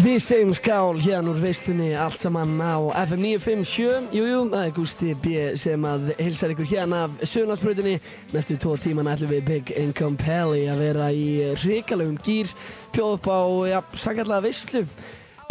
[0.00, 5.10] Við segjum skál hérna úr veistunni allt saman á FM 957 Jújú, það er Gusti
[5.12, 7.98] B sem að hilsar ykkur hérna af sögnarsbrutinni
[8.32, 11.26] Næstu tvo tíman ætlum við Big Income Pally að vera í
[11.66, 12.48] ríkalögum gýr
[12.94, 14.86] Pjóð upp á, já, sangallega veistlu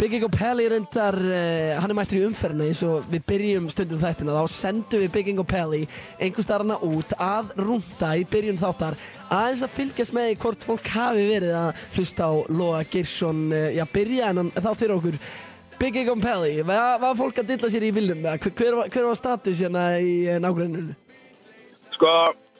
[0.00, 3.98] Big Income Pally reyndar, uh, hann er mættur í umferðina eins og við byrjum stundum
[4.00, 5.80] þættina þá sendum við Big Income Pally
[6.16, 11.26] einhver starfna út að rúnda í byrjun þáttar aðeins að fylgjast með hvort fólk hafi
[11.28, 15.18] verið að hlusta á Lóa Girsson uh, já, byrja en þátt fyrir okkur
[15.82, 18.24] Big Income Pally, var, var fólk að dilla sér í viljum?
[18.24, 20.96] Hver, hver, hver var status hérna í nágranninu?
[21.98, 22.14] Sko,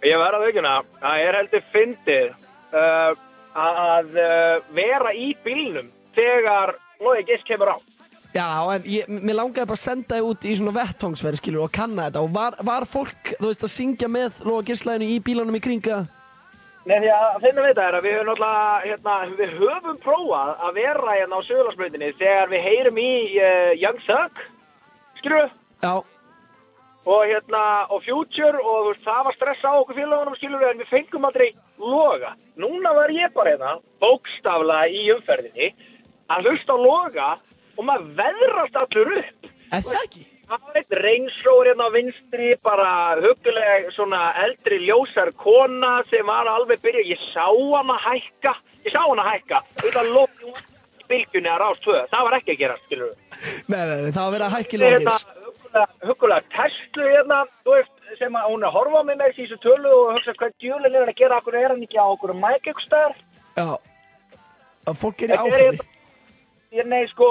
[0.04, 2.46] ég verða aukuna að ég er heldur fyndið
[2.76, 3.16] uh,
[3.64, 4.14] að
[4.76, 7.76] vera í bílnum þegar Lói Giss kemur á.
[8.30, 11.72] Já, en ég, mér langaði bara að senda þið út í svona vettvangsverð, skilur, og
[11.74, 15.58] kanna þetta og var, var fólk, þú veist, að syngja með Lóa Girslæðinu í bílunum
[15.58, 16.04] í kringa?
[16.86, 20.52] Nei, því að finna við þetta er að við höfum náttúrulega, hérna, við höfum prófað
[20.68, 24.40] að vera hérna á sögularspröytinni þegar við heyrum í uh, Young Thug,
[25.18, 25.58] skilur við?
[25.82, 25.92] Já.
[27.10, 30.70] Og hérna, og Future, og þú veist, það var stress á okkur félagunum, skilur við,
[30.70, 31.48] en við fengum aldrei
[31.82, 32.36] loga.
[32.60, 35.72] Núna var ég bara hérna, bókstafla í umferðinni,
[36.30, 37.28] að hlusta á loga
[37.78, 39.48] og maður veðrast allur upp.
[39.70, 40.26] Er það ekki?
[40.50, 42.86] Það var eitt reynsór hérna á vinstri, bara
[43.22, 48.98] huguleg svona eldri ljósar kona sem var alveg byrja, ég sá hana hækka, ég sá
[49.04, 53.12] hana hækka, auðvitað lókjum í bylgjunni að rást tvö, það var ekki að gera, skilur
[53.12, 53.44] við.
[53.70, 55.28] Nei, nei, nei, það var verið að hækki Hérna, lókis.
[55.46, 59.38] hugulega, hugulega Tesla hérna, þú veist, sem að hún er að horfa á mig með
[59.38, 62.34] þessu tölu og hugsa hvað djúlinn er að gera, okkur er hann ekki á okkur
[62.42, 63.14] mæk ykkur staðar.
[63.54, 63.68] Já.
[64.90, 65.88] Að fólk er í Þetta er áfæri.
[66.70, 67.26] Ég nei, sko,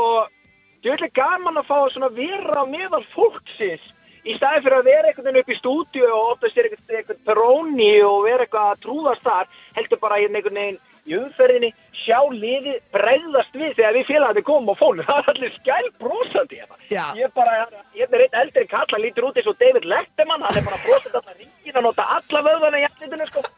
[0.84, 3.86] ég vil gaman að fá að vera meðal fólksins
[4.28, 7.92] í staði fyrir að vera einhvern veginn upp í stúdíu og ofta sér einhvern, peróni
[8.04, 10.80] og vera eitthvað að trúðast þar, heldur bara hérna einhvern veginn
[11.10, 15.56] í umferðinni, sjá liði bregðast við þegar við félagandi komum á fónu, það er allir
[15.56, 16.82] skæl brosandi hérna.
[16.92, 17.06] Já.
[17.16, 17.56] Ég er bara,
[17.96, 20.82] hérna er einn eldri kall, hann lítur út eins og David Letterman, hann er bara
[20.84, 23.48] brosandi alltaf ringin að nota alla vöðvana í allitinu, sko.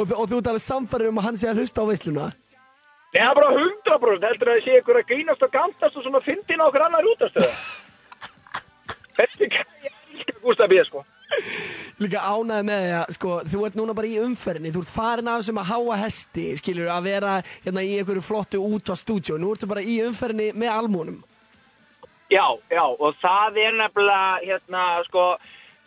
[0.00, 2.24] Og, og þú ert alveg samfærir um að hann sé að hlusta á veisluna.
[3.12, 6.04] Nei, það er bara 100% heldur að það sé ykkur að grínast og gantast og
[6.06, 7.50] svona fyndin á okkur annar útastöða.
[9.18, 9.58] Þessi ég
[10.22, 11.02] elskar Gústa B, sko.
[12.00, 15.28] Líka ánæði með því að, sko, þú ert núna bara í umferðinni, þú ert farin
[15.28, 17.34] af þessum að háa hesti, skilur, að vera
[17.66, 21.20] hérna í einhverju flottu út á stúdíu, nú ertu bara í umferðinni með almúnum.
[22.32, 25.26] Já, já, og það er nefnilega, hérna, sko,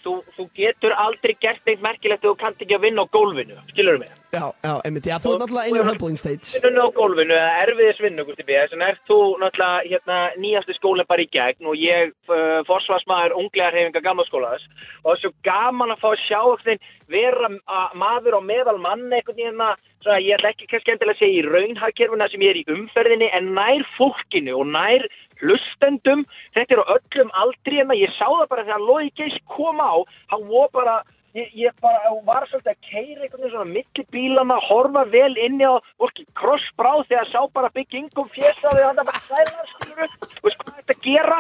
[0.06, 3.58] þú, þú getur aldrei gert neitt merkilegt ef þú kannt ekki að vinna á gólfinu,
[3.72, 4.12] skilur mig?
[4.36, 6.52] Já, já, einmitt, já, þú ert náttúrulega inn á Humbling Stage.
[6.56, 10.78] Vinnunni á gólfinu, eða erfiðis vinnu, Gústi B, þess vegna ert þú náttúrulega, hérna, nýjasti
[10.78, 14.68] skólinn bara í gegn og ég, uh, forsvarsmaður unglega hreyfinga gamla skólaðis
[15.04, 17.50] og það er svo gaman að fá að sjá eitthvað vera
[17.94, 21.42] maður á meðal mann einhvern veginn að, svona, ég ætla ekki kannski endilega að segja
[21.42, 25.08] í raunhagkerfuna sem ég er í umferðinni en nær fólkinu og nær
[25.42, 26.24] hlustendum,
[26.56, 29.94] þetta er á öllum aldri en ég sá það bara þegar Lói Geis kom á,
[30.32, 30.96] hann var bara
[31.36, 35.68] ég, ég bara var svolítið að keira einhvern veginn svona milli bílana, horfa vel inni
[35.68, 40.82] á fólki krossbráð þegar sá bara Income fjesaði hann bara sælar, skilur þú veist hvað
[40.82, 41.40] þetta gera?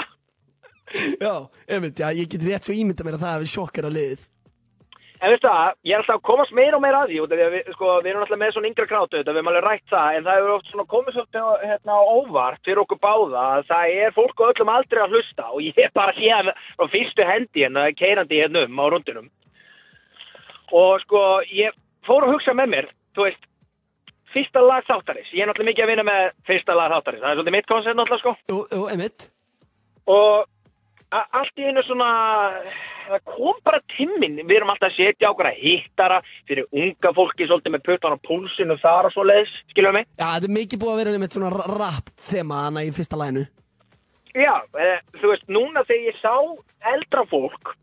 [1.17, 1.33] Já,
[1.67, 4.25] einmitt, já, ég get rétt svo ímynda mér að það hefði sjokkar að liðið.
[5.25, 7.39] En veistu það, ég er alltaf að komast meira og meira að því út af
[7.39, 9.65] því að við, sko, við erum alltaf með svona yngra krátu þetta, við erum alveg
[9.65, 13.65] rætt það, en það hefur oft svona komið svolítið hérna, óvart fyrir okkur báða að
[13.71, 17.25] það er fólk á öllum aldrei að hlusta og ég er bara að frá fyrstu
[17.25, 19.29] hendi hérna, keirandi hérna um á rundunum
[20.77, 21.73] og sko, ég
[22.05, 23.49] fór að hugsa með mér, þú veist
[24.35, 27.39] fyrsta lag þáttarins, ég er náttúrulega mikið að vinna með fyrsta lag þáttarins, það er
[27.39, 28.37] svolítið mitt koncept náttúrulega sko.
[28.53, 28.85] Jú, jú,
[30.05, 30.45] og
[31.39, 32.09] allt í einu svona
[33.05, 37.75] það kom bara timmin við erum alltaf að setja að hittara fyrir unga fólki svolítið
[37.75, 40.09] með puttan á púlsinu þar og svo leiðis, skiljuðu mig?
[40.17, 43.45] Já, þetta er mikið búið að vera einmitt svona rap þema hana í fyrsta læginu.
[44.35, 46.35] Já, e, þú veist, núna þegar ég sá
[46.91, 47.75] eldra fólk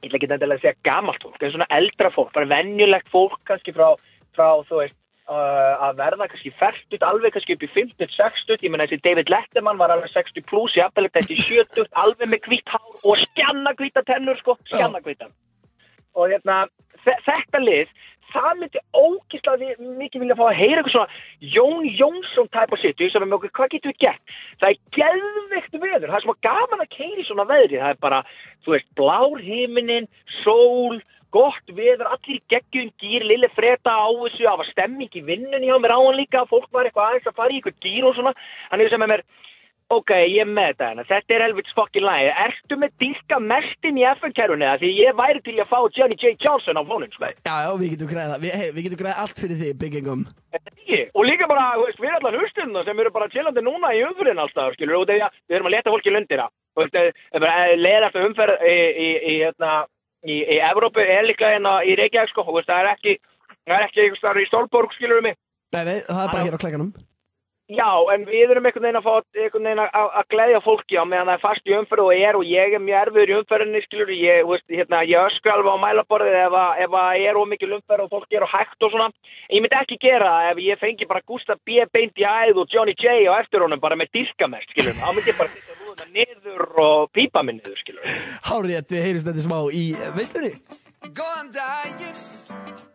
[0.00, 3.74] ég ætla ekki að segja gamalt fólk en svona eldra fólk, bara venjulegt fólk kannski
[3.76, 3.92] frá,
[4.36, 4.96] frá þú veist
[5.30, 9.80] uh, að verða kannski færtut alveg kannski upp í 50-60 ég menna þessi David Letterman
[9.80, 14.04] var alveg 60 pluss ég aðbelegt þessi 70 alveg með hvitt hár og skjanna hvíta
[14.10, 15.30] tennur sko, skjanna hvíta
[16.18, 16.64] og hérna,
[17.04, 17.92] þe- þetta lið
[18.30, 23.10] það myndi ógislega mikið vilja fá að heyra eitthvað svona Jón Jónsson type of ég
[23.10, 24.34] sem er með okkur, hvað getum við gert?
[24.60, 28.20] Það er geðveikt veður, það er svo gaman að keiri svona veðri, það er bara
[28.62, 30.06] þú veist, blár himinin,
[30.44, 31.00] sól
[31.34, 35.78] gott veður, allir geggjum gýr, lille freda á þessu, það var stemming í vinnunni hjá
[35.82, 38.34] mér á hann líka, fólk var eitthvað aðeins að fara í eitthvað gýr og svona,
[38.70, 39.24] hann er sem er mér
[39.90, 43.98] ok, ég er með þetta hérna, þetta er helvits fokkin lægi, ertu með dýrka mestin
[43.98, 46.34] í FN-kerfunni það, því ég væri til að fá Johnny J.
[46.44, 47.30] Johnson á fónin, sko.
[47.30, 50.24] Já, já, við getum græða við, hey, við getum græða allt fyrir þig, byggingum.
[51.14, 54.76] Og líka bara, veist, við allar hlustunna sem eru bara chillandi núna í umfyrin alltaf,
[54.76, 56.46] skilur, og þegar við erum að leta fólki lundina.
[56.78, 59.72] Það er bara leðast umferð í, í, í, hérna,
[60.24, 63.16] í, í Evrópu er líka hérna í Reykjavík, sko, það er ekki,
[63.66, 65.40] það er ekki einhvers þar í Stólborg, skilur við mig.
[65.70, 66.92] Nei, nei, það er bara hér á klækanum
[67.70, 71.04] Já, en við erum einhvern veginn að fá einhvern veginn að, að gleðja fólki á
[71.06, 73.82] meðan það er fast í umferð og er og ég er mjög erfiður í umferðinni,
[73.84, 77.70] skilur, ég, veist, hérna, ég öskra alveg á mælaborðið ef, að- ef að er ómikil
[77.78, 79.08] umferð og fólki er á hægt og svona.
[79.54, 81.78] Ég myndi ekki gera það ef ég fengi bara Gustaf B.
[81.94, 83.30] beint í æð og Johnny J.
[83.30, 84.98] á eftir honum bara með dyrkamest, skilur.
[84.98, 88.02] Þá myndi ég bara fyrsta rúðuna niður og pípa mig niður, skilur.
[88.50, 89.84] Hárið, við heyrist þetta smá í
[90.18, 90.56] veistunni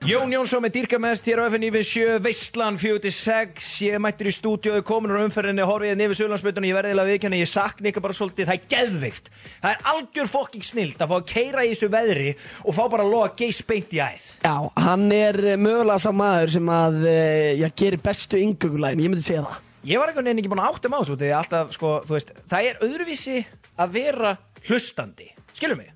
[0.05, 4.83] Jón Jónsson með dýrkamest hér á FNÍ við 7 Veistlan 46 ég mættur í stúdíu
[4.85, 8.51] komin á umferðinni horfið nefnir Söðlandsbyrjunni ég verði eiginlega viðkjanni ég sakna ykkur bara svolítið.
[8.51, 9.31] Það er geðvikt
[9.63, 13.07] það er algjör fokking snilt að fá að keira í þessu veðri og fá bara
[13.07, 14.29] að loga geis beint í æð.
[14.45, 14.55] Já,
[14.85, 19.25] hann er eh, mögulega sá maður sem að eh, já, gerir bestu yngöngulægin, ég myndi
[19.25, 19.59] segja það.
[19.89, 22.37] Ég var einhvern veginn ekki búin að átta maður svo því alltaf sko þú veist
[22.45, 23.43] það er öðruvísi
[23.81, 24.37] að vera
[24.69, 25.33] hlustandi.
[25.57, 25.94] Skilur mig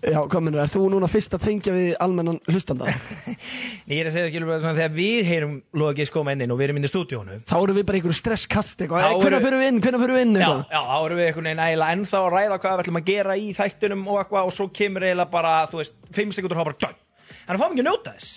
[0.00, 2.86] Já, hvað minnur, er þú núna fyrst að tengja við almennan hlustanda?
[2.88, 3.34] Nei,
[3.92, 6.44] ég er að segja það skilur mig svona þegar við heyrum loga geis koma inn
[6.46, 9.42] inn og við erum inn í stúdíónu Þá erum við bara einhverju stresskast eitthvað eru-
[9.44, 11.62] fyrir við inn, hvenær fyrir við inn Já, eitthvað já, þá erum við einhvern veginn
[11.66, 14.68] eiginlega ennþá að ræða hvað við ætlum að gera í þættunum og eitthvað og svo
[14.80, 16.98] kemur eiginlega bara, þú veist, 5 sekundur og bara dönn.
[17.44, 18.32] Þannig að fáum ekki að njóta þess.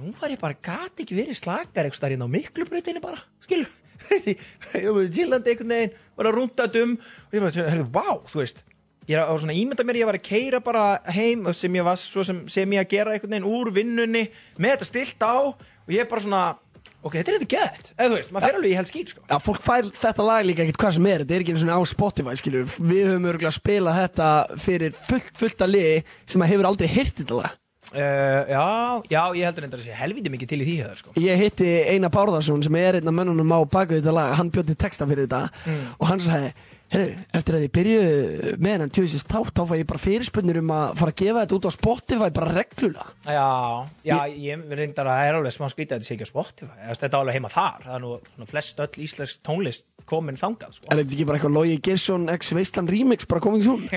[0.00, 3.74] Nú var ég bara, gati ekki verið slakar eitthvað starinn á miklubrautinni bara, skilur.
[4.10, 4.32] Því,
[4.80, 8.40] ég var chillandi einhvern veginn, var að rúnda dum og ég bara, herrðu, vá, þú
[8.40, 8.62] veist.
[9.10, 11.98] Ég er að svona ímynda mér, ég var að keira bara heim sem ég var
[11.98, 14.26] sem, sem ég að gera einhvern veginn úr vinnunni
[14.60, 16.42] með þetta stilt á og ég er bara svona,
[17.02, 17.90] ok, þetta er þetta gett.
[17.96, 19.24] Eða þú veist, maður fer alveg í held skýr, sko.
[19.26, 21.80] Já, fólk fær þetta lag líka ekkert hvað sem er Þetta er ekki einu svona
[21.80, 24.28] á Spotify, skilur Við höfum örgulega að spila þetta
[24.62, 25.98] fyrir fullt, fullt að liði
[26.30, 27.58] sem að hefur aldrei heyrt þetta lag
[27.90, 28.66] Uh, já,
[29.10, 31.14] já, ég heldur endur að sé helviti mikið til í því höfður sko.
[31.18, 34.76] Ég hitti Einar Bárðarsson sem er einn af mönnunum á baku þetta lag Hann bjóti
[34.78, 35.80] texta fyrir þetta Mm.
[35.98, 36.52] Og hann sagði,
[36.90, 38.00] heyrðu, eftir að ég byrju
[38.58, 41.56] með hennan tjóðisins tátt Þá fæ ég bara fyrirspunnir um að fara að gefa þetta
[41.58, 43.48] út á Spotify bara reglulega Já,
[44.06, 46.74] já, ég reyndar að það er alveg smá skrítið að þetta sé ekki á Spotify
[46.80, 50.38] Eða, Þetta er alveg heima þar, það er nú svona flest öll íslensk tónlist komin
[50.40, 50.88] þangað sko.
[50.90, 53.76] Er þetta ekki bara eitthvað Logi Gersson x Veistland remix bara koming svo?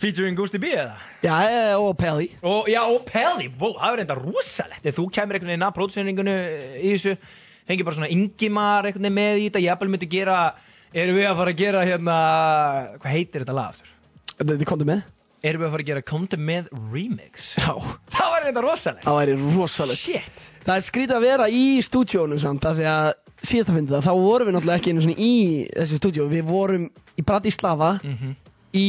[0.00, 0.94] Featuring Gusti B eða?
[1.24, 1.34] Já,
[1.76, 2.30] og Pelli
[2.70, 6.36] já, og Pelli, bó, það er reynda rosalegt þú kemur einhvern veginn að próduseringunni
[6.80, 7.16] í þessu
[7.64, 10.38] Fengi bara svona einhvern veginn með í þetta Jafnvel myndi gera,
[10.92, 12.16] erum við að fara að gera hérna
[12.98, 13.92] Hvað heitir þetta lag aftur?
[14.34, 15.04] Þetta komdu með?
[15.44, 17.50] Erum við að fara að gera Komdu með remix?
[17.60, 17.72] Já,
[18.16, 19.04] Það var reynda rosalegt.
[19.04, 20.00] Það væri rosalegt.
[20.00, 20.44] Shit.
[20.64, 23.08] Það er skrítið að vera í stúdíónu samt af því að
[23.44, 25.34] síðast að finna það, þá vorum við náttúrulega ekki einu svona í
[25.74, 26.86] þessu stúdíó, við vorum
[27.20, 27.90] í Bratislava
[28.74, 28.86] í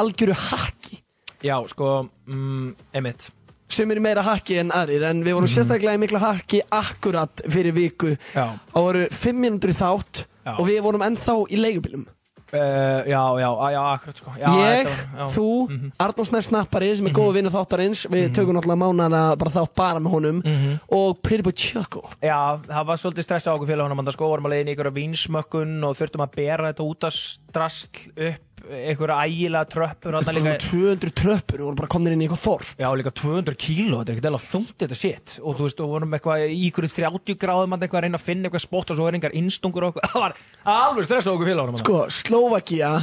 [0.00, 1.02] algjöru hakki.
[1.44, 1.90] Já, sko,
[2.28, 3.28] mm, emitt
[3.68, 7.72] sem er meira hakki en aðrir en við vorum sérstaklega í mikla hakki akkurat fyrir
[7.76, 8.46] viku Já.
[8.74, 10.54] og voru fimm mínútur í þátt Já.
[10.58, 12.06] og við vorum ennþá í leigubilum
[12.48, 15.24] Uh, já, já, já, já, akkurat sko já, ég, þetta var- já.
[15.26, 15.32] Mhm.
[15.34, 19.50] þú, mm Arnór Snær Snappari sem er góðu vinnu þáttarins við tökum náttúrulega mánana bara
[19.52, 20.78] þátt bara með honum Mhm.
[20.88, 24.46] og Pretty Boy Choco Já, það var svolítið stress á okkur félagunum að sko, vorum
[24.48, 29.12] að leiðin í ykkur vinsmökkun og þurftum að bera þetta út að strastl upp ykkur
[29.14, 32.28] ægilega tröppur og bara þarna svona líka 200 tröppur og vorum bara komnir inn í
[32.28, 35.68] eitthvað þorf Já, líka 200 kíló, þetta er ekkert eða þungt þetta sitt og þú
[35.68, 39.00] veist, og vorum eitthvað í ykkur 30 gráðum að reyna að finna eitthvað spott og
[39.00, 40.38] svo er engar innstungur og það var
[40.74, 42.94] alveg stress á okkur félagunum Sko, Slovakia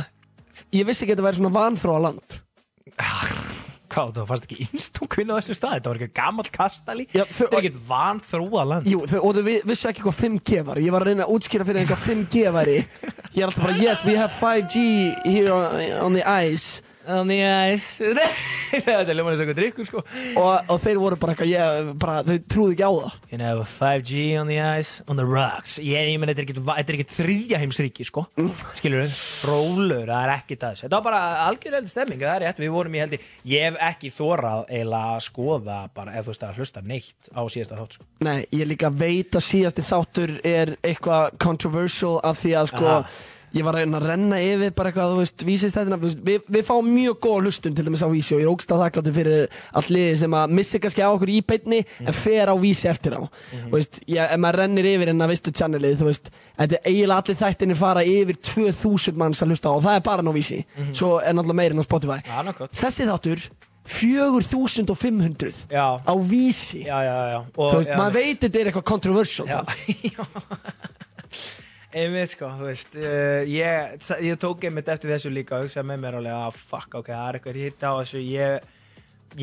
[0.72, 2.42] Ég vissi ekki að þetta væri svona vanþróa land
[3.96, 7.06] Hvað, það fannst ekki innstungun á þessum stað, þetta var eitthvað gammal kastali.
[7.16, 8.90] Já, þetta er ekkert vanþróa land.
[8.92, 10.82] Jú, þau, og þau vi- vissi ekki hvað 5G var.
[10.84, 12.76] Ég var að reyna að útskýra fyrir einhvað 5G væri.
[13.36, 14.84] Ég er alltaf bara, yes, we have 5G
[15.24, 16.82] here on, On the ice
[18.76, 20.02] Þetta er ljómanlega svo eitthvað drikkur sko.
[20.42, 23.18] Og, og þeir voru bara eitthvað, ég, bara, þau trúðu ekki á það.
[23.32, 25.78] You know, 5G on the ice, on the rocks?
[25.80, 28.26] Ég, ég menn, þetta er ekkert- er þriðja heimsríki, sko.
[28.80, 32.64] Skilur við, rólur, það er ekkert aðeins Þetta var bara algjörlega stemming, það er rétt.
[32.66, 33.22] Við vorum í heldi,
[33.54, 37.42] ég hef ekki þórað eiginlega að skoða bara, eða þú veist að hlusta neitt á
[37.52, 38.10] síðasta þátt, sko.
[38.26, 43.08] Nei, ég líka veit að síðasti þáttur er eitthvað controversial af því að sko Aha.
[43.56, 47.46] Ég var að renna yfir bara eitthvað, þú veist, vísistættina við, við fáum mjög góða
[47.46, 50.36] hlustun til dæmis á vísi og ég er ógst að þakkláttu fyrir allt liði sem
[50.36, 53.22] að missi kannski á okkur í beinni en fer á vísi eftir á.
[53.54, 56.88] Þú veist, ég, ef maður rennir yfir en að veistu channelið, þú veist Þetta er
[56.88, 59.76] eiginlega allir þættinni fara yfir 2000 manns að hlusta á.
[59.76, 60.62] Og það er bara ná vísi.
[60.96, 62.20] Svo er náttúrulega meirinn á Spotify.
[62.48, 63.44] Nokkuð Þessi þáttur,
[63.86, 66.86] 4500 Já, á vísi.
[66.88, 68.88] Já, já, já og, Þú veist, maður veit þetta er eitthvað
[70.16, 70.26] já
[71.96, 76.02] einmitt sko, þú veist uh, ég, ég tók einmitt eftir þessu líka og hugsaði með
[76.04, 78.22] mér alveg að fuck, ok, það er eitthvað hitt á þessu.
[78.26, 78.68] Ég,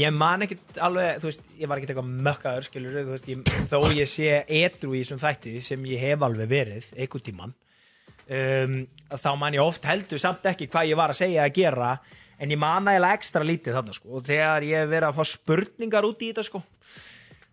[0.03, 3.51] ég man ekkit alveg, þú veist, ég var ekkit eitthvað mökkaður skilur, þú veist, ég,
[3.73, 7.57] þó ég sé etru í þessum þætti sem ég hef alveg verið einhvern tíman
[8.33, 8.77] um,
[9.11, 11.95] þá man ég oft heldur samt ekki hvað ég var að segja að gera
[12.43, 15.33] en ég man eiginlega ekstra lítið þarna sko og þegar ég hef verið að fá
[15.33, 16.63] spurningar út í þetta sko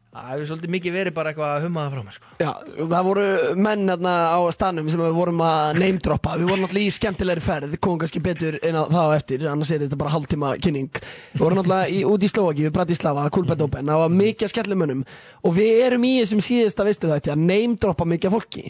[0.09, 2.29] það hefur svolítið mikið verið bara eitthvað að humma það frá mér sko.
[2.41, 2.49] Já,
[2.79, 3.25] það voru
[3.67, 7.75] menn hérna á stanum sem við vorum að neymdroppa Við vorum náttúrulega í skemmtilegri ferð,
[7.77, 10.89] komum kannski betur inn á það á eftir Annars er þetta bara hálftíma kynning.
[11.35, 15.03] Við vorum náttúrulega út í Slovaki, við Bratislava, Kulbet Open Það var mikið skemmtileg mönnum
[15.45, 18.65] Og við erum í þessum síðasta veistu þetta að neymdroppa mikið fólki.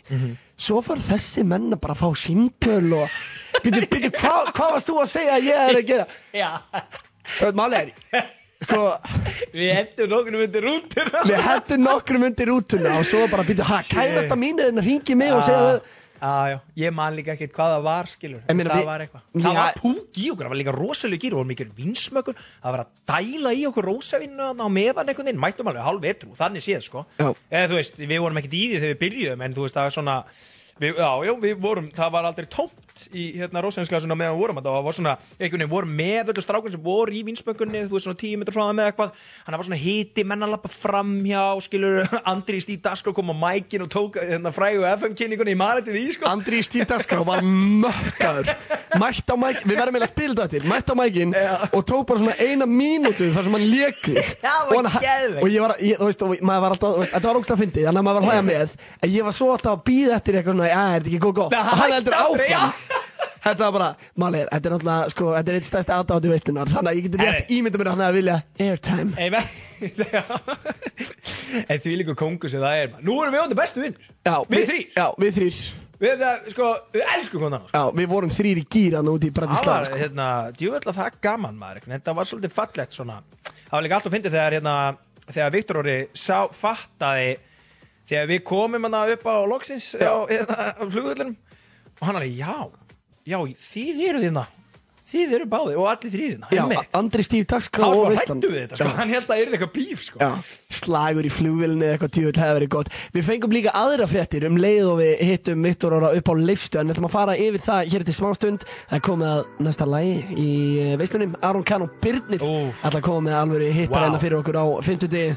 [0.60, 3.08] Svo far þessi menn að bara fá símtöl og
[3.64, 6.06] Býtu, býtu, hvað hva varst þú að segja að ég er að gera?
[8.12, 8.82] Er, sko
[9.56, 11.22] við hendum nokkur undir rútuna.
[11.30, 14.90] Við hendum nokkrum undir rútuna og svo bara býtu, hæ, kærasta mín er en að
[14.92, 18.40] ringi mig og segja það Já, já, ég man líka ekkert hvað það var, skilur
[18.50, 19.22] Ég meina, Það við- var eitthvað.
[19.40, 22.82] Það var púk í okkur, það var líka rosalega gýr og mikið vinsmökkur, það var
[22.84, 26.82] að dæla í okkur rosavinnu á meðan einhvern veginn mættum alveg hálf etru, þannig séð,
[26.90, 27.06] sko.
[27.24, 29.96] Eða veist, við vorum ekkert í því þegar við byrjuðum en þú veist, það var
[29.96, 30.18] svona
[30.84, 34.62] við, Já, já, við vorum, það var aldrei tómt í hérna rosavinsglasuna meðan við vorum
[34.62, 37.98] að það var svona, einhvern veginn vorum með öllu strákun sem voru í vinsmökkunni, þú
[37.98, 40.74] veist, svona tíu metrar frá það með eitthvað, hann var svona hiti menn að lappa
[40.74, 42.02] framhjá, skilur
[42.34, 46.06] Andri Stíf Dasko kom á mækin og tók hérna frægu FM-kynningunni í marið til því,
[46.18, 46.30] sko.
[46.30, 48.54] Andri í Stífdagskrá var mökkaður
[48.98, 50.64] Mætt á mækin, við verðum eiginlega að spila þetta til.
[50.70, 51.34] Mætt á mækin
[51.78, 53.68] og tók bara svona eina mínútu þar sem hann
[54.44, 55.44] það var Og.
[55.44, 57.86] Og ég var, ég, þú veist, maður var alltaf, veist, þetta var ógst að fyndi
[57.86, 60.40] Þannig að maður var að hlæja með En ég var svo alltaf að býða eftir
[60.40, 61.02] eitthvað svona, já, er
[62.00, 62.89] þetta
[63.44, 66.92] Þetta var bara, málir, þetta er náttúrulega, sko, þetta er eitt stærsti aðdátti veistlunar Þannig
[66.92, 69.12] að ég geti rétt ímynda mér að hann vilja airtime.
[71.70, 73.06] En því líka kongu sem það er maður.
[73.08, 75.60] Nú erum við ánda bestu vinnur Já, Við þrýr Já, við þrýr
[76.00, 77.76] Við, það, sko, við elskum konan sko.
[77.76, 79.98] Já, við vorum þrýr í gýran út í Það Bratislava var, sko.
[80.00, 81.88] hérna, djúvöld að það gaman maður.
[81.92, 83.18] Þetta var svolítið fallegt svona.
[83.50, 84.76] Það var líka allt að fyndi þegar, hérna
[85.30, 87.34] Þegar Viktor Orri sá, fattaði
[88.10, 91.36] Þegar við komum hana upp á loksins á, hérna, á flugvöldunum
[92.00, 92.56] Og hann alveg, já
[93.30, 93.38] Já,
[93.70, 94.48] þið eru þérna
[95.10, 96.64] Þið eru báði og allir þrýrina Já,
[96.98, 98.90] Andri Stíf Hann og var veistlan hættu við þetta, sko.
[99.00, 100.20] Hann held að það er eitthvað bíf sko.
[100.22, 100.28] Já,
[100.80, 102.92] slagur í flugvilni eða eitthvað tjóðil hefur verið gott.
[103.16, 106.78] Við fengum líka aðra fréttir um leið og við hittum Viktor Óra upp á leifstu
[106.82, 109.88] en við ætlum að fara yfir það hér til smástund Það er komið að næsta
[109.90, 110.50] lagi í
[110.84, 112.86] eh, veislunum Aron Kahn og Byrnir Úff.
[112.86, 114.06] ætla að koma með alvöru hittar Vá.
[114.06, 115.34] hérna fyrir okkur á 50 degi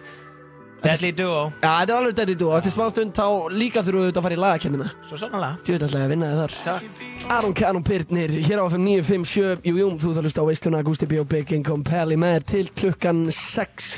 [0.82, 1.52] Deadly Duo.
[1.62, 4.24] Já, þetta er alveg í dú og eftir smástund þá líka þurfum við auðvitað að
[4.26, 4.86] fara í lagakennina.
[5.06, 6.56] Svo sannlega Tjóðil ætla ég að vinna þið þar.
[6.64, 7.04] Takk.
[7.36, 10.48] Aron Kahn og Byrnir hér á FM 957 Jú, jú, þú ert að hlusta á
[10.50, 11.20] veisluna Gusti B.
[11.22, 13.92] og Big Income Pally með til klukkan 6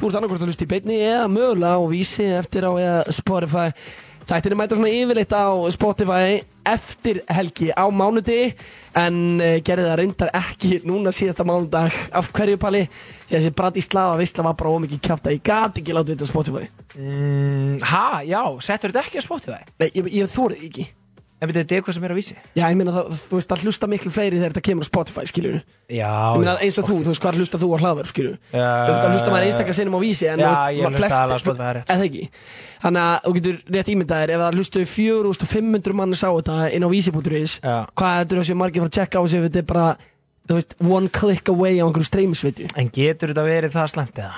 [0.00, 3.68] Þú ert annarkvort að hlusta í beinni eða mögulega á vísi eftir á eða Spotify.
[4.24, 8.54] Þættinni mæta svona yfirleitt á Spotify eftir helgi á mánuði
[8.98, 11.94] en uh, gerði það reyndar ekki núna síðasta mánudag.
[12.14, 15.82] Af hverju pali því að þessi Bratislava veistla var bara ómikið kjátt að ég gati
[15.84, 16.66] ekki láta þetta á Spotify.
[16.98, 19.62] Mm, Ha, já, settur þetta ekki á Spotify?
[19.82, 20.86] Nei, ég, ég þórið ekki
[21.44, 23.54] En byrju, þetta er eitthvað sem er að vísi Já, ég meina það, þú veist
[23.54, 25.58] að hlusta miklu fleiri þegar þetta kemur á Spotify, skiljur
[25.92, 28.64] Já, Ég meina eins og þú, þú veist hvað hlusta þú á hlaðverð, skilju Já,
[28.64, 31.42] Auðvitað hlusta maður einstakar sinnum á vísi en Já, þú veist, ég hlusta alveg á
[31.44, 31.92] Spotify, það er rétt.
[31.94, 32.24] Eða ekki
[32.84, 36.88] Þannig að þú getur rétt ímyndaðir ef það hlustu 4500 mann sá þetta inn á
[36.92, 37.54] vísi.is.
[37.64, 39.86] Hvað er þessi margir fara að checka á sig þetta er bara
[40.44, 44.34] Þú veist, one click away á einhverju streymisveitu En getur þetta verið það slæmt eða?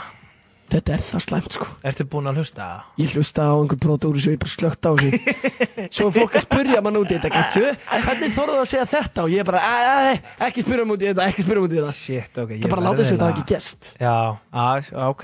[0.66, 1.66] Þetta er það slæmt, sko.
[1.86, 2.64] Ertu búin að hlusta?
[2.98, 3.78] Ég hlusta á einhver
[4.10, 5.10] úr þessu, ég bara slögt á þessu
[5.96, 7.62] Svo fólk að spurja mann út í þetta Gættu,
[8.02, 9.22] hvernig þorðu að segja þetta?
[9.22, 10.12] Og ég bara, "Æ, æ, æ,
[10.48, 11.94] ekki spyrja um út í þetta Ekki spyrja um út í þetta.
[11.94, 14.16] Shit, ok Það bara að láta þessu þetta hafi ekki gest Já,
[14.50, 15.22] að, ok.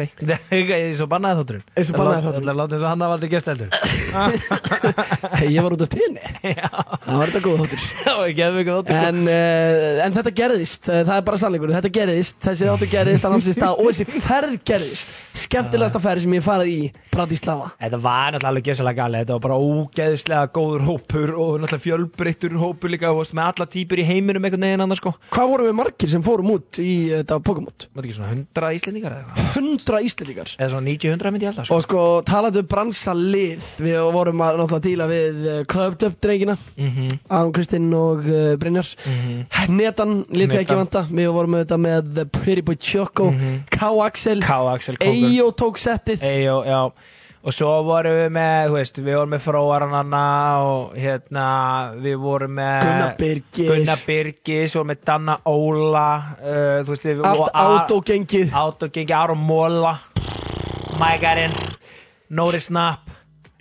[0.53, 1.67] Ég er svo bannaði þátturinn.
[1.75, 2.49] Eins og bannaði þátturinn.
[2.53, 3.71] Það látið eins og hann hafa aldrei gest heldur.
[5.43, 7.81] Hei, ég var út á tenni Það var þetta góð þáttur.
[9.03, 12.63] En, uh, en þetta gerðist, uh, það er bara sannleikur Þetta gerðist, þessi
[15.33, 16.81] Skemmtilegasta ferð sem ég farið í
[17.13, 21.85] Bratislava Þetta var náttúrulega alveg gjössalega galið Þetta var bara ógeðislega góður hópur og náttúrulega
[21.87, 25.69] fjölbreyttur hópur líka og með alla típur í heiminum einhvern veginn annars sko Hvað vorum
[25.71, 27.89] við margir sem fórum út í þetta pókamót?
[27.93, 29.51] Var þetta ekki svona 100 íslendingar eða eitthvað?
[29.57, 33.99] Hundra íslendingar Eða svona 90-100 myndi ég að sko Og sko, talandi um bransalið Við
[34.17, 37.09] vorum að náttúrulega díla við Clubbed Up drengina Mhm.
[37.33, 38.95] Aron Kristinn og uh, Brynjars
[40.33, 40.81] lítið ekki Netan.
[40.83, 43.29] vanta Við vorum auðvitað með The Pretty Boy Choco
[43.73, 43.91] K.
[44.07, 44.51] Axel K.
[45.29, 46.23] Eyjó tók settið.
[46.29, 46.81] Eyjó, já
[47.43, 50.19] Og svo vorum við með, þú veist, við vorum með Fróarananna
[50.63, 51.47] og hérna,
[51.99, 56.05] við vorum með Gunnar Birgis Gunnar Birgis, vorum með Danna Óla,
[56.39, 59.97] uh, þú veist, við Allt og A- átógengið Autogengi Aron Móla
[61.01, 61.57] Mækarinn
[62.31, 63.11] Nóri Snapp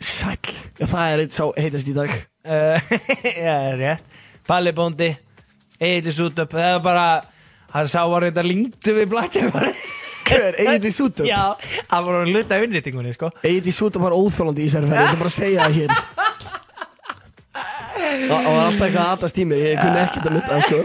[0.02, 0.38] Sæll.
[0.78, 2.14] Já, það er eitt sá heitast í dag.
[2.46, 2.94] Uh,
[3.46, 4.06] Já, rétt.
[4.50, 5.10] Palli Bóndi,
[5.82, 7.08] Egil Sútöp Það er bara,
[7.74, 9.74] hann sá að reynda lingtu við blættjafari
[10.28, 11.26] Hver, Egil Sútup?
[11.28, 11.56] Já,
[11.92, 13.32] hann var að luta vinnritingunni, sko.
[13.48, 15.92] Egil Sútup var óþólandi í þessari ferð Ég ætla bara að segja það hér.
[18.22, 20.80] Það var alltaf eitthvað aðast í mér Ég kunni ekkert að mynda það sko.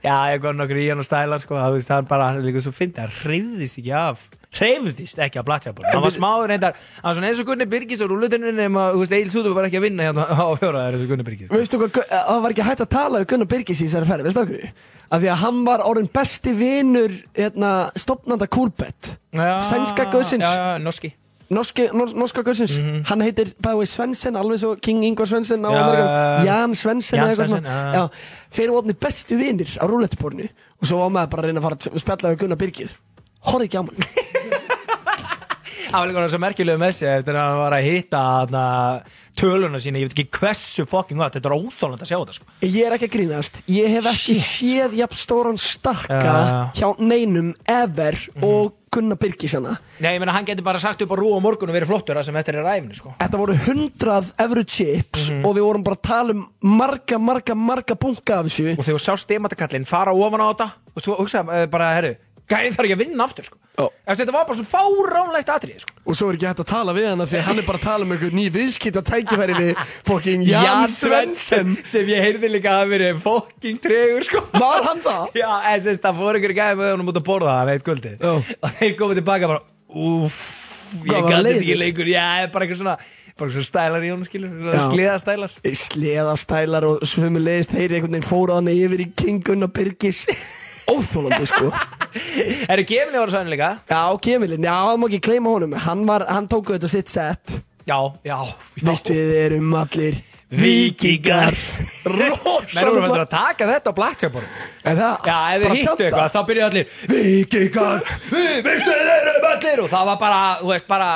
[0.00, 1.58] Já, ég kom nokkur í hann og stælar, sko.
[1.60, 4.18] Það hann bara, hann er líka svo fyndi Hann hreyfðist ekki af
[4.50, 8.00] Hreyfðist ekki af blættjafari Hann var smáður reyndar Hann var svona eins og Gunni Birgis
[8.02, 10.96] og rúlutinni Nefn að, þú veist, Egil Sútöp var ekki að vinna hérna á fjóraðar
[10.96, 11.52] eins og Gunni Birgis?
[11.52, 14.42] Veistu hvað, það var ekki hægt að tala við Gunnar Birgis í þessari ferð, veistu
[14.42, 14.74] okkur?
[15.10, 19.14] Af því að hann var orðin besti vinur hérna, stopnanda Kúrbett.
[20.42, 21.12] Já, já, norski.
[21.50, 22.76] Norski, nor, norska guðsins.
[23.08, 26.10] Hann heitir bæði Svensen, alveg svo King Ingvar Svensen á Amerikan.
[26.46, 28.50] Jan Svensen Jan eða eitthvað Svensson, já, já.
[28.54, 30.46] Þeir eru orðin bestu vinir á rúlettuborinu
[30.80, 32.94] Og svo var maður bara að reyna að fara að spjalla við Gunnar Birgis.
[33.50, 34.28] Horfði ekki á mann
[35.90, 38.64] Það var líka svo merkilegu með sig eftir að hann var að hitta hana,
[39.38, 42.46] töluna sína, ég veit ekki hversu fucking gott, þetta er óþólandi að sjá þetta sko.
[42.62, 43.58] Ég er ekki að grínast.
[43.74, 46.36] Ég hef ekki séð jafn stóran stakka já.
[46.78, 51.12] hjá neinum ever og Gunnar Birgis hana Nei, ég meina hann getur bara sagt upp
[51.14, 53.12] á rú á morgun og verið flottur það sem eftir er ræfni sko.
[53.20, 56.46] Þetta voru hundrað evru chips og við vorum bara að tala um
[56.78, 58.72] marga, marga, marga bunga af þessu.
[58.74, 62.16] Og þegar þú sá stemattakallin fara ofan á þetta, og þú hugsaði uh, bara, herru,
[62.50, 63.58] gæðin þarf ekki að vinna aftur sko.
[63.78, 63.84] Já.
[63.86, 65.94] Eftir, Þetta var bara svona fáránlegt atrið sko.
[66.04, 67.86] Og svo er ekki hægt að tala við hana því að hann er bara að
[67.86, 72.92] tala um einhver ný viðskipta tækifæri við fokking Jan Svensson sem ég heyrði líka að
[72.96, 74.42] verið fucking tregur sko.
[74.56, 75.24] Var hann það?
[75.42, 78.16] Já, en sérst, það fór ykkur gæði með honum út að borða hann eitt kvöldi
[78.18, 78.32] Já.
[78.34, 80.42] og þeir komið tilbaka bara Úff,
[81.02, 82.98] ég gæti þetta ekki lengur Já, bara eitthvað svona
[83.40, 84.82] bara svona stælar í honum skilur Já.
[84.84, 90.26] sliðastælar Sleðastælar og svömmu leiðist heyri einhvern veginn fóra hann yfir í King Gunnar Birgis
[90.90, 91.70] Óþólandi sko.
[92.72, 93.70] Eru Kemili voru sæðin líka?
[93.90, 95.76] Já, Kemilin, já, það má ekki kleima honum.
[95.86, 97.56] Hann, var, hann tók þetta sitt sett
[97.88, 98.84] Já, já, já.
[98.86, 100.18] Veist við erum allir
[100.50, 100.94] Menn
[102.02, 102.26] voru
[102.66, 104.48] Rosalega fyrir að taka þetta á Blackjackborg
[104.82, 105.28] En það?
[105.30, 109.84] Já, ef bara hittu eitthvað, þá byrjuðu allir Víkingar, við veistu þeir eru allir.
[109.84, 111.10] Og það var bara, þú veist, bara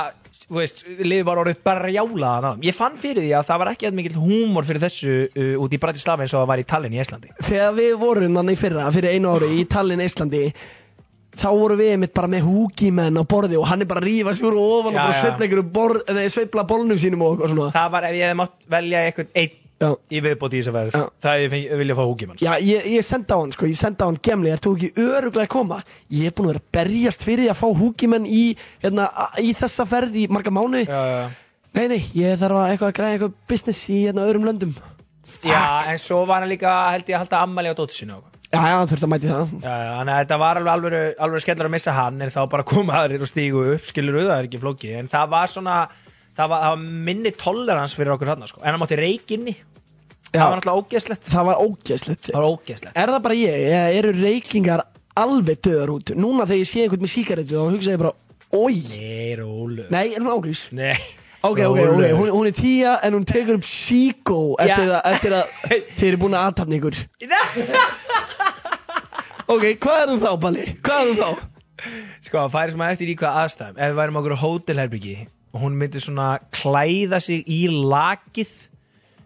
[0.44, 3.70] Þú veist, liðið var orðið bara jálaðan á Ég fann fyrir því að það var
[3.72, 6.66] ekki að mikill húmor fyrir þessu uh, út í Bratislava eins og það var í
[6.74, 10.42] Tallinn í Íslandi Þegar við vorum þannig fyrra, fyrir einu ári í Tallinn, Íslandi
[11.34, 14.36] Þá vorum við einmitt bara með húkimenn á borði og hann er bara að rífa
[14.46, 17.72] úr ofan Já, og bara sveifla borð, sveifla bólnum sínum og eitthvað svona.
[17.74, 19.63] Það var ef ég hefði mátt velja einhvern Já,
[20.10, 20.98] í viðbóti í þessu verð.
[21.24, 24.04] Það ég fengi, vilja fá húkimann já ég, ég sendi á hann sko, ég sendi
[24.04, 25.80] á hann gemli, er þú ekki öruglega að koma?
[26.12, 28.44] Ég er búin að vera að berjast fyrir að fá húkimenn í,
[28.84, 29.08] hérna,
[29.42, 31.24] í þessa ferð í marga mánu Já, já,
[31.74, 34.76] Nei, nei, ég þarf að eitthvað að græða eitthvað business í hérna öðrum löndum.
[35.42, 35.58] Já,
[35.90, 38.90] en svo var hann líka held ég að halda ammali á og Já, já, hann
[38.90, 39.52] þurfti að mæti það.
[39.64, 42.98] Þannig að þetta var alveg alveg, alveg skellur að missa hann en þá bara koma
[43.00, 45.78] aðrir og stígu upp skilur það er ekki flókið en það var svona
[46.36, 48.62] það var, það var minni tolerans fyrir okkur þarna sko.
[48.62, 49.56] en það mátti reikinni.
[50.34, 51.30] Það var náttúrulega ógeðslegt.
[51.30, 52.96] Það var ógeðslegt það var ógeðslegt.
[53.00, 54.84] Er það bara ég, eða eru reyklingar
[55.24, 56.14] alveg döðar út?
[56.18, 58.14] Núna þegar ég sé einhvern með síkaretu þá hugsa ég bara,
[58.54, 60.66] oi Nei, rólu Nei, er hún ágrís?
[60.74, 60.96] Nei.
[61.44, 65.50] Ok, ok, ok, hún, hún er tíja en hún tekur upp síkó eftir, eftir að
[65.98, 67.02] þið eru búin að aðtapna ykkur.
[69.44, 70.62] Ok, hvað er hún þá, Balli?
[70.80, 71.42] Hvað er hún þá?
[72.24, 73.76] Sko, það færi sem að eftir í hvað aðstæðum.
[73.76, 75.16] Ef við værum okkur á hótelherbyggi
[75.54, 78.54] og hún myndi svona klæða sig í lakið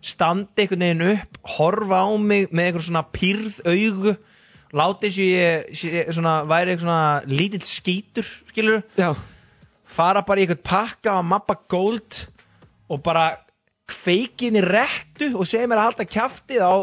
[0.05, 4.15] standa einhvern veginn upp horfa á mig með einhver svona pyrð augu
[4.79, 9.15] láti eins og ég sé- svona, væri eitthvað svona lítill skítur skilur Já,
[9.89, 12.27] fara bara í eitthvað pakka á mappa gold
[12.89, 13.31] og bara
[13.89, 16.75] kveikin í réttu og segja mér að halda kjaftið á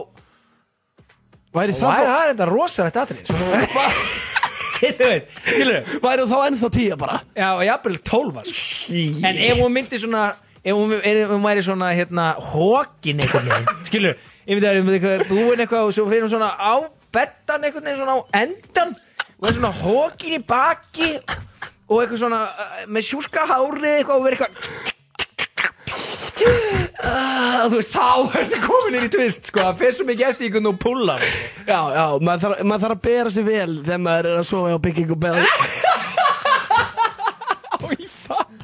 [1.56, 3.36] væri það væri það þetta rosalegt atrið sko.
[4.76, 7.20] Skilur væri þá ennþá tíja bara.
[7.38, 8.98] Já, og jafnvel tólfa sko.
[9.26, 10.26] En ef hún myndi svona
[10.66, 12.24] Ef hún, ef væri svona hérna
[12.54, 14.16] Hókin veginn Skilur,
[14.50, 16.74] að það er eitthvað Búin eitthvað og svo fyrir hún svona á
[17.16, 18.96] Bettan einhvern veginn svona á endan
[19.38, 21.12] Og er svona hókin í baki
[21.86, 24.94] Og eitthvað svona uh, Með sjúska hárið eitthvað Og verið eitthvað
[27.06, 30.70] Ah, Þú veist, þá ertu komin inn í tvist Sko, það svo mikið eftir einhvern
[30.72, 31.22] og púlar
[31.68, 32.58] Já, já, maður þarf,
[32.98, 35.36] að bera sig vel þegar maður er að sofa á byggingu beð
[37.96, 38.56] Í fann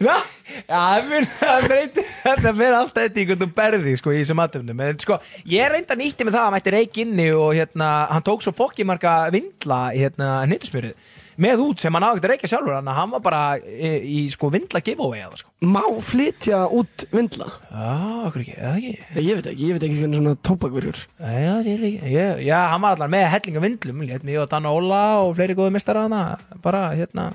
[0.00, 4.12] Já, já, það fyrir- það breytir Þetta fyrir alltaf þetta í hvernig þú berði sko,
[4.14, 5.18] í þessum aðtöfnum sko,
[5.50, 8.54] ég reynda nýtti með það að hann mætti reik inni og hérna, hann tók svo
[8.54, 13.12] fokki marga vindla hérna, nýttusmjörið með út sem hann ágætt að reykja sjálfur að hann
[13.14, 15.52] var bara í, í sko vindla giveaway eða sko.
[15.64, 17.48] Má flytja út vindla?
[17.70, 17.94] Já,
[18.28, 18.92] okkur ekki, eða ekki?
[19.24, 22.98] Ég veit ekki, ég veit ekki hvernig svona tópakverjur Já, ég ég, já, hann var
[22.98, 26.22] allar með hellinga vindlum, létt mig og Danna Óla og fleiri góðu mistara hana
[26.64, 27.30] bara, hérna,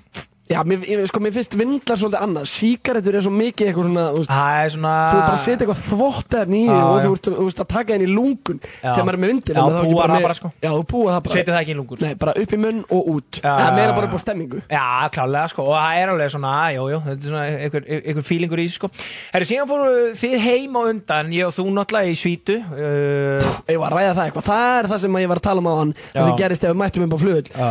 [0.45, 2.43] Já, mér, sko, mér finnst vindlar svolítið annað.
[2.51, 6.67] Síkaretur er svo mikið eitthvað svona þú, veist, svona þú bara setja eitthvað þvóttefni í
[6.69, 9.31] Já, og þú ert, þú ert að taka henni í lungun þegar maður er með
[9.33, 10.51] vindil Já, ekki púar það bara, sko.
[10.61, 11.33] Já, þú púa það bara.
[11.39, 13.39] Setur það ekki í lungur Nei, bara upp í munn og út.
[13.41, 14.85] Já, Það meira bara upp á stemmingu Já,
[15.17, 18.61] klálega sko, og það er alveg svona, jú, jú, þetta er svona einhver, einhver fílingur
[18.61, 18.91] í þessu sko.
[19.33, 19.89] Herri, síðan fóru
[20.21, 22.59] þið heim á undan, ég og þú náttúrulega í svítu.
[22.69, 24.47] Uh, Ég var að ræða það eitthvað.
[24.51, 26.69] Það er það sem ég var að tala um á hann Það sem gerist ef
[26.75, 27.69] við mættum um á flugull já,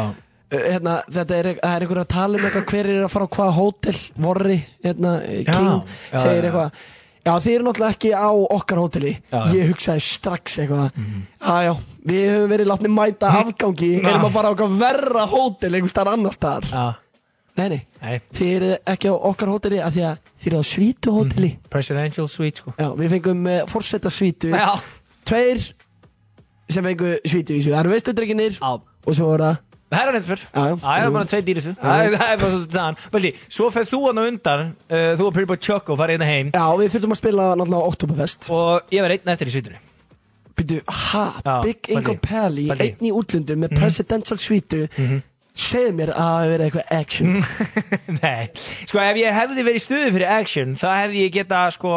[0.62, 3.54] hérna, Þetta er, er einhver að tala um eitthvað Hver er að fara á hvaða
[3.58, 6.50] hótel Vorri, hérna, King já, Segir já.
[6.50, 6.82] eitthvað.
[7.24, 9.12] Já, þið eru náttúrulega ekki á okkar hóteli.
[9.32, 9.54] Já, Mhm.
[9.56, 10.90] Ég hugsaði strax eitthvað.
[11.40, 11.72] Já, já,
[12.04, 13.88] við höfum verið látni mæta afgangi.
[14.02, 14.08] Já.
[14.10, 16.68] Erum að fara á okkar verra hótel Einhver starf annar staðar.
[16.68, 16.94] Já,
[17.56, 17.86] Nei,
[18.34, 21.50] þið eru ekki á okkar hóteli af Því að þið eru á svítu hóteli.
[21.70, 22.74] Presidential suite sko.
[22.76, 24.50] Já, við fengum uh, forseta svítu.
[24.52, 24.74] Já,
[25.24, 25.62] Tveir
[26.68, 27.70] sem fengu svítu í þessu.
[27.72, 29.56] Það eru veistudrygginir og svo voru það
[29.94, 30.76] Það er Já, já.
[30.84, 32.98] það er bara tvei dýrisu Það er bara svolítið þann
[33.56, 36.52] svo fer þú hann á undan uh, Þú og Boy Choco farið hérna heim.
[36.54, 38.48] Já, við þurftum að spila náttúrulega Oktoberfest.
[38.54, 39.82] Og ég var einn eftir í svítunni
[40.54, 41.88] Býtu, ha, Já, Big.
[41.90, 42.68] Ingo Pelli.
[42.70, 44.84] Einn í útlundum með presidential svítu
[45.54, 47.34] Segð mér að það hafi verið eitthvað action.
[48.24, 48.48] Nei,
[48.90, 51.92] sko ef ég hefði verið í stuði fyrir action þá hefði ég geta sko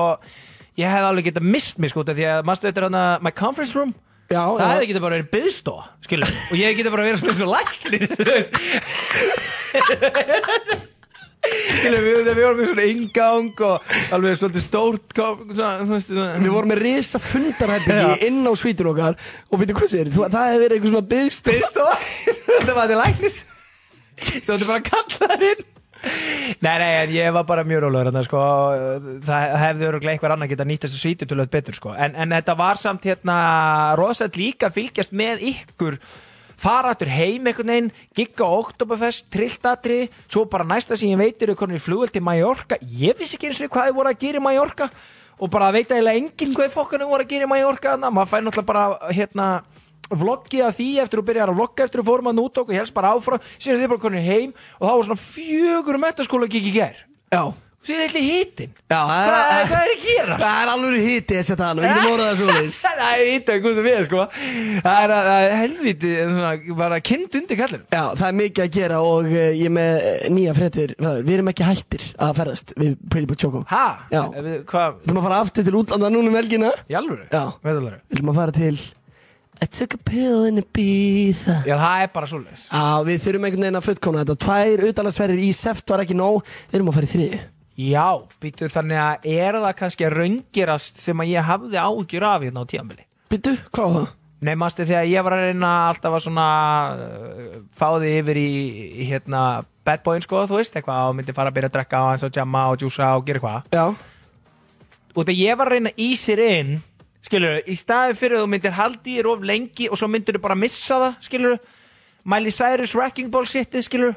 [0.77, 3.95] ég hefði alveg geta mist mig sko því að maður stöður hana my conference room
[4.28, 7.52] Já, það hefði geta bara verið byðstó og ég geta bara verið svona eins og
[7.54, 8.02] læknir
[11.88, 16.84] við, við vorum með svona ingang og alveg svolítið stórt svona, svona, Við vorum með
[16.84, 19.16] risa fundarherbyggi inn á svítun okkar.
[19.48, 20.26] Og býtu, hvað þú?
[20.26, 21.88] Það hefði verið eitthvað svona byðstó
[22.52, 23.42] þetta var til læknis.
[24.20, 25.66] Svo þetta bara kalla þær inn
[26.63, 28.43] Nei, nei, ég var bara mjög rólegur þarna, sko,
[29.28, 31.93] það hefði öruglega einhver annar geta nýtt þessu svítu til að betur sko.
[31.93, 33.38] en, en þetta var samt hérna
[34.00, 36.00] rosalega líka að fylgjast með ykkur
[36.58, 41.56] fara aftur heim einhvern veginn gigga Oktoberfest, trilltatri svo bara næsta sem ég veit eru
[41.58, 44.41] konur í flugvel til Mallorca, ég vissi ekki eins og hvað þið voru að gera
[44.41, 44.89] í Mallorca
[45.38, 48.13] og bara veit eiginlega enginn hvað fokkanum voru að gera í Mallorca þarna.
[48.13, 49.48] maður fær náttúrulega bara hérna
[50.10, 52.96] vloggið af því eftir að byrja að vlogga eftir að fórum að nút okkur helst
[52.98, 56.76] bara áfram síðan þið bara konur heim og þá var svona fjögur metaskóla gikk í
[56.80, 57.43] ger Já,
[57.88, 58.22] þið ætli
[58.88, 60.38] já hvað, er að gera?
[60.41, 63.62] Það er alveg hiti þessi og við getum orðað það svo leis það er hitin,
[63.63, 64.26] hvað sem við sko.
[64.88, 69.32] Það er, helviti svona, bara kind undir kallir Já, það er mikið að gera og
[69.32, 70.96] uh, ég með uh, nýja fréttir.
[71.00, 73.63] Við erum ekki hættir að ferðast við Pretty Boy Choco.
[73.72, 73.86] Ha?
[74.13, 74.24] Já.
[74.72, 76.72] Hvað, Við erum að fara aftur til útlanda núna um helgina.
[76.88, 77.28] Í alvöru?
[77.32, 77.43] Já.
[77.63, 77.84] Við
[78.20, 78.76] erum að fara til
[79.58, 81.63] I took a pill in Ibiza.
[81.65, 82.65] Já, það er bara svoleiðis.
[82.70, 84.39] Já, við þurfum einhvern veginn að fullkomna þetta.
[84.46, 86.43] Tvær utalagsferðir í seft var ekki nóg.
[86.70, 87.46] Við erum að fara í þriði
[87.78, 88.06] já,
[88.41, 92.63] býtu þannig að er það kannski að raungirast sem að ég hafði ágjur af hérna
[92.65, 94.13] á tíðanbili Byttu, hvað var það?
[94.38, 96.50] Nei, mástu þegar ég var að reyna alltaf að svona
[96.93, 98.50] uh, fá þig yfir í,
[99.02, 99.41] í hérna
[99.88, 102.26] bad boyin sko, þú veist, eitthvað og myndi fara að byrja að drekka og hans
[102.28, 103.72] og jamma og djúsa og gera eitthvað.
[103.74, 103.86] Já,
[105.17, 106.72] og þegar ég var að reyna í sér inn
[107.28, 110.38] skilur, í staði fyrir að þú myndir haldi í þér of lengi og svo myndir
[110.38, 111.58] þú bara missa það skilur,
[112.28, 114.16] Miley Cyrus Wrecking Ball shitið, skilur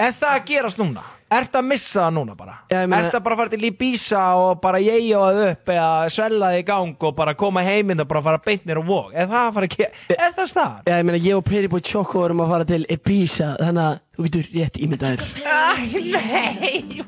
[0.00, 1.02] er það að gerast núna?
[1.32, 2.54] Ert að missa það núna bara?
[2.68, 6.50] Ég meina- Ert að bara fara til Ibiza og bara og það upp eða svella
[6.52, 9.14] þig í gang og bara koma heiminn og bara fara beint nýr og vóg?
[9.14, 9.90] Er það að fara að gera?
[10.10, 10.82] Er það staðan?
[10.84, 13.98] Já, ég meina ég og Pretty Boy Choco erum að fara til Ibiza Þannig að
[14.16, 15.72] þú getur rétt ímyndaðir Æ,
[16.12, 17.02] nei!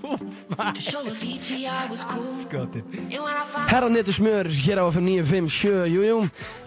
[3.68, 6.18] Herra netu smjör hér á FM 957 Jújú,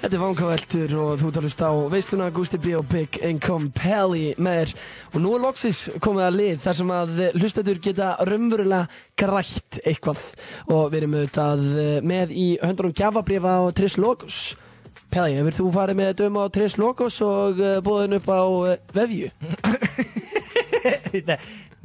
[0.02, 4.60] þetta er vangaveltur og þú talast á veistuna Gusti B og Big Income Pelli með
[4.60, 4.74] þér.
[5.14, 8.84] Og nú er loksis komið að lið þar sem að hlustadur geta raunverulega
[9.20, 10.24] grætt eitthvað.
[10.68, 14.42] Og við erum auðvitað eh, með í höndunum gjafabrifa á Tris Logos.
[15.14, 18.78] Pelli, hefur þú farið með döma á Tris Logos og uh, búðin upp á uh,
[18.98, 19.32] vefju?
[21.14, 21.38] Nei,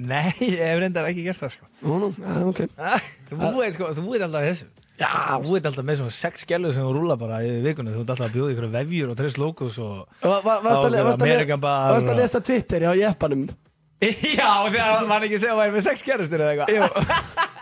[0.02, 1.66] Nei, ég hef reyndar ekki gert það sko.
[1.84, 2.62] Nú, nú, já, ok.
[3.32, 4.68] Þú veit sko, þú veit alltaf þessu.
[5.02, 5.10] Já,
[5.42, 8.12] þú veit alltaf með svona sex gælu sem þú rúla bara í vikunni, þú veit
[8.14, 12.40] alltaf að bjóða ykkur vefjur og tres logos og Va- va- Varst að og- lesa
[12.44, 13.46] Twitter á jeppanum?
[14.02, 17.48] Já, þegar mann ekki segja að væri með sex gælustur eða eitthvað.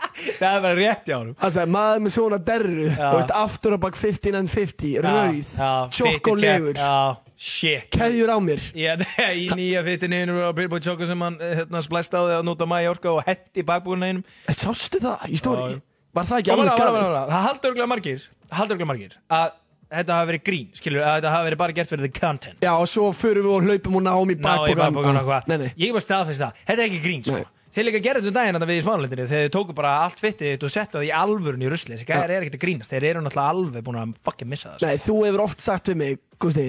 [0.41, 2.83] Það er bara rétt hjá hann Það sagði maður með svona derru.
[2.91, 2.97] Já.
[3.01, 5.51] Þú veist, aftur á bak 15 and 50 Rauð,
[5.95, 6.93] tjokkolegur Já,
[7.41, 7.87] shit.
[7.95, 8.65] Keðjur á mér.
[8.77, 8.93] Já,
[9.43, 12.45] í nýja fittinu einu á Billboard Choco sem hann eh, hérna splæst á því að
[12.51, 14.27] nota Mallorca og hetti bakbúinu einum.
[14.45, 15.79] Eh, Sástu það í stóri?
[16.11, 17.25] Var það ekki alveg bara.
[17.31, 19.55] Það haldur örgulega margir haldur örgulega margir að
[19.91, 22.61] þetta hafi verið grín skilur, að þetta hafi verið bara gert fyrir the content.
[22.63, 26.05] Já, og svo förum við og hlaupum og náum í Ná, ég og er bara
[26.05, 27.41] staðfist það, þetta er ekki grín sko.
[27.71, 30.49] Þeir líka gerðu þetta daginn að við í smánalendinni þegar þeir tóku bara allt fittið
[30.49, 33.05] þitt og settu það í alvörun í rusli þessi gæðar er ekkert að grínast, þeir
[33.07, 34.89] eru náttúrulega alveg búin að fucking missa það sko.
[34.89, 36.65] Nei, þú hefur oft sagt við mig Gusti,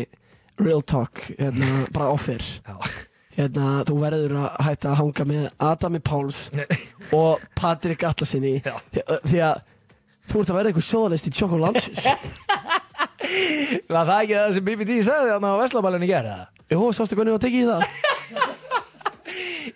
[0.61, 2.43] real talk hérna, Bara offer
[3.37, 6.45] hérna, þú verður að hætta að hanga með Adami Páls
[7.17, 9.63] og Patrik Atlasinni því, því að
[10.29, 12.07] þú ert að verða eitthvað sjóðalist í Tjókolansins
[13.93, 16.35] Var það ekki það sem BBT sagði á Veslaballinu gera?
[16.73, 17.83] Jú, sástu hvernig þú tekið í það?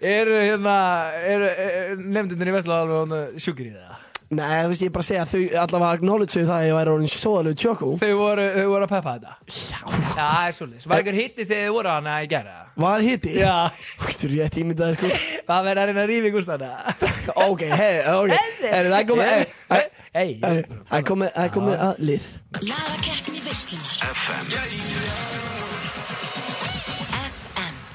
[0.07, 0.77] Eru hérna,
[1.25, 3.96] eru er, nefndunir í Veslaballinu sjúkir í það?
[4.27, 6.75] Nei, þú veist, ég er bara að segja að þau allavega acknowledge það að ég
[6.75, 9.35] væri orðin sjóðalegu Tjóko Þau voru, þau voru að peppa þetta.
[9.47, 12.73] Já, Já, það er svolítið Var ykkur hitti þegar þið voru hana að gera það?
[12.87, 13.35] var hitti?
[13.39, 13.55] Já.
[14.03, 15.13] Þú er rétt ímyndaði sko.
[15.49, 16.71] Það verður að reyna að rífi ykkur stanna
[17.47, 18.35] Ok, hei, ok.
[18.35, 19.31] Heyrðu, Það er komið
[19.71, 19.85] Hei
[20.17, 22.31] hey, Það er komið, það er komið að lið.
[22.67, 23.95] Lagakeppni veislunar.
[24.17, 25.56] FM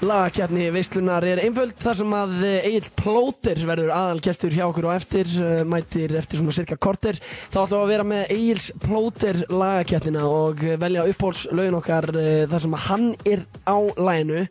[0.02, 5.30] Lagakjarni Veislunar er einföld þar sem að Egil Plóter verður aðalgestur hjá okkur og eftir
[5.38, 7.20] uh, mætir eftir svona cirka korter.
[7.54, 12.66] Þá ætlum við að vera með Egils Plóter lagakjarnina og uh, velja uppbólslaugin okkar þar
[12.66, 14.42] sem að hann er á læginu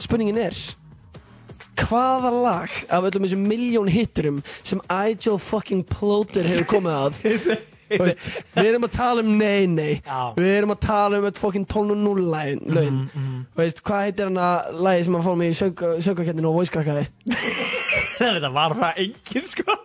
[0.00, 0.64] spurningin er
[1.76, 7.50] hvaða lag af öllum þessum miljón hitturum sem Egil fucking Plóter hefur komið að
[7.90, 9.92] veist, við erum að tala um nei nei.
[10.02, 10.20] Já.
[10.36, 12.62] við erum að tala um þetta fokkin 12.0 laun.
[12.76, 13.02] Laun
[13.54, 15.58] Þú veist, hvað heitir hann að lagi sem hann fór með í
[16.06, 17.06] söngvakettinu og voice-krakkaði
[18.20, 19.76] Þetta var það engin sko.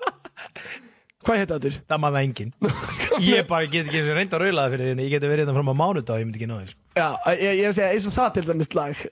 [1.21, 1.83] Hvað heitir þetta?
[1.91, 2.53] Það maður það engin
[3.31, 5.43] Ég bara get ekki eins og reynda að raula það fyrir því Ég geti verið
[5.43, 6.79] hérna fram á mánudag ég myndi ekki náðu sko.
[6.97, 9.03] Já, ég, ég er að segja eins og það til dæmis lag.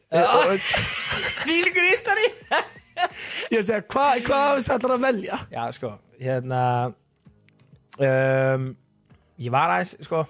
[1.44, 2.28] Fílingur íftari
[3.00, 5.38] ég er að segja, hvað hva þessu ætlar að velja?
[5.54, 6.64] Já sko, hérna
[8.00, 8.70] um,
[9.40, 10.26] Ég var aðeins sko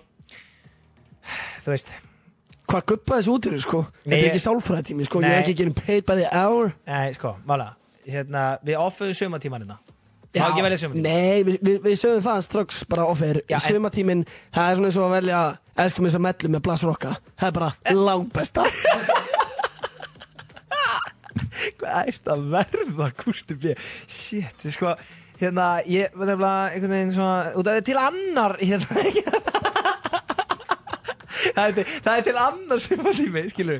[1.64, 1.90] Þú veist.
[2.70, 3.80] Hvað guppa þessu út þessu sko?
[4.04, 5.34] Þetta er ég- ekki sálfræðtími sko, ég Nei.
[5.36, 6.74] er ekki getting paid by the hour.
[6.88, 7.72] Nei sko, mála
[8.10, 9.78] hérna, Við offuðum sumatíman hérna.
[10.34, 14.76] Sumatíman Nei, við, við, við sögum það strax bara offer Já, en- Sumatíminn, það er
[14.78, 15.40] svona eins og að velja
[15.80, 18.66] Elskum þess að mellu með blasrokka Það er bara langt besta
[21.80, 23.74] Hvað ert að verða, Kusti B?
[24.08, 24.94] Shit, sko
[25.40, 28.90] Hérna, ég var nefnilega einhvern veginn svona Út af það er til annar hérna,
[31.56, 33.80] það, er það er til annar sumatími, skilur.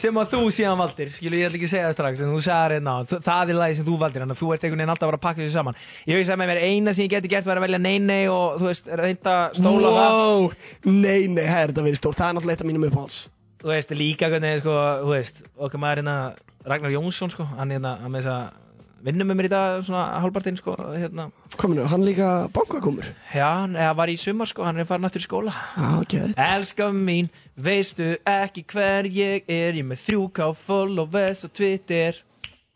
[0.00, 2.38] Sem að þú síðan valdir, skilur, ég ætla ekki að segja það strax en þú
[2.46, 2.94] sagði hérna,
[3.26, 5.18] það er lagi sem þú valdir þannig að þú ert einhvern veginn alltaf að vera
[5.20, 5.80] að pakka þessu saman.
[6.08, 8.70] Ég hugsaði með mér eina sem ég geti gert var að velja nei-nei og þú
[8.70, 10.16] veist, reynda að stóla það.
[10.16, 10.48] Wow,
[10.86, 12.20] nei, nei, það er þetta verið stórt.
[12.22, 13.18] Það er náttúrulega eitt af mínum uppáhalds.
[13.60, 16.16] Þú veist, líka hvernig, sko, þú veist okkar maður hérna,
[16.70, 18.69] Ragnar Jónsson, sko hann hérna, hann með þess að
[19.04, 21.28] vinnum með mér í dag svona halvpartinn, sko, hérna.
[21.60, 25.22] Kominu, hann líka bankakomur já, hann eða var í sumar, sko, hann er farin aftur
[25.22, 25.54] í skóla.
[25.76, 29.78] Já, ok Elska mín, veistu ekki hver ég er?
[29.78, 32.20] Ég er með þrjúká followers og Twitter.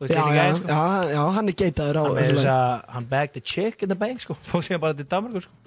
[0.02, 0.68] Veist Já, já, gæðin, sko.
[0.68, 4.36] já, já, hann er geitaður á Hann hann bagged the chick in the bank, sko.
[4.48, 5.64] Fór síðan bara til Danmarkur, sko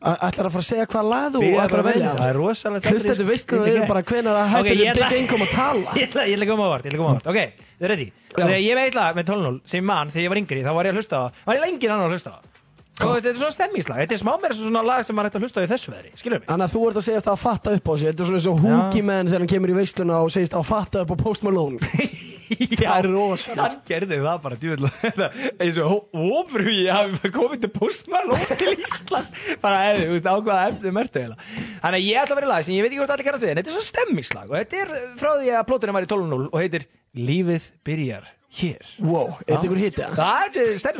[0.00, 2.12] Ætlar að fara að segja hvað þú Byrjaði ætlar að velja?
[2.16, 4.80] Það er rosalegt Hlust þetta veist hvað það eru bara hvenar að hættir Ok, við
[4.86, 5.96] ég ætla- bygg einkom að tala.
[6.00, 7.92] Ég ætla að koma á vart, ég ætla að koma á vart Ok, þið er
[7.92, 8.06] ready?
[8.30, 10.94] Þegar ég veit lag með 12-0 sem mann þegar ég var yngri þá var ég
[10.94, 11.44] að hlusta það.
[11.50, 12.49] Var ég lengið annar að hlusta það
[13.00, 15.46] Veist, þetta er svona stemmingslag Þetta er smá meira svona lag sem maður ætti að
[15.46, 16.48] hlusta á í þessu veðri Skilur mig?
[16.50, 18.10] Þannig að þú ert að segja að fatta upp á sig.
[18.10, 20.66] Þetta er svona eins og húki menn þegar hann kemur í veisluna og segist að
[20.68, 21.80] fatta upp á Post Malone.
[22.50, 23.60] Já, er rosalegt.
[23.60, 24.88] Hann gerði það bara djúvill
[25.62, 29.30] eins og ofru ég hafi komið til postmalón til Íslands.
[29.62, 31.46] Bara eða, þú veist, á hvaða efnum ertu eiginlega.
[31.84, 33.46] Þannig að ég ætla að vera í lag sem ég veit ekki hvort allir kannast
[33.46, 36.10] við en þetta er svo stemmingslag og þetta er frá því að plóturinn var í
[36.10, 36.88] 12.0 og heitir
[37.20, 38.82] Lífið byrjar hér.
[38.98, 40.16] Wow, er þetta ykkur hitti það?
[40.18, 40.98] Það er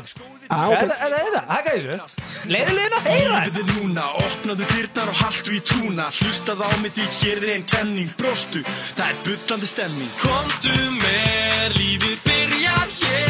[0.50, 2.28] Ah, er það, hækka þessu.
[2.50, 6.94] Leiðilegin að heyra þetta Lífið núna, opnaðu dyrnar og haltu í trúna Hlustaðu á mig
[6.96, 8.62] því hér er ein kenning Brostu,
[8.94, 10.14] það er bullandi stemming.
[10.22, 13.29] Komdu með, lífið byrjar hér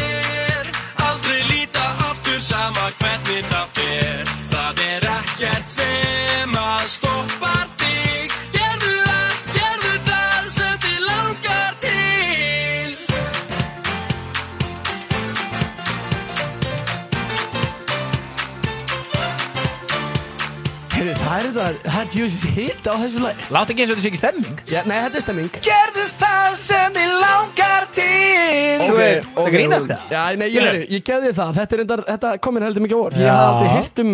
[22.13, 23.45] djúsis hitt á þessu lagi.
[23.55, 24.61] Látt ekki eins og þetta sé ekki stemming.
[24.71, 25.49] Já, nei, þetta er stemming.
[25.67, 28.85] Gerðu það sem þið langar til.
[28.85, 30.05] Þú veist, það grínast það?
[30.11, 30.81] Já, nei, ég, Skilurðu?
[30.81, 31.53] ég, ég gefði þér það.
[31.59, 33.33] Þetta, er reyndar, þetta kom mér heldur mikið á orð Ég Já.
[33.35, 34.11] hafði aldrei heyrt um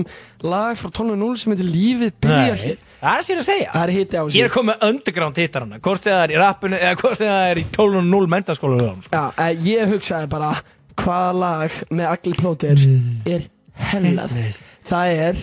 [0.53, 2.77] lag frá 12.0 sem heitir Lífið byrjar hér.
[2.97, 3.69] Það er sér að segja.
[3.73, 4.43] Það er hitti á Ég þessu.
[4.47, 7.49] Er komið með underground hittarana Hvort sem það er í rappinu eða hvort sem það
[7.51, 9.11] er í 12.0 mentaskóla sko.
[9.13, 10.49] Já, eh, ég hugsaði bara
[10.97, 12.81] Hvaða lag með Agli Plóter
[13.29, 13.45] er
[13.91, 14.39] hellað
[14.87, 15.41] Það er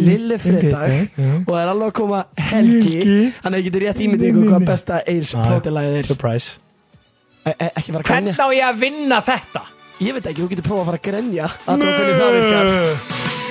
[0.00, 2.96] Lille Fredag Og það er alveg að koma Helgi.
[3.40, 6.10] Þannig að ég geti rétt ímyndið ykkur hvað besta Eirs Plóter lagið er.
[6.10, 6.56] Surprise.
[7.46, 9.64] E e Ekki fara að grenja Hvernig á ég að vinna þetta?
[10.00, 12.68] Ég veit ekki, þú getur prófað að fara að grenja Að þú hvernig það virkar.
[12.70, 13.49] Keirum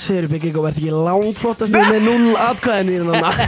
[0.00, 3.42] Segir Bygging og verð ekki langflottast með 0 atkvæðin í þennan?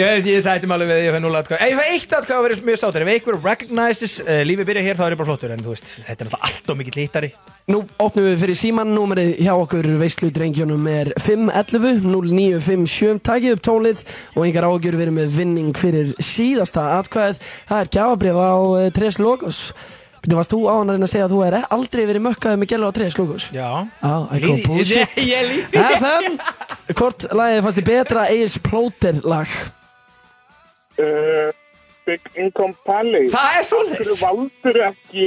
[0.00, 2.36] Ég ég sætti mig alveg við ég fæ 0 atkvæð Ef ég fæ eitt atkvæð
[2.36, 5.30] að vera mjög sáttur Ef einhver recognizes uh, lífið byrja hér þá er ég bara
[5.32, 7.32] flottur En þú veist, þetta er náttúrulega allt og mikill hittari
[7.70, 13.62] Nú opnum við fyrir síman, númerið hjá okkur veistlu drengjónum er 511 0957, takið upp
[13.62, 14.02] tólið
[14.34, 17.38] og engar ágjur verið með vinning fyrir síðasta atkvæðið.
[17.68, 19.60] Það er gjafabrif á uh, Tres Logos.
[20.20, 22.58] Þú varst þú á hann að reyna að segja að þú er aldrei verið mökkaði
[22.60, 23.44] með gælu á Tres Logos?
[23.56, 23.68] Já
[24.04, 25.14] Já, I call bullshit.
[25.32, 26.26] Ég, lífi FM,
[26.98, 29.54] hvort lagið fannst þið betra Egil's Plóter lag?
[31.00, 31.48] uh,
[32.06, 35.26] Big Income Pally Það er Hverju svoleiðis valdur ekki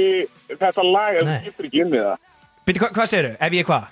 [0.60, 1.34] þetta lag Nei.
[1.34, 2.22] þú getur ekki unnið það?
[2.64, 3.34] Býttu, hva, hvað segirðu?
[3.48, 3.90] Ef ég hvað?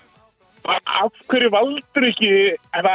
[1.03, 2.33] Af hverju valdur ekki
[2.77, 2.95] þetta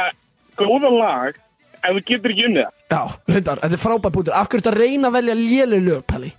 [0.58, 1.36] góða lag
[1.84, 2.74] ef þú getur ekki unnið það?
[2.88, 4.32] Já, hundar, þetta er frábært bútur.
[4.32, 6.30] Hverju þetta reyna að velja lélu lög, Palli?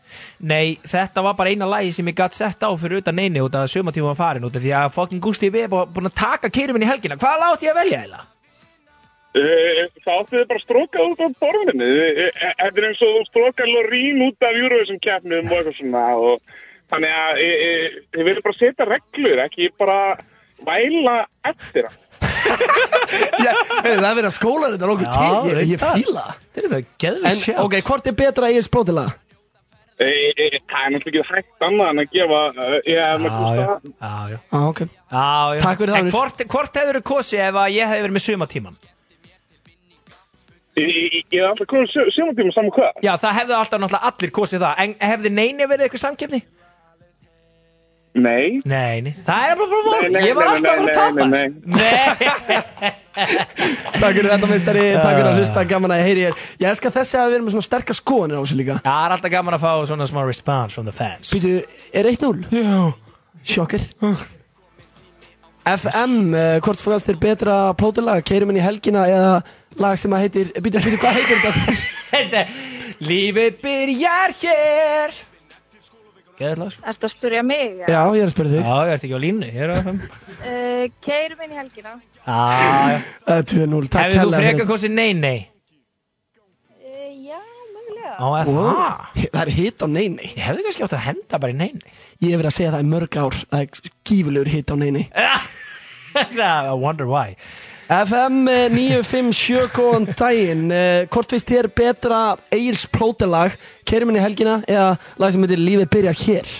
[0.49, 3.53] Nei, þetta var bara eina lagi sem ég gætt sett á fyrir utan eini út
[3.53, 5.61] af að sumatíma var farin út af því að fucking Gusti B.
[5.67, 8.21] er bú- búinn að taka keirum minn í helgina Hvað látt ég að velja eða?
[9.29, 11.91] Uh, það áttu þið bara að stróka út af borðinu
[12.33, 16.41] Þetta er eins og þú strókar Lorín út af Eurovision keppnum og eitthvað svona og
[16.89, 17.71] þannig að e, e,
[18.15, 19.99] þið verður bara að setja reglur ekki bara
[20.65, 22.05] væla eftir það
[23.39, 25.95] Já, hey, það er verið að skóla þetta Já, til, ég, ég það.
[26.53, 28.49] Þetta er þetta geðvitt En, sjálf ok, hvort er betra
[29.99, 30.83] e, e, e, Það?
[30.85, 34.13] Er náttúrulega ekki hægt annað en að gefa uh, ég hef með Já, Gústa já,
[34.33, 34.79] já, ok.
[35.63, 38.25] Takk fyrir það, En hvort, hvort hefur þú kosið ef að ég hefði verið með
[38.27, 38.79] sumatíman?
[40.79, 43.01] Ég ég- ég er alltaf komið sjömatíma saman hvað?
[43.03, 44.79] Já, það hefðu alltaf náttúrulega allir kosið það.
[44.85, 46.39] En hefði neini verið eitthvað samkefni?
[48.17, 48.59] Nei.
[48.65, 50.93] Nei, nei, það er bara frá Nei, nei, Ég var nei, alltaf að nei, vera
[50.93, 51.25] að tapa.
[51.29, 51.45] nei,
[51.77, 52.93] Nei,
[53.99, 56.35] Takk fyrir þetta meistari, takk fyrir að hlusta, gaman að heyri þér.
[56.63, 58.77] Ég elska þessi að við erum með svona sterkar skoðanir á þessu líka.
[58.85, 61.31] Það er alltaf gaman að fá svona smá response from the fans.
[61.35, 61.53] Býtu,
[61.99, 62.43] er 1-0?
[62.55, 62.79] Já.
[63.53, 63.85] Sjokker
[65.69, 69.33] FM, uh, hvort fannst þér betra plótilag, keirum inn í helgina eða
[69.83, 71.79] lag sem að heitir, býtu, býtu, hvað heitir þetta?
[72.13, 72.45] Þetta
[73.05, 75.13] Lífið byrjar hér
[76.39, 76.83] Geðið lag sko.
[76.87, 77.79] Ertu að spyrja mig?
[77.83, 78.61] Já, ég er að spyrja þig.
[78.63, 79.97] Já, ég ert ekki á línu, ég er á FM
[80.39, 81.91] Uh, Keirum inn í helgina.
[82.23, 82.37] Já,
[82.93, 82.99] já.
[83.27, 85.39] Uh, 2-0, takk Hefur þú hérlega frekar fyrir- kosið nei, nei?
[86.79, 87.41] Uh, já,
[87.75, 88.13] mögulega.
[88.23, 89.25] Ó, það?
[89.33, 91.91] Það er hit á neini Ég hefði kannski átt að henda bara í nei, nei.
[92.23, 95.03] Ég hef verið að segja það í mörg ár Það er gífulegur hit á neini
[96.15, 97.35] I wonder why
[97.89, 102.19] FM eh, 957 góðan daginn uh, Hvort finnst þér betra
[102.53, 103.55] Egil's plótilag
[103.89, 106.51] Keirum inn í helgina eða lag sem heitir Lífið byrjar hér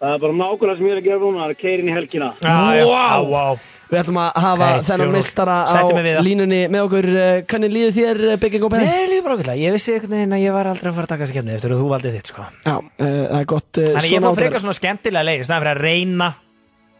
[0.00, 2.28] Það er bara nákvæmlega sem ég er að gera núna, er keirin í helgina.
[2.40, 2.72] Vá.
[2.72, 2.86] já,
[3.28, 3.66] vá.
[3.90, 5.12] Við ætlum að hafa Ok, þennan fjórar.
[5.18, 8.88] meistara á línunni með okkur uh, Hvernig líður þér Bygging og Penny?
[8.88, 11.12] Nei, líður bara okkurlega Ég vissi einhvern veginn að ég var aldrei að fara að
[11.16, 14.14] taka þessi kemni eftir að þú valdið þitt, sko Já, uh, það er gott Þannig
[14.14, 16.32] ég fór frekar svona skemmtilega leið Snæði fyrir að reyna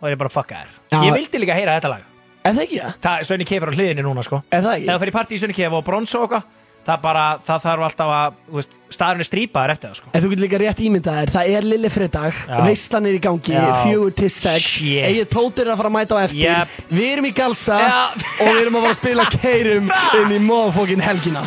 [0.01, 0.81] Og ég er bara fucka þér.
[1.07, 2.10] Ég vildi líka heyra þetta lag
[2.45, 2.95] Er það ekki það?
[3.05, 5.01] Það, Sönni Kef er á hliðinni núna, sko Er það Þegar þú ekki?
[5.05, 6.49] fyrir partí í Sönni Kef og brons og eitthvað
[6.81, 10.23] Það bara, það þarf alltaf að þú veist, Staðurinn er strípaður eftir það, sko En
[10.25, 12.61] þú getur líka rétt ímyndað þér, það er lilli fridag, Já.
[12.65, 16.25] veistlan er í gangi, fjögur til sex, eigið plótir er að fara að mæta á
[16.25, 16.79] eftir, Yep.
[16.97, 18.01] við erum í galsa Já.
[18.17, 21.45] og við erum að fara að spila keirum inn í móðfókin helgina.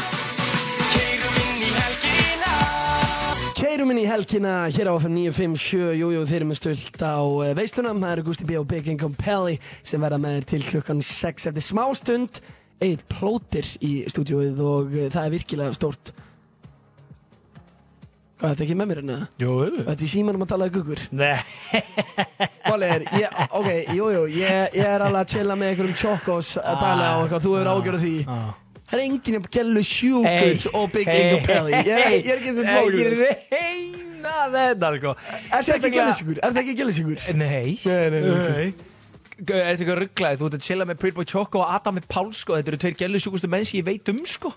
[3.84, 7.50] Keirum inn í helgina hér á FM 957, jújú þeir eru með stöld á uh,
[7.58, 11.02] veislunum, það eru Gusti B og Big Income Pelli sem verða með þér til klukkan
[11.04, 12.40] 6 eftir smá stund,
[12.80, 16.14] eigið plótir í stúdíóið og uh, það er virkilega stórt.
[18.40, 19.20] Hvað, þetta ekki með mér enna?
[19.44, 21.36] Jú, Þetta er símanum að tala um guggur Nei.
[22.74, 26.80] Er, ég, ok, jú, jú ég, ég er alveg að chilla með einhverjum chokos að
[26.80, 28.18] tala og eitthvað, þú hefur ágjörð því.
[28.32, 28.52] Ah.
[28.94, 32.42] Það er enginn að gælu sjúkur Hey, og Big Ingo Pelli Ég er ég er
[32.44, 35.14] ekki þessi Ég smágjörð reyna þetta, sko.
[35.44, 36.40] Er þetta ekki gælusjúkur?
[36.40, 37.24] Er þetta ekki gælusjúkur?
[37.40, 37.78] Nei.
[37.84, 38.74] Nei, nei, nei,
[39.44, 40.40] Er þetta eitthvað rugglaði?
[40.40, 42.56] Þú ert að chilla með Pretty Boy Choco og Adam með Pál sko.
[42.60, 44.54] Þetta eru tveir gælusjúkustu menn sem ég veit um sko.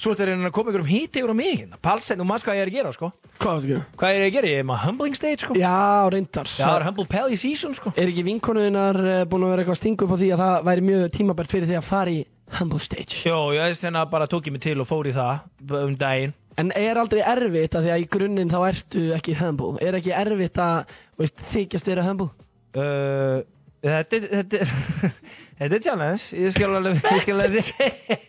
[0.00, 1.76] Svo þetta er einhvern að koma ykkur um híti yfir á mig hérna.
[1.84, 3.10] Pálsen, þú maður hvað ég er að gera sko.
[3.36, 3.80] Hvað var þetta?
[4.00, 4.50] Hvað er ég að gera?
[4.52, 5.56] Ég er með humbling stage sko.
[5.60, 5.74] Já,
[6.14, 6.52] reyndar.
[6.54, 7.92] Já, það er humble Pelly season sko.
[8.00, 10.56] Er ekki vinkonuðinnar uh, búin að vera eitthvað að stinga upp á því að það
[10.70, 12.14] væri mjög tímabært fyrir því að fara
[12.58, 13.20] Humble Stage.
[13.28, 15.44] Jó, ég veist hérna bara tók ég mig til og fór í það
[15.84, 16.34] um daginn.
[16.58, 19.76] En er aldrei erfitt að því að í grunninn þá ertu ekki humble?
[19.80, 20.82] Er ekki erfitt að
[21.20, 22.30] veist, þykjast vera humble?
[22.76, 23.40] uh,
[23.80, 24.72] Þetta er Þetta er
[25.60, 26.26] Þetta er challenge.
[26.40, 27.70] Ég skal alveg Ég skal alveg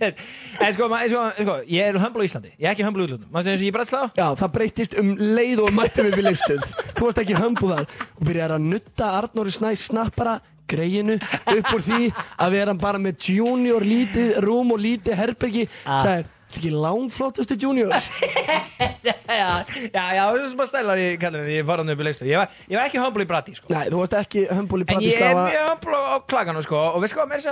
[0.63, 2.53] En sko, ma- sko, sko Ég er humble á Íslandi.
[2.59, 3.28] Ég er ekki humble í útlöndum.
[3.34, 6.65] Mástu eins og ég brætslá Já, það breytist um leið og mættum við við leifstöð
[6.95, 7.91] Þú varst ekki humble þar.
[8.19, 10.38] Og byrjar að nutta Arnóri Snæ snappara
[10.72, 15.67] greiðinu upp úr því að vera bara með junior lítið rúm og lítið herbergi.
[15.86, 15.99] Ah.
[16.03, 17.93] sagðir, Þetta er ekki langflottustu junior?
[19.32, 19.63] Já,
[19.93, 22.41] já, já, það er að stælar í kallinu ég fara hann upp í leistu Ég
[22.41, 23.72] var, ég var ekki humble í Brati, sko.
[23.72, 26.82] Nei, þú varst ekki hömbul í En ég er mjög humble á klaganu, sko.
[26.91, 27.45] Og veist hvað, með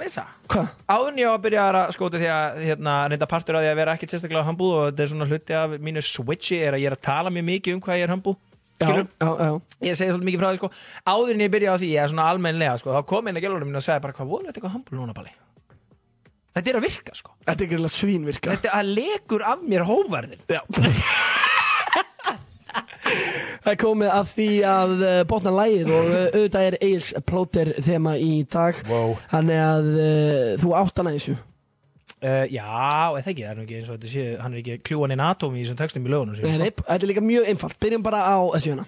[0.00, 0.72] þess að Hvað?
[0.88, 3.72] Áður en ég á að byrja að skóta því að hérna, reynda partur af því
[3.74, 6.86] að vera ekkert sérstaklega humble og þetta er svona hluti af mínu switchi er að
[6.86, 8.38] ég er að tala mjög mikið um hvað ég er humble
[8.78, 9.52] Já, já, já.
[9.82, 10.70] Ég segi svolítið mikið frá því sko.
[11.10, 13.46] Áður en ég byrja á því, ég er svona almennlega sko, þá kom einn að
[13.48, 15.34] gælunum mín og sagði bara hvað voru þetta eitthvað humble núna Balli
[16.58, 17.34] þetta er að virka sko.
[17.46, 18.54] Þetta er alveg svínvirka.
[18.54, 20.62] Þetta að lekur af mér hóvarðin Já.
[23.58, 27.70] Það er komið að því að uh, botna lægið og uh, auðvitað er Egil's plóter
[27.84, 28.78] þema í dag.
[28.88, 29.14] Wow.
[29.32, 31.34] Þannig að uh, þú átt hana þessu
[32.22, 32.66] uh, já,
[33.18, 35.24] eða ekki, það er nú ekki eins og þetta sé hann er ekki kljúan inn
[35.24, 37.78] atómi í þessum textum í lögunum Nei, sínum, nei, þetta er líka mjög einfalt.
[37.82, 38.86] Byrjum bara á þessu hérna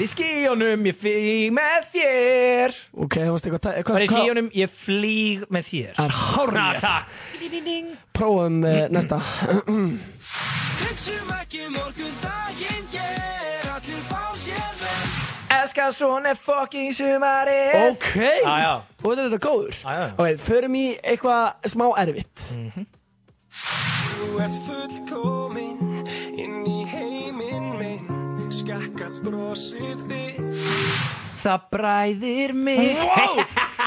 [0.00, 2.76] í skíunum ég flýg með þér.
[3.04, 5.90] Ok, þú veist eitthvað hvað, í skíunum ég flýg með þér.
[5.98, 7.06] Það er Na, hárrétt takk.
[8.16, 9.20] Prófum uh, næsta.
[10.80, 13.29] Hugsum ekki morgun daginn Ger
[15.70, 18.08] elskar svona fucking sumarið Ok.
[19.04, 20.06] Og þetta er þetta góður Já, já.
[20.18, 22.44] Ok, förum í eitthvað smá erfitt
[24.10, 26.02] Þú ert fullkomin
[26.40, 30.42] inn í heiminn minn Skakka brosið þitt
[31.40, 33.38] það bræðir mig Wow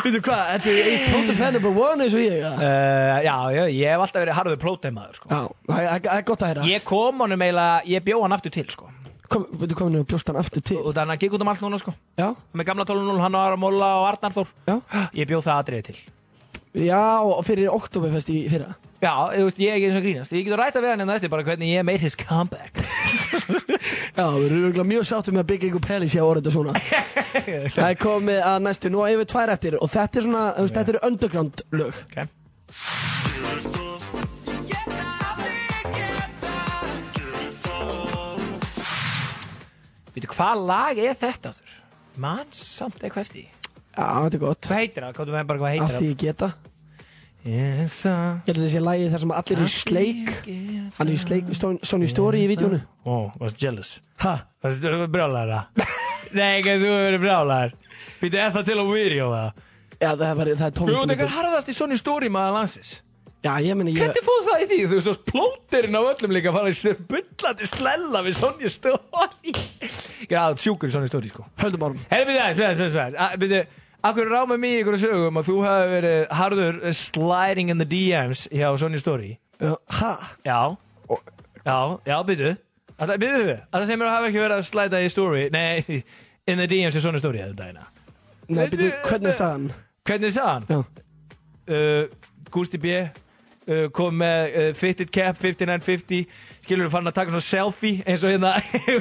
[0.03, 2.49] Veitu hvað, þetta er Egil's plóter fan number one eins og ég ja?
[2.57, 5.29] Uh, já, já, ég hef alltaf verið harður plóteimaður sko.
[5.29, 8.65] Já, það er- gott að heyra Ég kom honum eiginlega, ég bjó hann aftur til
[8.73, 8.89] sko.
[9.31, 10.79] Kom, veitu hvað hann bjóst hann aftur til.
[10.81, 11.93] Og þannig að gikk út um allt núna sko.
[12.19, 14.51] Já, Með gamla 12.0, hann var að móla og Arnar Þór.
[14.67, 14.75] Já.
[15.15, 15.97] Ég bjó það aðriði til.
[16.73, 18.73] Já, og fyrir Oktoberfest í fyrra.
[19.03, 20.33] Já, ég, veist, ég er ekki eins og grínast.
[20.33, 22.79] Ég getur rætt að við hann hérna eftir bara hvernig ég made his comeback.
[24.17, 26.73] Já, við erum mjög sáttum með að byggja einhver pelis hjá orðið svona
[27.75, 30.79] Það er komið að næstu, nú yfir tvær eftir og þetta er svona, þú veist,
[30.79, 32.03] þetta eru underground lög.
[32.09, 33.82] Okay.
[40.13, 41.75] Veitu, hvað lag er þetta þurr?
[42.21, 43.63] Man samt eitthvað eftir því.
[43.93, 45.17] Já, þetta er gott Hvað heitir það?
[45.17, 46.49] Hvað, bara, hvað Að heitir því ég geta
[47.43, 50.31] Ég er það Ég held að þessi lagi þar sem allir eru í sleik
[50.97, 51.51] Hann er í sleik,
[51.85, 53.91] Sony Story í vídjónu Ó, varst jealous
[54.23, 54.33] Ha?
[54.63, 55.93] Varst þú brjálæður það?
[56.39, 57.75] Nei, ekki þú hefur verið brjálæður
[58.23, 59.63] Veitu, er það til á video það?
[59.93, 62.93] Já, það er, það er Þú ert tónlistum eitthvað harðast í Sony Story maður landsins
[63.43, 64.75] Já, ég meni, ég Hvernig fóð það í því?
[64.87, 69.53] Þú veist, plóterinn á öllum líka að fara í bullandi slella við Sonja Story.
[70.31, 71.43] Já, sjúkur í Sonja Story, sko.
[71.59, 73.63] Höldum árum Herri, byrju, aðeins, byrju, byrju,
[74.07, 78.45] akkur ráma mig í ykkur sögum að þú hafi verið harður sliding in the DMs
[78.47, 79.01] hjá Sonja
[79.59, 80.13] Já, Ha?
[80.47, 80.59] Já.
[81.63, 82.53] Já, já, byrju
[83.03, 86.03] Byrju, byrju, að það sem er að hafa ekki verið að slæta í story Nei,
[86.47, 87.89] in the DMs hjá Sonja Story hefur dagina
[88.47, 90.31] Nei, byrju, hvernig?
[90.31, 92.07] Já, uh,
[92.53, 93.03] Gusti B
[93.67, 96.27] uh, kom með uh, fitted cap 5950
[96.63, 98.53] skilur við fann að taka svona selfie eins og hérna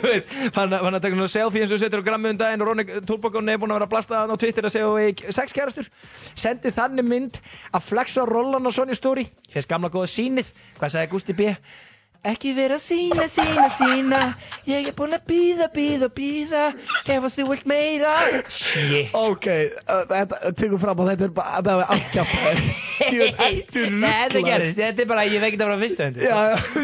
[0.57, 3.53] fann, fann að taka svona selfie eins og setur á grammu um og Ronny Turbakon
[3.53, 5.89] er búin að vera að blasta það á Twitter að segja ég sex kærastur.
[6.35, 7.39] Sendi þannig mynd
[7.73, 9.29] að flexa rollan á Sonja Story.
[9.53, 11.53] Fyrst gamla góða sínið hvað sagði Gusti B
[12.23, 14.19] Ekki vera sína, sína, sína.
[14.69, 16.61] Ég er búin að býða, býða, býða
[17.11, 18.13] Ef þú vilt meira.
[18.47, 19.09] Shit.
[19.19, 19.49] Ok,
[19.91, 22.31] uh, þetta tekur fram að þetta er bara bara allt kjátt
[23.03, 26.23] Þú ert eftir Þetta gerist, þetta er bara, ég veit ekki það frá fyrstu hendur
[26.29, 26.37] já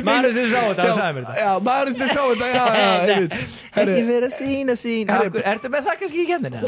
[0.09, 1.36] Maður sem sá þetta, hann sagði mér þetta.
[1.39, 3.36] Já, maður sem sá þetta, já, já, einmitt.
[3.39, 6.61] Ekki Herri, vera sína sín Herri- Akkur, Ertu með það kannski í kenninu?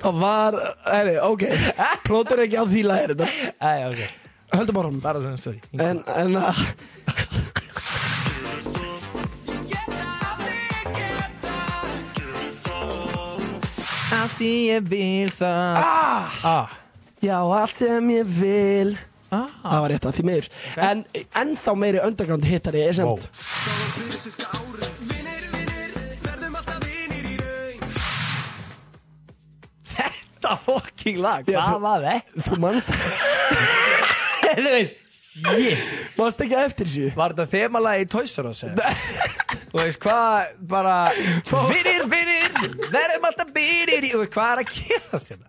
[0.00, 0.58] það var,
[1.28, 1.46] ok.
[2.08, 3.30] Plótur ekki á því lagir þetta.
[3.60, 4.00] Æ, ok,
[4.52, 5.60] Höldum árum bara svona story.
[5.72, 6.64] En, en uh,
[14.20, 15.78] Af því ég vil það.
[15.80, 16.74] Ah, ah.
[17.22, 18.94] Já, allt sem ég vil.
[19.30, 19.46] Ah.
[19.62, 20.46] Það var rétt að því meður
[20.88, 21.02] En
[21.38, 23.28] ennþá meiri underground hittari er semt
[29.90, 32.20] Þetta fucking lag, Já, hvað þú- var það?
[32.46, 32.88] Þú manst,
[34.56, 34.94] Þú veist,
[35.30, 38.62] shit manst ekki eftir þessu Var þetta þemalag í Toys R Us?
[38.66, 38.94] eða?
[39.70, 40.96] Þú veist hvað, bara
[41.46, 42.50] Fyrir, fyrir,
[42.90, 45.46] verðum alltaf fyrir Þú veist hvað er að gerast hérna?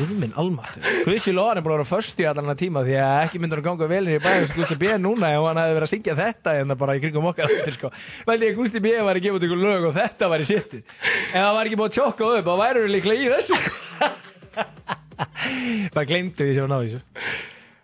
[0.00, 2.96] Guð minn almáttur Guðsí Lóðan er búin að vera först í allan að tíma því
[3.04, 4.94] að ekki myndur að ganga vel í bæðis Gusti B.
[5.02, 7.92] núna ef hann hefði verið að syngja þetta en það bara í kringum okkar sko
[8.30, 8.94] Veldi að Gusti B.
[9.04, 11.80] var að gefa út ykkur lög og þetta var í sitti ef það var ekki
[11.80, 13.56] búin að tjokka upp þá væru við líklega í þessu
[15.94, 17.00] bara glemdu því sem hann á þessu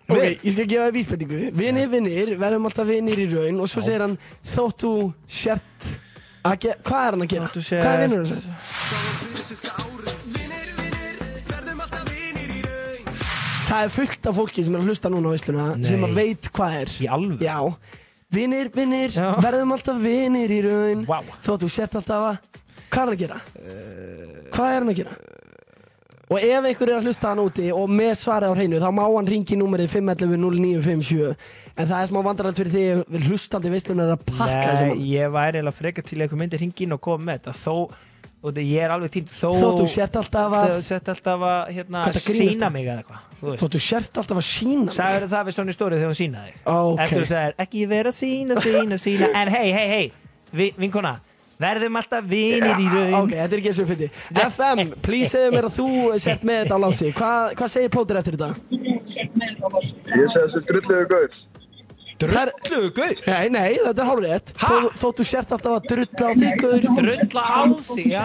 [0.07, 3.83] Ok, ég skal gefa þér vísbendingu Vinir, vinnir, verðum alltaf vinnir í raun Og svo
[3.83, 4.15] segir hann
[4.47, 4.93] Þótt þú
[5.27, 5.89] sért
[6.47, 7.51] Að Hvað er hann að gera?
[7.57, 9.86] Hvað er vinnur hans?
[13.67, 15.35] Það er fullt af fólki sem er að hlusta núna á
[15.77, 15.87] Nei.
[15.89, 17.41] sem að veit hvað er Í alvöru?
[17.43, 17.59] Já
[18.37, 21.21] Vinnir, vinnir, verðum alltaf vinnir í raun Vá.
[21.47, 22.37] Þótt þú sért alltaf að
[22.87, 23.41] Hvað er hann að gera?
[24.55, 25.17] Hvað er hann að gera?
[26.27, 29.03] Og ef einhver er að hlusta hann úti og með svarið á hreinu þá má
[29.07, 31.29] hann ringi númerið 511-0957
[31.77, 35.31] En það er smá vandraralt fyrir því að hlustandi veislunar að pakka þessi Nei, ég
[35.37, 37.77] væri eiginlega frekar til einhver myndi hringin og koma með þetta þó,
[38.45, 39.49] og ég er alveg til þó
[39.81, 43.81] þú sért alltaf að Þú sett alltaf að hérna, þetta sína mig eða eitthvað þú
[43.81, 44.95] sért alltaf að sína mig.
[44.97, 47.01] Sagður það við svona í stórið þegar hún sínaði þig Ok.
[47.07, 50.13] Eftir þú sagðir, ekki vera að sína, sína, sína En hei, hei, hei,
[50.53, 51.17] vi, vinkona
[51.57, 54.11] Verðum alltaf vinir í raun Ok, þetta er ekki eins og fyndi
[54.45, 55.89] FM, please segja mér að þú
[56.21, 58.51] sért með þetta á lási Hvað hva segir plótir eftir þetta?
[60.07, 61.33] Ég segi þessi drulluðu gaur.
[61.33, 61.43] Drullu gauð
[63.27, 64.53] Nei, nei, þetta er hálfrétt.
[64.63, 64.69] Ha?
[64.73, 67.61] Þó, Þótt þú sért alltaf að drulla á þig guður Drulla á
[67.91, 68.25] því, já.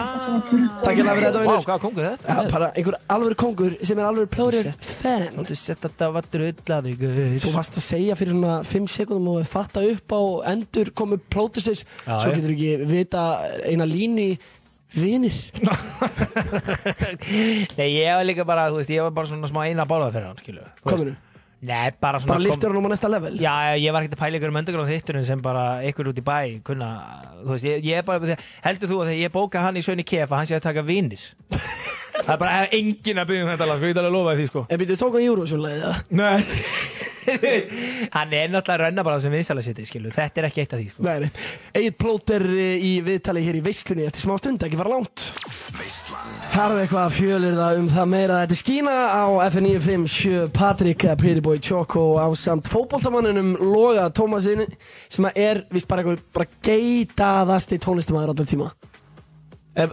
[0.82, 1.66] Takk fyrir þetta, Vá, vinur.
[1.66, 2.26] hvað kongur þetta?
[2.32, 5.28] ja, Bara einhver alveg kongur sem er alveg plótir fan.
[5.36, 8.88] Þú sett að það var drulla því gauð Þú varst að segja fyrir svona 5
[8.96, 10.20] sekundum og við fatta upp á
[10.54, 11.20] endur komu
[12.06, 12.36] Já, Svo já.
[12.38, 13.26] getur ekki vita
[13.68, 14.34] eina línu í
[14.92, 15.32] vinir.
[17.78, 20.28] Nei, ég var líka bara, þú veist, ég var bara svona smá eina bálað fyrir
[20.28, 21.14] hann, skilu Kominu,
[21.62, 23.36] Nei, bara svona bara liftur hann um á næsta level?
[23.38, 26.24] Já, ég var ekkert að pæla ykkur um underground hitturinn sem bara ykkur út í
[26.26, 26.88] bæ kunna,
[27.44, 30.02] þú veist, ég, ég er bara heldur þú að þegar ég bóka hann í Sönni
[30.02, 31.22] Kef að hann sé að taka vinnir
[32.24, 34.48] það er bara enginn að byggja um þetta lag, sko, ég get alveg lofa því,
[34.50, 34.64] sko.
[34.66, 36.02] En byrju, tók hann Júrósvunlega það?
[36.18, 37.00] Nei
[38.16, 41.02] Hann er náttúrulega rönna bara sitt, skilu, þetta er ekki eitt af því, sko.
[41.78, 45.24] Egil plóter í viðtali hér í veislunni eftir smá stund, ekki fara langt.
[46.52, 48.38] Þarf eitthvað að fjölir það um það meira.
[48.42, 54.66] Þetta skína á FN957 Patrik Pretty Boy Choco á samt fótboltamanninum Loga Tómasin
[55.08, 58.72] sem er vist bara eitthvað geitaðasti tónlistamæður allar tíma.
[59.72, 59.86] He,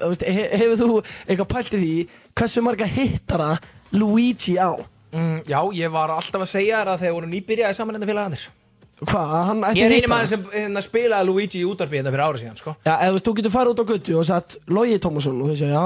[0.59, 1.93] hefur þú eitthvað pælt í því
[2.36, 3.53] hversu marga hittara
[3.95, 4.75] Luigi á?
[5.14, 8.49] Mm, Já, ég var alltaf að segja þér að þeir voru nýbyrjaði saman enda félagandir
[8.99, 9.30] Hvað?
[9.32, 12.24] að Hann ætti Ég er eini maður sem hérna, spilaði Luigi í útarpi þetta fyrir
[12.26, 12.74] árið síðan, sko.
[12.84, 15.72] Já, eða þú getur farið út á götu og sagt Logi Tómasson og þú segir,
[15.72, 15.86] já,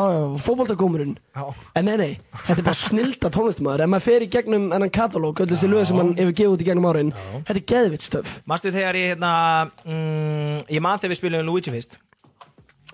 [1.37, 1.43] Já.
[1.77, 2.15] En nei, nei,
[2.47, 5.85] þetta er bara snilda tónlistamæður Ef maður fer í gegnum enn katalóg, öll þessi lög
[5.89, 9.13] sem hann hefur gefið út í gegnum árin Þetta er geðvitt stöf Manstu þegar ég
[9.13, 9.33] hérna
[9.85, 11.99] mm, Ég man þegar við spilum Luigi fyrst.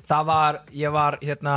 [0.10, 1.56] Það var, ég var hérna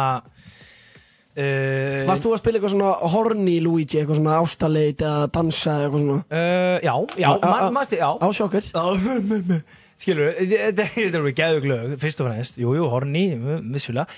[1.37, 6.05] uh, Varst þú að spila eitthvað svona horny Luigi, eitthvað svona ástaleit eða dansa eitthvað
[6.07, 6.19] svona?
[6.29, 8.11] Uh, Já, já, Á- á- man, á- manstu, já.
[8.21, 8.65] Á sjokkur
[10.03, 13.21] Skilur, þetta þetta eru geðug lög Fyrst og fremst, jú, jú, horni,
[13.71, 14.09] vissulega.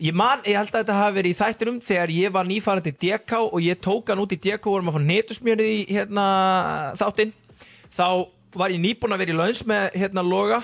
[0.00, 2.96] Ég man, ég held að þetta hafi verið í þættinum Þegar ég var nýfarandi í
[3.02, 6.24] DK Og ég tók hann út í DK og vorum að fá netusmjörið í hérna,
[6.98, 7.34] þáttinn.
[7.94, 8.06] Þá
[8.56, 10.62] var ég nýbúin að vera í launns með hérna loga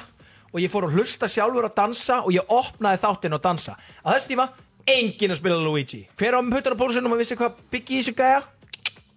[0.54, 3.76] Og ég fór að hlusta sjálfur að dansa Og ég opnaði þáttinn og dansa.
[4.02, 4.48] Á þessu tíma,
[4.86, 6.04] enginn að spila Luigi.
[6.20, 8.40] Hver á puttar á pólsunum og vissi hvað byggi í þessu gæja?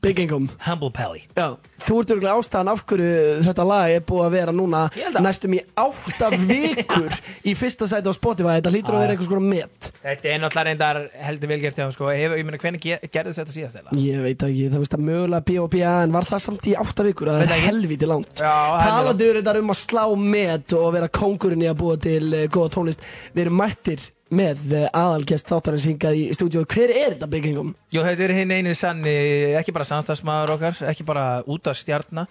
[0.03, 0.49] Income.
[0.66, 1.22] Humble Pally.
[1.32, 3.11] Já, þú ert örgulega ástæðan af hverju
[3.45, 7.14] þetta lag er búið að vera núna Ég held að- næstum í átta vikur
[7.47, 8.57] í fyrsta sæti á Spotify.
[8.57, 9.88] Þetta hlýtur að vera einhvers konar met.
[10.03, 12.09] Þetta er náttúrulega reyndar heldur velgert hjá hann, sko.
[12.11, 13.95] Hef, Ég meina, hvernig ge- gerðist þetta síðast eða?
[14.03, 15.93] Ég veit ekki, það veist að mögulega B.O.B.A.
[16.03, 17.32] en var það samt í átta vikur?
[17.32, 18.43] Að það er helviti langt.
[18.43, 22.28] Já, helviti Talaðu þetta um að slá met og vera kóngurinn í að búa til
[22.28, 23.07] uh, góða tónlist.
[23.32, 24.03] Við erum mættir
[24.36, 27.72] með uh, aðalgest þáttarins hingað í stúdíu Hver er þetta byggingum?
[27.94, 29.14] Jú, þetta er hinn eini sanni,
[29.60, 32.26] ekki bara samstagsmaður okkar, ekki bara út af stjarna,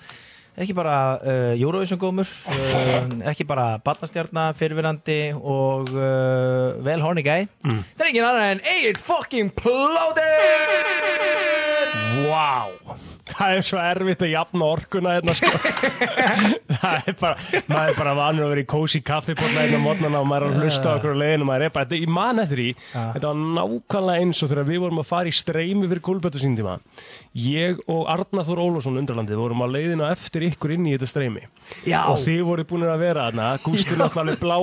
[0.59, 7.39] ekki bara uh, Eurovision gómur, uh, ekki bara barnastjarna, fyrirverandi og uh, vel horny gæ.
[7.63, 10.31] Það er engin annar en Egil fucking Plóter!
[12.29, 15.51] Vá Það er svo erfitt að jafna orkuna hérna sko.
[16.83, 20.23] Það er bara maður er bara vanur að vera í kósi kaffipotna hérna á mótnana
[20.23, 22.63] og maður er að hlusta okkur á leiðinu maður er bara, þetta, ég man eftir
[22.63, 26.43] því þetta var nákvæmlega eins og þegar við vorum að fara í streymi fyrir kúlbötu
[26.43, 26.79] sín tíma
[27.39, 31.09] ég og Arnar Þór Ólafsson undralandi vorum á leiðinu á eftir ykkur inn í þetta
[31.09, 31.41] streymi
[31.89, 32.03] Já.
[32.13, 33.23] og þið voru búin að vera
[33.97, 34.57] er alltaf alveg blá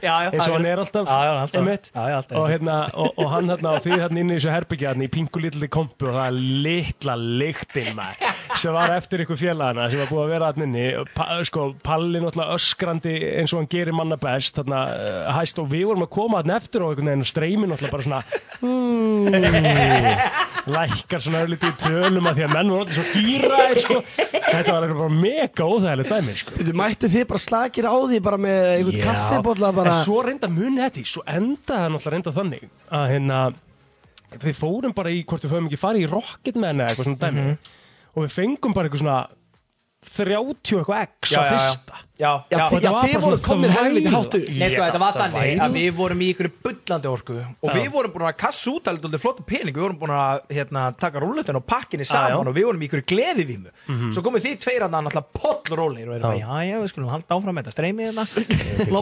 [0.00, 1.58] já, eins og hann er alltaf, Já, já, alltaf.
[1.60, 1.84] einmitt.
[1.92, 2.38] Já, já, alltaf.
[2.40, 5.10] og, hérna, og, og hann hérna og þið hérna inn í þessu herbyggja hérna í
[5.12, 6.36] pingu litli kompu og það er
[6.66, 8.16] litla lyktin maður
[8.56, 10.86] sem var eftir ykkur félagana sem var búið að vera hann inni
[11.16, 14.76] pa, sko, Palli náttúrulega öskrandi eins og hann gerir manna best uh,
[15.36, 18.06] hæst og við vorum að koma hann eftir og einhvern veginn og streymin náttúrulega bara
[18.06, 18.22] svona
[18.62, 19.26] mm,
[20.66, 23.96] lækkar svona örlítið í tölum að því að menn voru alltaf svo gýra sko.
[24.16, 26.56] þetta var eitthvað bara mega óþægilegt dæmi sko.
[26.66, 30.50] Þú mættu þið bara slakir á því bara með einhvern kaffibólla bara En svo reynda
[30.50, 33.40] muni þetta í, svo endaði það náttúrulega reynda þannig að hérna
[34.42, 37.44] við fórum bara í, hvort við fórum ekki farið í Rocketman eða eitthvað svona dæmi
[37.46, 37.56] Mhm.
[38.16, 39.20] og við fengum bara eitthvað svona
[40.06, 44.16] 30 eitthvað x á fyrsta Já, Já, já, þið bara voru komnir helviti þvæla.
[44.16, 44.44] hátt upp.
[44.56, 48.12] Nei, sko, þetta var þannig að við vorum í ykkur bullandi orku og við vorum
[48.14, 51.58] búin að kassa út alveg dálítið flottu pening, við vorum búin að hérna, taka rúllutin
[51.60, 54.12] og pakkinni saman og við vorum í ykkur gleðivímu Mhm.
[54.16, 57.36] svo komum þið tveir að náttúrulega pollrólir og erum að, já, já, við skulum halda
[57.36, 58.24] áfram með þetta streymið hérna,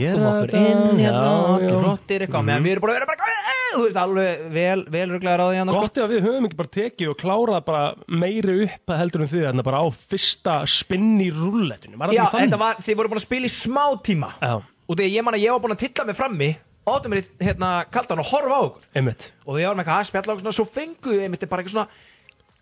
[0.02, 1.78] gera okkur inn hérna, já.
[1.80, 2.48] flottir eitthvað, Mhm.
[2.50, 3.32] meðan við erum búin að vera bara,
[3.74, 5.18] þú veist, alveg vel, vel því
[5.54, 5.80] hérna, sko.
[5.80, 9.28] Gott ef við höfum ekki bara tekið og klárað bara meiri upp að heldur en
[9.28, 13.14] þið þarna bara á fyrsta spinn í rúlletinu Var þetta ekki þetta var, þið voru
[13.14, 14.30] búin að spila í smá tíma.
[14.40, 17.22] Já, og þegar ég man að ég var búin að tilla mig frammi áttum mér
[17.22, 18.88] í, hérna kaldan og horfa á okkur.
[18.96, 19.30] Einmitt.
[19.46, 21.88] Og við varum eitthvað að spjalla og svona, svo fenguðu einmitt bara eitthvað svona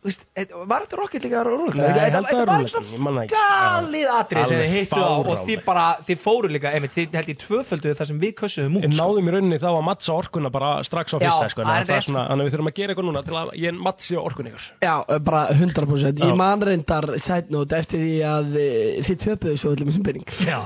[0.03, 0.25] veist,
[0.67, 1.79] var þetta Rocket líka rúlega?
[1.79, 5.43] Nei, ég Þetta var eitthvað ég það svona galið atrið sem þið hittu á og
[5.47, 8.87] þið bara, þið fóru líka einmitt, þið held ég tvöfölduðu það sem við kössuðum út
[8.87, 9.07] Við sko.
[9.07, 12.29] náðum í rauninni þá að mattsa orkuna bara strax á fyrsta sko, það þannig að
[12.33, 14.67] það við þurfum að gera eitthvað núna til að ég mattsi á orkun ykkur.
[14.83, 16.27] Já, bara 100% Já.
[16.27, 17.09] Ég man reyndar
[17.53, 18.69] note eftir því að e,
[19.07, 20.59] þið töpuðu svo öllum þessum byrning Já,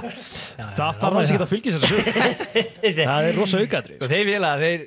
[0.76, 1.98] Það þarf að fylgja sér þessu.
[3.06, 4.86] Það er rosa aukaðri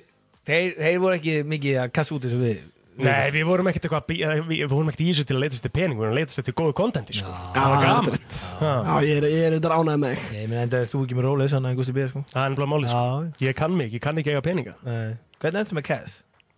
[0.50, 2.62] þeir, þeir voru ekki mikið að kassa út þessu við
[3.00, 5.72] Nei, við vorum ekkert eitthvað, við við vorum ekkert í þessu til að leitast til
[5.76, 7.32] pening, við vorum að leitast til góðu kontenti, sko.
[7.32, 8.16] Já, það var gaman.
[8.16, 8.38] rétt.
[8.60, 8.72] Já.
[8.90, 11.28] Já, ég er, ég er reyndar ánægð með Ég meina, enda er þú ekki með
[11.30, 13.46] rólið sann að Gusti B, sko Það er nefnilega málið, sko.
[13.48, 14.76] Ég kann mig, ég kann ekki eiga peninga.
[14.84, 15.14] Nei.
[15.40, 16.18] Hvernig ertu með cash?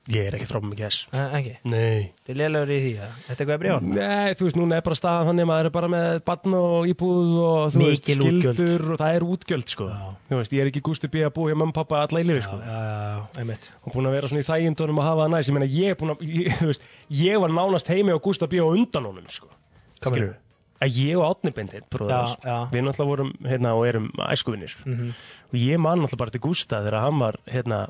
[0.09, 0.95] Ég er ekkert frábæð með.
[1.13, 1.51] Eh, Ekki?
[1.69, 2.05] Nei.
[2.25, 3.91] Þið lélegur í því, að Þetta er eitthvað að brjóða?
[3.93, 6.87] Nei, þú veist, núna er bara staðan hann að maður er bara með barn og
[6.89, 9.89] íbúð og þú veist, skildur og það er útgjöld, sko.
[10.31, 12.25] Þú veist, ég er ekki gústi bí að búa hjá mamma og pappa alla í
[12.25, 12.57] lifi, sko.
[12.57, 15.51] Já, já, já, einmitt Og búin að vera svona í þægindunum að hafa það næst.
[15.51, 16.81] Ég meina, ég er búin að, ég, þú veist,
[17.21, 19.53] ég var nánast heimi á Gústa B á undan honum, sko.
[20.01, 20.35] Hvað Skilurðu?
[20.81, 22.55] Að ég og Átni Bindin, bróður Já, já.
[22.73, 25.11] við náttúrulega vorum hérna og erum æskuvinir Mhm.
[25.53, 27.83] og ég man náttúrulega bara til Gústa þegar hann var hérna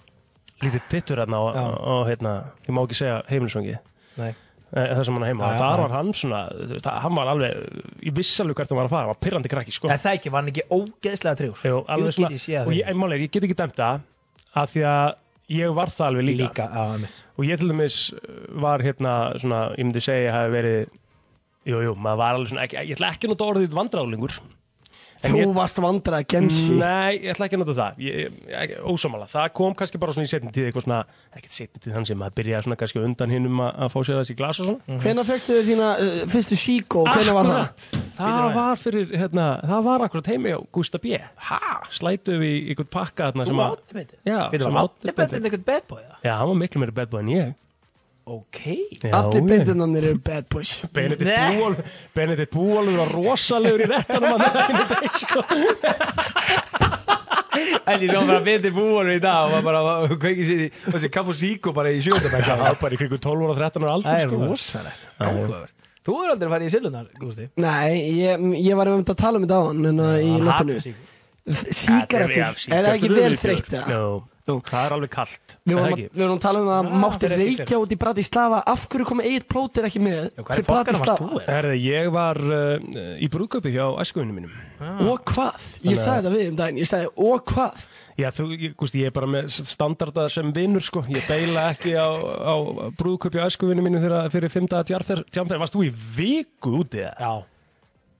[0.62, 1.58] lítið tittur hérna og,
[1.96, 2.38] og hérna,
[2.68, 3.78] ég má ekki segja heimilisvangi
[4.20, 4.32] Nei.
[4.72, 5.48] Það sem hann heima.
[5.52, 5.82] Já, þar já.
[5.82, 6.38] var hann svona,
[6.80, 9.52] það, hann var alveg ég vissi alveg hvert hann var að fara, hann var pyrrandi
[9.52, 9.90] krakki sko.
[9.92, 11.66] Er það ekki, var hann ekki ógeðslega trjúr?
[11.68, 14.06] Jú, alveg get ég og ég, er, ég get ekki dæmt það
[14.62, 15.10] af því að
[15.58, 17.20] ég var það alveg líka, Líka, einmitt.
[17.36, 18.00] Og ég til dæmis
[18.64, 20.80] var hérna svona, ég myndi segja hafi verið
[21.68, 24.40] jú, jú, maður var alveg svona ekki, ég ætla ekki að nota orðið vandráðlingur
[25.22, 26.72] En Þú ég- varst vandrað gensi.
[26.80, 28.00] Nei, ég ætla ekki að nota það.
[28.02, 31.00] Ég, ég, Ósámála, það kom kannski bara svona í setni tíð eitthvað svona,
[31.38, 34.20] ekkert setni tíð þannig sem að byrja svona kannski undan hinnum að, að fá sér
[34.22, 35.00] þessi glas og svona.
[35.06, 37.06] Hvenær fegstu þér þína uh, fyrstu síkó?
[37.12, 37.88] Hvenær var það?
[38.22, 41.16] Það var fyrir, hérna, það var akkurat heimi á Gústa B.
[41.48, 41.60] Ha?
[41.94, 45.16] Slætuð við einhvern pakka þarna Þú sem að átni með Já, sem erum Árni átni
[45.22, 47.54] með einhvern bad boy, það Já, hann var miklu meiri bad boy en ég
[48.32, 48.62] Ok.
[49.02, 50.72] Já, Allir beindinannir eru bad boys.
[50.96, 55.40] Benedikt Benedikt Búalur var rosalegur í rettanum að það ekki neitt sko.
[57.92, 60.70] En ég bara að bindi búanur í dag og var bara að kveiki sér í
[60.72, 63.86] þessi kaff og síkó bara í sjöndabækja Það var bara í kringu 12 ára 13
[63.86, 64.42] ára aldur Það er sko.
[64.52, 65.06] rosalegt.
[65.20, 65.76] Áhugavert.
[66.02, 67.48] Þú er aldrei að fara í sillunar, Gústi?
[67.62, 70.78] Nei, ég, ég var um að tala um þetta á hann en uh, í lottinu
[71.52, 73.76] Síkaretur, er það ekki vel eru þreytt?
[74.42, 76.88] Jú, það er alveg kallt Við það vorum, að, við vorum að tala um að
[77.04, 80.64] mátti fyrir ekki reykja út í Bratislava Af hverju komið Egil Plóter ekki með þú?
[80.68, 81.30] Bratislava?
[81.30, 81.44] eða?
[81.48, 82.90] Herði, ég var uh,
[83.22, 85.68] í brúðköpi hjá æskuvinni mínum Og hvað?
[85.86, 87.86] Ég sagði þetta við um daginn Ég sagði, og hvað?
[88.22, 91.94] Já, þú, ég, gústi, ég er bara með standarda sem vinnur sko Ég beila ekki
[91.98, 92.56] á, á
[92.98, 97.18] brúðköpi á æskuvinni mínu þegar fyrir fymta tjárferð Varst þú í viku úti eða?
[97.22, 97.34] Já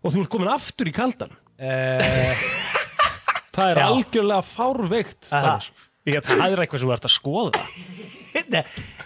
[0.02, 2.42] Og þú ert komin aftur í kaldan Eh,
[3.56, 5.28] Það er algjörlega fárveikt.
[5.30, 5.68] Þannig,
[6.10, 7.64] Ég, Það er eitthvað sem þú ert að skoða
[8.52, 8.62] Nei,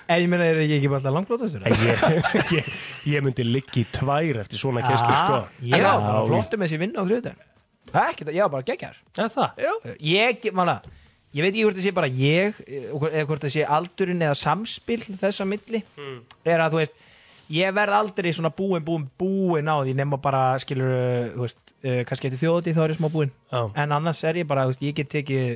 [0.07, 1.65] En ég meina, er ég ekki bara alltaf langblótastur?
[1.65, 2.03] ég,
[2.59, 2.67] ég,
[3.15, 5.39] ég myndi liggi í tvær eftir svona kesslu sko.
[5.65, 7.41] Ég var bara Já, flottu með þessi vinnu á þriðudag
[7.89, 9.65] Það er ekkert, ég var bara geggjar Er það?
[9.65, 9.73] Já,
[10.13, 10.77] ég, manna
[11.35, 14.37] Ég veit ekki hvort það sé bara ég eh, eða hvort það sé aldurinn eða
[14.39, 16.21] samspil þess að milli Hmm.
[16.47, 17.01] er að þú veist
[17.51, 20.93] ég verð aldrei svona búin, búin, búin á því nema bara skilur
[21.35, 23.59] þú veist, uh, kannski eftir þjóðati þá er ég smá búin Já.
[23.83, 25.51] en annars er ég bara, þú veist, ég get tekið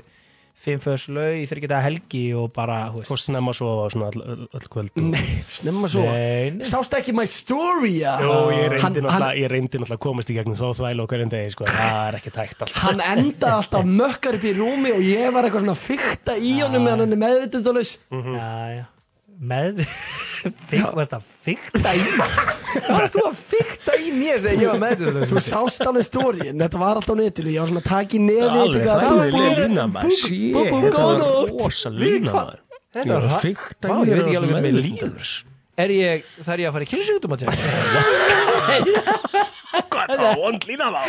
[0.60, 4.68] fimm föðs lau í þryggjata helgi og bara, Fórst snemma svo svona all, all, all
[4.74, 6.68] kvöld og- Nei, snemma svo Nei, nei.
[6.68, 8.18] Sást ekki my story ja?
[8.20, 12.04] Jó, ég reyndi náttúrulega, að komast í gegnum þá þvælu og hverjum degi, sko, það
[12.10, 12.84] er ekki tækt alltaf.
[12.84, 16.54] Hann endaði alltaf mökkar upp í rúmi og ég var eitthvað svona að fykta í
[16.60, 18.86] honum meðan hann er meðvitundalaus Já, já
[19.40, 19.84] Með
[20.40, 24.80] Fyrst, varst að fykta í Hvað varst þú að fykta í mér þegar ég var
[24.84, 24.96] með
[25.32, 28.20] Þú sást alveg stóriðin, þetta var alltaf á netinu Ég var svona að taka í
[28.30, 29.84] eitthvað, það maður, var lína
[32.40, 32.60] maður.
[32.90, 33.30] Þetta var
[33.86, 35.49] Vá, í ég
[35.80, 37.50] Er ég, þar ég að fara í kynnsjúkdum að tjá?
[39.90, 41.08] Hvað er það vond lína það?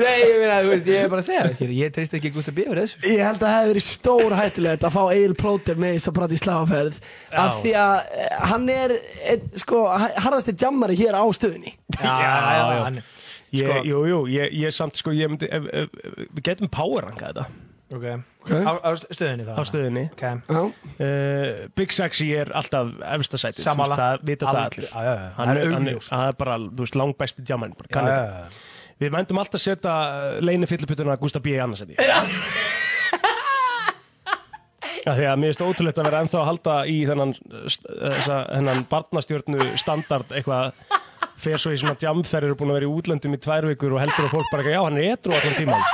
[0.00, 1.72] Nei, ég meina, þú veist, ég er bara að segja það.
[1.76, 2.64] Ég treyst ekki Gustaf B.
[2.66, 5.96] fyrir þessu Ég held að það hefði verið stór hættulegt að fá Egil Plóter með
[5.96, 7.00] þess að prata í sláferð
[7.44, 8.94] af því að eh, hann er
[9.34, 9.82] einn, sko,
[10.26, 12.34] harðasti jammari hér á stöðunni Já, já,
[12.78, 13.02] já,
[13.50, 17.48] Ég, Sko- jú, jú, ég, ég samt sko, ég myndi, við getum powerranka þetta
[17.90, 18.04] Ok,
[18.44, 18.50] Ok.
[18.54, 20.04] Á, á stöðinni það á stöðinni.
[20.14, 20.60] Ok, Já,
[21.00, 23.96] Uh, Big Sexy er alltaf efsta sæti, Sammála.
[23.98, 24.86] það vita það allir.
[24.86, 25.30] já, já, já.
[25.36, 25.96] Hann Það er, er hann er,
[26.28, 26.94] er bara, þú veist,
[27.90, 28.30] kann já, þetta.
[28.30, 28.44] já.
[29.00, 29.94] Við mændum alltaf setja
[30.44, 31.46] leini fylliputuna Gustaf B.
[31.56, 31.96] í annarsæti.
[35.08, 40.28] Að mér finnst ótrúlegt að vera ennþá að halda í þennan, þessa, þennan barnastjórnu standard
[40.36, 40.74] eitthvað
[41.40, 44.02] fer svo í svona jamferðir og búin að vera í útlöndum í tvær vikur og
[44.02, 45.86] heldur að fólk bara ekki, já, hann er etru allan tíman.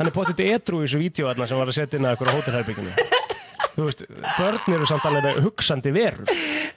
[0.00, 2.36] Hann er potið etru í þessu vídeo þarna sem var að setja inn að eitthvað
[2.38, 2.92] hótelherbygginu.
[3.74, 4.00] Þú veist,
[4.38, 6.30] börn eru samt alveg hugsandi verur.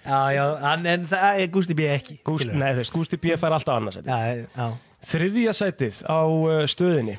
[0.04, 0.44] Já, já,
[0.74, 1.86] en, en það er Gústi B.
[1.94, 2.58] ekki skilurðu.
[2.60, 3.38] nei, þú veist, Gústi B.
[3.40, 4.02] fær alltaf annars.
[4.04, 4.68] Já, já
[5.08, 7.16] Þriðja sætið á uh, stöðinni.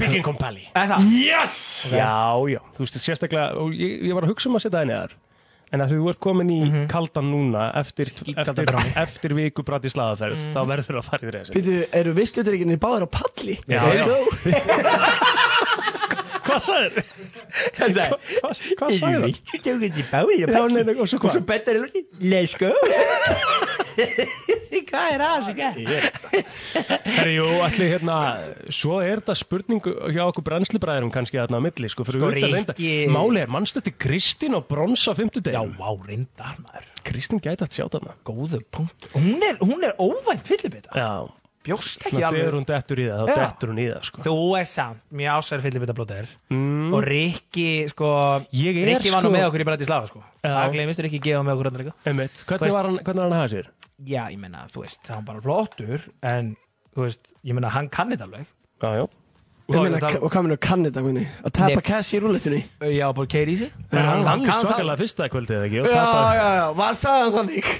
[0.00, 1.06] Bygging það?
[1.14, 1.56] Yes!
[1.94, 2.10] Já,
[2.50, 5.16] já, þú veist, sérstaklega, og ég, ég var að hugsa um að setja það neðar.
[5.70, 6.60] En að þú ert komin í
[6.90, 11.54] kaldan núna eftir, eftir, eftir viku brati slagaferð, þá verður það að fara yfir þessu.
[11.54, 13.54] Býtu, eru vissluturíkinni báður á palli?
[13.70, 15.46] Já, já.
[16.50, 16.92] Hvað sagður?
[17.76, 18.74] Hvað sagði?
[18.80, 19.40] Hvað, sagður það?
[19.50, 22.00] Þú tegur þetta í báði Já, nei, nei, og svo betur er lúti
[22.34, 22.70] Let's go
[24.90, 25.74] Hvað er það sem gæð?
[27.30, 28.16] Jú, allir hérna,
[28.74, 29.82] svo er þetta spurning
[30.14, 32.30] hjá okkur brennslubræðurum kannski þarna á milli, sko, Sko.
[32.34, 35.54] Rikki- Máli er, mannstu þetta Kristín og Brons á fimmtudegi?
[35.54, 38.12] Já, vá, reyndar maður Kristín gæti að sjá þarna.
[38.26, 41.10] Góðu punkt Hún er, hún er óvænt fyllibita Já,
[41.66, 43.36] Bjóst ekki alveg þegar hún dettur í það, þá Já.
[43.42, 44.22] dettur hún í það, sko.
[44.24, 46.94] Þú er samt mjög ásæður fyllibita blóter Mm.
[46.96, 48.08] Og Rikki, sko
[48.56, 50.48] Ég er, Rikki var nú sko- með okkur í Bratislava, sko Já.
[50.56, 53.36] Það glemist Rikki gefa með okkur hann líka Einmitt, hvernig var hann, hvernig var hann
[53.36, 53.66] að hafa sér?
[54.08, 56.56] Já, ég meina, þú veist, var bara flottur En,
[56.96, 58.46] þú veist, ég meina, hann kann þetta alveg
[58.80, 59.06] Já, já.
[59.70, 61.22] Ég Og meina, það- og hvað minnur kann þetta, Gunni?
[61.46, 62.60] Að tapa cash í rúletunni?
[62.90, 66.48] Já, bara keiri í sig Hann, hann, hann það svakalega fyrsta kvöldið og Já, já,
[66.58, 67.70] já, var sagðan þannig?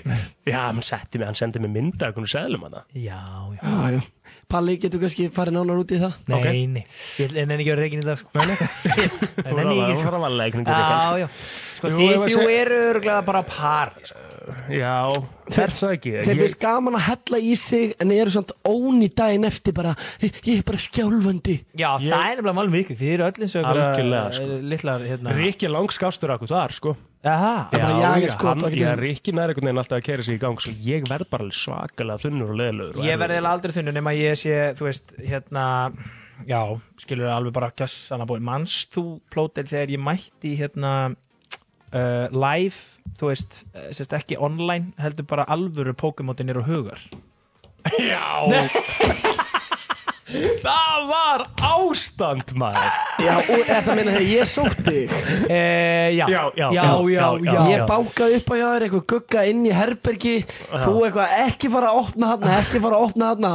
[0.46, 3.18] Já, hann setti mig, hann sendi mig mynda af einhvern seðlum hann Já,
[3.56, 4.00] já Já, já.
[4.50, 6.14] Palli, getur kannski farið nánar út í það?
[6.30, 6.84] Nei, nei,
[7.18, 8.30] ég nenni ekki að reikin í dag sko.
[8.34, 8.56] Nei, nei.
[9.44, 10.02] Nei, nenni ég ekki
[10.66, 11.18] Það sko.
[11.18, 11.28] Já, já
[11.80, 11.90] Sko,
[12.26, 12.80] þrjú segja- eru
[13.30, 14.18] bara par sko.
[14.70, 14.94] Já,
[15.50, 16.14] fer það ekki?
[16.24, 19.94] Þeir Ég- finnst gaman að hella í sig en eru samt óni daginn eftir bara
[20.22, 21.56] ég, ég er bara skjálfandi.
[21.76, 24.58] Já, Ég- það er nefnilega málum vikið Þið eru öll eins og Algjörlega, sko.
[24.72, 25.30] Littlar, hérna
[25.68, 26.96] er langskástur akkur þar, sko.
[27.20, 29.00] Er bara Já, já, skot hann- og ekkert Já, þessu.
[29.00, 31.58] Rikki nær einhvern veginn alltaf að kæra sig í gang Svo ég verð bara alveg
[31.58, 35.92] svakalega þunnur og leðilegur og Ég verði aldrei þunnu nema ég sé, þú veist, hérna
[36.48, 41.14] Já, skilur alveg bara að búin Manst þú, plótel, þegar ég mætti hérna
[41.92, 42.76] uh, live,
[43.18, 47.02] þú veist, uh, sérst ekki online, heldur bara alvöru Pokémonin eru hugar.
[47.98, 48.20] Já.
[50.30, 52.98] Það var ástand, maður.
[53.24, 55.00] Já, og þetta meina þegar ég sótti
[55.50, 57.58] Eh, já, Já, já, já, já, já.
[57.72, 60.36] Ég bánkaði upp á hjá þér eitthvað gugga inn í herbergi.
[60.70, 63.52] Þú eitthvað ekki fara að opna þarna Ekki fara að opna þarna.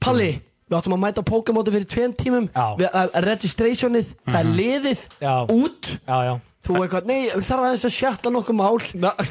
[0.00, 0.30] Palli,
[0.64, 2.48] við áttum að mæta Pokémon fyrir tveim tímum.
[2.56, 5.34] Að, Registrationið, það er liðið Já.
[5.52, 5.92] Út.
[6.08, 8.78] Já, já Þú eitthvað, nei, við þarf aðeins að sjatta nokkuð mál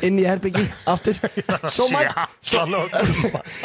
[0.06, 1.18] inn í herbyggi, aftur.
[1.74, 2.04] Svo, mæ,
[2.46, 2.66] svo,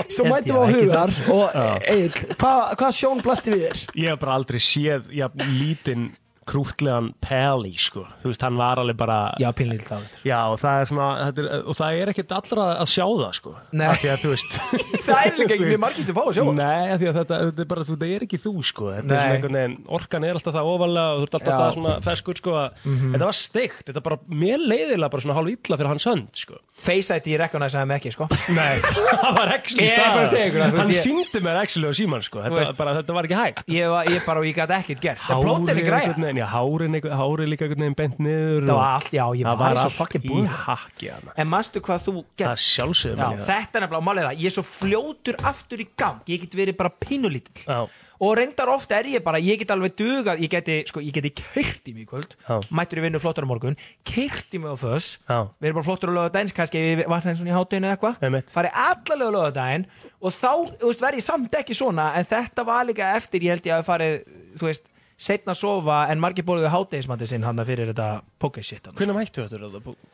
[0.09, 1.59] svo mætum við á hugar og
[1.93, 3.83] Egil, hvað hva sjón blasti við þér?
[4.01, 6.09] Ég hef bara aldrei séð ja, lítinn
[6.49, 8.05] krútlegan Peli, sko.
[8.23, 11.45] Þú veist, hann var alveg bara Já, pinlíl það Já, og það er svona, þetta
[11.45, 13.55] er, og það er ekkert allra að sjá það, sko.
[13.79, 13.87] Nei.
[13.89, 14.57] Að, þú veist
[15.09, 16.55] Það er líka ekki mjög margir sem fá að sjá það.
[16.61, 18.89] Nei, að þetta, þetta er bara, þú, það er ekki þú, sko.
[18.97, 21.59] Þetta er svona einhvern veginn, orkan er alltaf það ofalega og þú ert alltaf Já.
[21.63, 25.55] það svona feskur, sko að Þetta var steikt, þetta bara, mér leiðilega bara svona hálf
[25.55, 28.29] illa fyrir hans hönd, sko Face ID ég recognize hann ekki, sko.
[28.59, 31.07] Nei, það var actually Ég er bara að segja ykkur það, þú Hann veist, ég-
[31.09, 32.43] síndi mér actually á síman, sko.
[32.45, 33.63] Þetta, veist- bara, þetta var ekki hægt.
[33.75, 35.25] Ég, var, ég bara, og ég gæti ekkert gert.
[35.27, 38.63] Það Hárið í græja einhvern veginn, já, hárið einhvern- hárið líka einhvern veginn bent niður
[38.63, 40.51] Það og- var allt, já, ég Það var var svo allt fucking í búinn.
[40.65, 44.39] hakki hana En manstu hvað þú Það gert sjálfsögum Já, þetta er nefnilega málið það
[44.39, 47.65] Ég er svo fljótur aftur í gang Ég get verið bara pínulítill.
[47.67, 51.13] Já, Og reyndar ofta er ég bara, ég get alveg dugað Ég geti, sko, ég
[51.15, 52.57] geti keirt í mig í kvöld Já.
[52.75, 55.87] Mættur í vinnu flottar á morgun Keirt í mig á föss já, Við erum bara
[55.87, 58.53] flottur á lögadaginn Kannski ef við vatnaðin svona í hátteginu eða eitthvað.
[58.53, 59.87] Farið allalega á lögadaginn
[60.19, 63.57] Og þá, þú veist, verð ég samt ekki svona En þetta var líka eftir, ég
[63.57, 64.17] held ég að farið
[64.59, 64.89] Þú veist,
[65.19, 69.59] setna að sofa en margir borðuðu hátegismandi sinn hann fyrir þetta pókeshit Hvernig mættu þetta?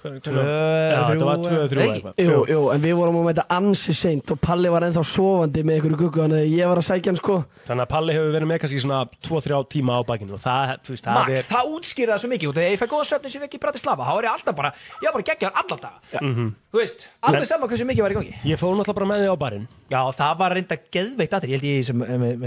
[0.00, 1.90] þetta var þrjú, 2 og 3 nei.
[1.98, 2.48] eitthvað.
[2.48, 5.96] Jú, en við vorum að mæta ansi seint og Palli var ennþá sofandi með ykkur
[6.00, 7.36] guggu þannig að ég var að sækja hann sko.
[7.68, 11.44] Þannig að Palli hefur verið með kannski svona 2-3 tíma á bakinu það, það Max,
[11.52, 14.08] það útskýrði það svo mikið ég fæ góða svefni sem ég fekk í Bratislava.
[14.08, 14.70] Þá er ég alltaf bara,
[15.02, 16.48] ég var bara geggjar alla daga Mhm.
[16.72, 18.34] þú veist, alveg saman hversu mikið var í gangi.
[18.44, 19.68] Ég fór náttúrulega bara með þig á barinn.
[19.90, 22.00] Já, það var reynda geðveikt aðri, ég held ég sem,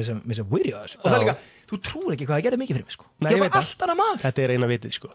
[0.04, 1.38] sem, með sem
[1.68, 3.08] þú trúir ekki hvað það gerði mikið fyrir mig sko.
[3.20, 4.22] Nei, ég ég var allt annað maður.
[4.26, 5.14] Þetta er eina vitið sko.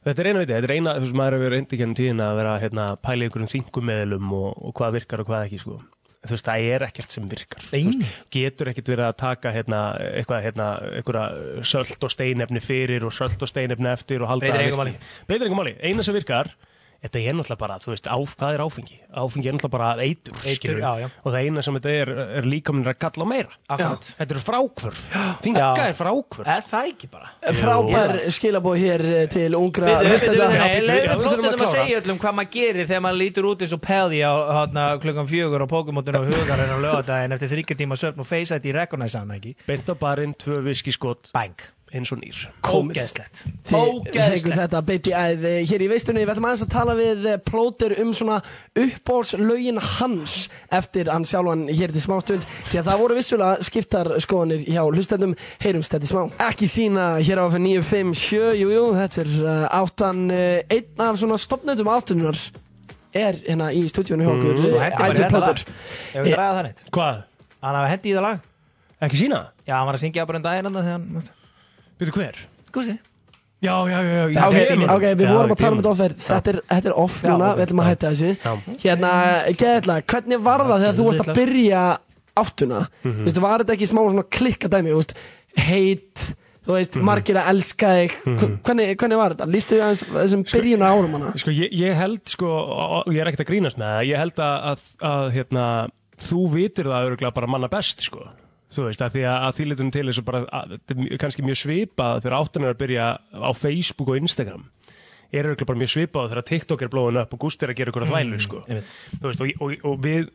[0.00, 2.36] Þetta er eina vitið, þetta er eina, þú veist, maður hefur reyndi ekki tíðin að
[2.40, 5.76] vera hérna, pæla í einhverjum þingumeðlum og, og hvað virkar og hvað ekki sko.
[6.20, 7.66] Þú veist, það er ekkert sem virkar.
[7.72, 9.82] Veist, Getur ekkert verið að taka hérna,
[10.20, 10.70] eitthvað, hérna,
[11.68, 14.24] sölt og steinefni fyrir og sölt og steinefni eftir.
[14.24, 16.52] Breytir engum máli, eina sem virkar
[17.00, 18.96] Þetta er náttúrulega bara, þú veist, á, hvað er áfengi?
[19.08, 21.06] Áfengi er náttúrulega bara eitur, Eitur, já, já.
[21.24, 23.56] og það eina sem þetta er, er líka minn að kalla á meira.
[23.72, 24.10] Akkurat.
[24.18, 25.04] Þetta eru frákvörf.
[25.46, 26.50] Þinga er frákvörf.
[26.50, 27.32] Er það ekki bara?
[27.60, 33.04] Frábær skilabóð hér eh, til ungra Við þurfum að segja öllum hvað maður gerir þegar
[33.06, 34.32] maður lítur út eins og Pelli á
[35.00, 39.18] klukkan fjögur á Pokémoninu og hugarinn á lögadaginn eftir þryggja tíma söfn og ID recognize
[39.18, 42.38] hann ekki Beint á barinn, tvö viskiskott, Bang eins og nýr.
[42.66, 43.42] Ógeðslegt
[44.54, 46.22] þetta beint í æð eh, hér í veistunni.
[46.22, 48.38] Við ætlum aðeins að tala við eh, plóter um svona
[48.78, 50.36] uppbólslaugin hans
[50.76, 52.46] eftir hann sjálfan hér til smástund.
[52.70, 55.36] Því að það voru vissulega skiptar skoðanir hjá hlustendum.
[55.62, 56.22] Heyrumst þetta í smá.
[56.46, 61.40] Ekki sína hér á fyrir 957, jú, jú, þetta er uh, áttan, einn af svona
[61.40, 62.38] stopnöndum áttununar
[63.10, 64.60] er hérna í stúdíunum hjá okkur.
[65.18, 67.20] Þetta lag Ef við ræða það neitt Hvað?
[67.60, 68.48] Hann hafi hendi í það lag
[69.00, 69.40] Ekki sína?
[69.64, 71.30] Já, hann var að syngja bara um daginn annað þegar hann
[72.00, 72.40] Veitu hver?
[72.74, 72.98] Gústi
[73.60, 74.44] Já, já, já, já.
[74.48, 74.54] Ok,
[74.88, 77.48] ok, við Já, vorum að tala um þetta offer Þetta er, þetta er off núna,
[77.58, 78.30] við ætlum að hætta þessu
[78.86, 79.10] Hérna,
[79.60, 81.82] geðla, hvernig var það þegar þú varst að byrja
[82.40, 83.24] áttuna Mhm.
[83.26, 85.12] Veistu, var þetta ekki smá svona klikka dæmi, þú veist,
[85.60, 86.22] heit
[86.60, 87.04] Þú veist, Mhm.
[87.08, 89.46] margir að elska þig Hv- hvernig, hvernig var þetta?
[89.52, 93.26] Lýstu þið aðeins þessum byrjun árum hana Sko, ég, ég held, sko, og ég er
[93.32, 94.80] ekkert að grínast með það, ég held að, að,
[95.12, 95.64] að hérna,
[96.20, 98.24] þú vitir það örgulega bara manna best, sko.
[98.70, 101.46] Þú veist, að því að, að því litum til þessu bara, að, þetta er kannski
[101.46, 104.64] mjög svipað þegar áttan er að byrja á Facebook og Instagram.
[105.30, 107.92] Er örgulega bara mjög svipað þegar TikTok er blóðin upp og Gústi er að gera
[107.92, 108.62] ykkur að þvælu, sko.
[108.66, 108.94] einmitt.
[109.16, 110.30] Þú veist, og, og, og við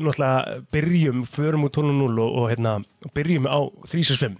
[0.00, 2.76] náttúrulega byrjum, förum úr 12.0 og, og hérna,
[3.16, 4.38] byrjum á 365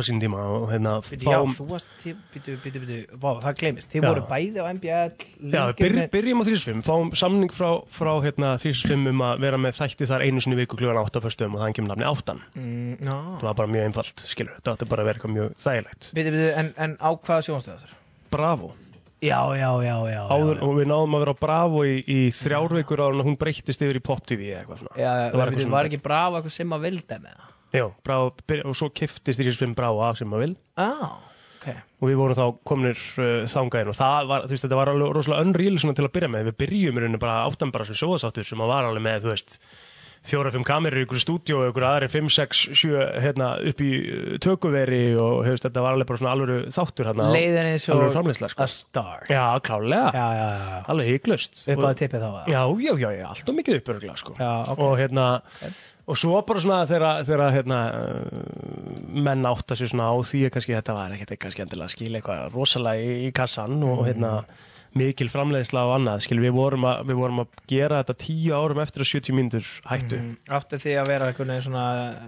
[0.00, 1.86] á sín tíma og hérna já, þú varst,
[2.34, 3.90] býtu, býtu, býtu, vá, það gleymist.
[3.92, 4.08] Þið Já.
[4.08, 5.12] voru bæði á MBL
[5.52, 9.60] Já, byrj, með- byrjum á 365, fáum samning frá, frá hérna, 365 um að vera
[9.60, 12.38] með þætti þar einu sinni viku klugan 8 á föstum og þannig kemur nafni 8
[12.56, 13.16] Mm, já.
[13.40, 16.10] Það var bara mjög einfalt, skilur, þetta átti bara að vera eitthvað mjög þægilegt.
[16.16, 17.98] Býtu, býtu, en, en á hvaða sjónastöðu það?
[18.30, 18.72] Bravo.
[19.20, 22.72] Já, já, já, já Áður, og við náðum að vera á Bravo í, í þrjár
[22.78, 24.94] vikur áður en hún breyttist yfir í Pop TV eitthvað svona.
[24.96, 27.50] Já, Það var, eitthvað var ekki brava eitthvað sem að vildi með það?
[27.70, 27.84] Já,
[28.50, 30.90] byrja- og svo kiftist 365 Bravo af sem maður vil Á,
[31.60, 31.68] ok.
[32.00, 34.90] Og við vorum þá kominir uh, þangað inn og það var, þú veist, þetta var
[34.94, 37.98] alveg rosalega unreal til að byrja með, við byrjum í rauninu bara áttan bara sem
[38.00, 39.58] sjóðasáttur sem að var alveg með, þú veist
[40.26, 43.90] fjóra, fimm kamerur í ykkur stúdíu og ykkur aðri, fimm, sex, sjö hérna upp í
[44.00, 48.02] uh, tökuveri og hefst, þetta var alveg bara svona alveg þáttur hérna, Leiðin eins og
[48.52, 48.66] sko.
[48.66, 53.08] a star Já, klálega, Já, já, alveg hygglust Upp að tippið þá Já, já, já,
[53.16, 54.36] já, allt og mikið uppörgla sko.
[54.36, 54.84] Já, ok.
[54.84, 55.26] og hérna
[56.10, 58.40] og svo bara svona þegar hérna uh,
[59.14, 62.56] menn átta sér svona á því að þetta var ekkert kannski endilega að skila eitthvað
[62.56, 64.40] rosalega í, í kassan og hérna
[64.98, 68.80] mikil framleiðsla og annað skil við vorum að, við vorum að gera þetta tíu árum
[68.82, 70.32] eftir að 70 mínútur hættu Mm.
[70.50, 71.84] Áttu þið að vera einhvern veginn svona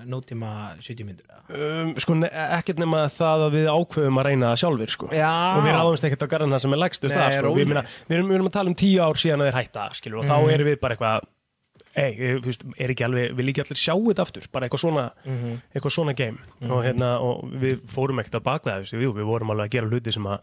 [0.06, 1.26] nútíma 70 myndur?
[1.52, 5.62] um, sko ne ekkert nema það að við ákveðum að reyna það sjálfur sko og
[5.66, 6.78] við ráðumst ekkert á garðina sem er
[7.18, 7.54] það sko.
[7.58, 7.66] við,
[8.08, 10.24] við, erum, við erum að tala um tíu ár síðan að þeir hætta skilur, og
[10.24, 10.30] Mhm.
[10.30, 11.30] þá erum við bara eitthvað
[11.94, 12.62] Ei, þú veist,
[13.04, 15.58] alveg, vil ekki allir sjá þetta aftur, bara eitthvað svona, Mhm.
[15.76, 16.70] eitthvað svona game Mhm.
[16.72, 19.86] og, hérna, og við fórum ekkert að baka það, við, við vorum alveg að gera
[19.90, 20.38] hluti sem að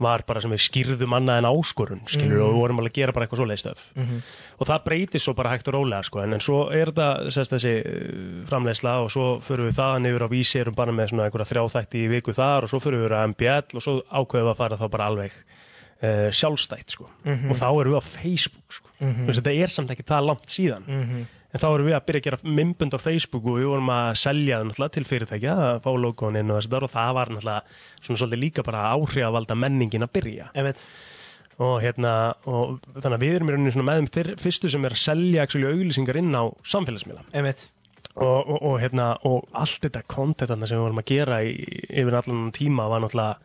[0.00, 2.42] var bara sem við skýrðum annað en áskorun, skilur, Mhm.
[2.42, 4.22] og við vorum alveg að gera bara eitthvað svo leistöf Mhm.
[4.58, 7.52] og það breytir svo bara hægt og rólega, sko, en, en svo er þetta sérst,
[7.54, 11.24] þessi uh, framleiðsla og svo förum við þaðan yfir á vísi, erum bara með svona
[11.30, 14.54] einhverja þrjáþætti í viku þar og svo förum við á MBL og svo ákveðum við
[14.54, 15.32] að fara þá bara alveg
[16.02, 17.50] uh, sjálfstætt, sko, Mhm.
[17.50, 20.84] og þá erum við á Facebook, sko, veist, þetta er samt ekki það langt síðan
[20.86, 21.26] Mhm.
[21.54, 24.08] En þá erum við að byrja að gera mymbund á Facebook og við vorum að
[24.18, 27.30] selja það náttúrulega til fyrirtækja að fá logoðin inn og þess að og það var
[27.30, 30.48] náttúrulega svona svolítið líka bara áhrif að valda menningin að byrja.
[31.62, 32.12] Og hérna
[32.50, 35.42] og þannig að við erum í svona með þeim fyr, fyrstu sem er að selja
[35.46, 37.22] actually, auglýsingar inn á samfélagsmiðla.
[38.14, 41.54] Og, og, og hérna og allt þetta content þarna sem við vorum að gera í,
[41.94, 43.38] yfir allan tíma var náttúrulega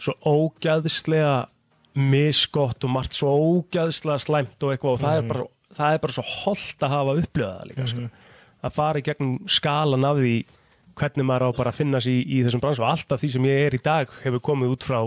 [0.00, 1.34] svo ógæðslega
[1.94, 4.96] misgott og margt svo ógæðslega slæmt og eitthvað.
[4.96, 5.24] Og það, Mhm.
[5.24, 5.44] er bara,
[5.76, 8.04] það er bara svo holdt að hafa upplifað það líka sko.
[8.04, 8.10] Mhm.
[8.64, 10.34] að fara í gegnum skalan af því
[10.94, 13.48] hvernig maður á bara að finna sig í, í þessum brans og alltaf því sem
[13.50, 15.00] ég er í dag hefur komið út frá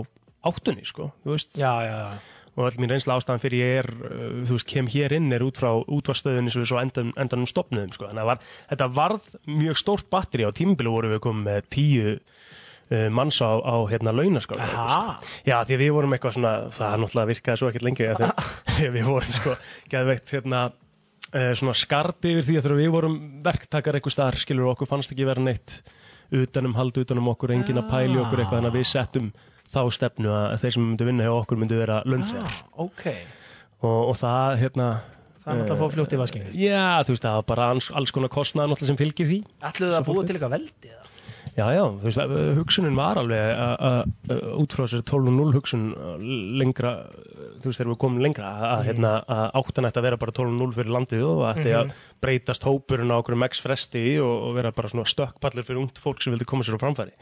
[0.46, 3.88] áttunni sko, þú veist Já, já, já og all mín reynsla ástæðan fyrir ég er
[3.94, 7.46] uh, þú veist, kem hér inn er út frá útvarstöðunni sem við svo endan, endanum
[7.46, 8.08] stopnuðum sko.
[8.10, 8.40] þannig að var,
[8.72, 12.16] þetta varð mjög stórt batteri á tímabili voru við komið með tíu
[13.12, 15.16] manns á, á hérna launaskóla Aha.
[15.44, 19.36] Já, því við vorum eitthvað svona það náttúrulega virkaði svo ekkert lengi því við vorum
[19.36, 19.56] sko
[19.92, 20.62] geðveikt hérna
[21.28, 25.44] svona skardi yfir því að við vorum verktakar eitthvað staðar skilur okkur fannst ekki vera
[25.44, 25.82] neitt
[26.32, 29.28] utanum hald utanum okkur, enginn að pæli okkur eitthvað þannig að við settum
[29.68, 33.04] þá stefnu að þeir sem myndu vinna hjá okkur myndu vera löndverð Ok.
[33.84, 34.88] Og, og það hérna
[35.38, 37.90] Það er náttúrulega að fá fljótt í vaskinu Já, þú veist, það var bara alls,
[38.12, 38.32] konar
[38.72, 39.38] náttúrulega sem fylgir því.
[39.64, 41.07] Ætluðu það að búa til eitthvað veldi eða?
[41.58, 43.96] Já, já, þú veist, uh, hugsunin var alveg að- að
[44.30, 46.12] að út frá þessari 12.0 hugsun uh,
[46.60, 50.06] lengra, uh, þú veist, þegar við komum lengra að, að, hérna, að áttan ætti að
[50.06, 51.90] vera bara 12.0 fyrir landið og ætti að
[52.22, 56.22] breytast hópurinn á okkur max fresti og, og vera bara svona stökkpallur fyrir ungt fólk
[56.22, 57.12] sem vildi koma sér á framfæri.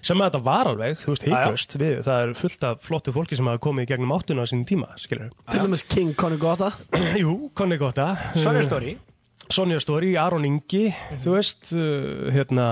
[0.00, 3.36] Sem að þetta var alveg, þú veist, heiklust við, það er fullt af flottu fólki
[3.36, 6.72] sem hafa komið í gegnum áttuna á sínum tíma, skilur Til dæmis King Conor Gota
[7.20, 8.96] Jú, konni gott að Sonja Story
[9.52, 10.88] Sonja Story, Aron Ingi
[11.22, 12.66] þú veist, uh, hérna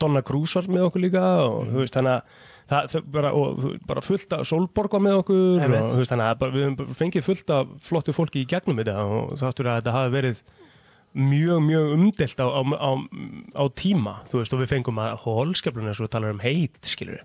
[0.00, 4.04] Donna Cruz var með okkur líka og þú veist, þannig að það, bara, og, bara
[4.04, 5.82] fullt af Solborg var með okkur Einmitt.
[5.82, 8.96] og þú veist, þannig að við bara fengið fullt af flottu fólki í gegnum þetta
[9.06, 10.42] og þáttur að þetta hafi verið
[11.18, 12.90] mjög, mjög umdelt á, á, á,
[13.56, 17.24] á tíma, þú veist, og við fengum að hólskefluna svo talar um heit, skilur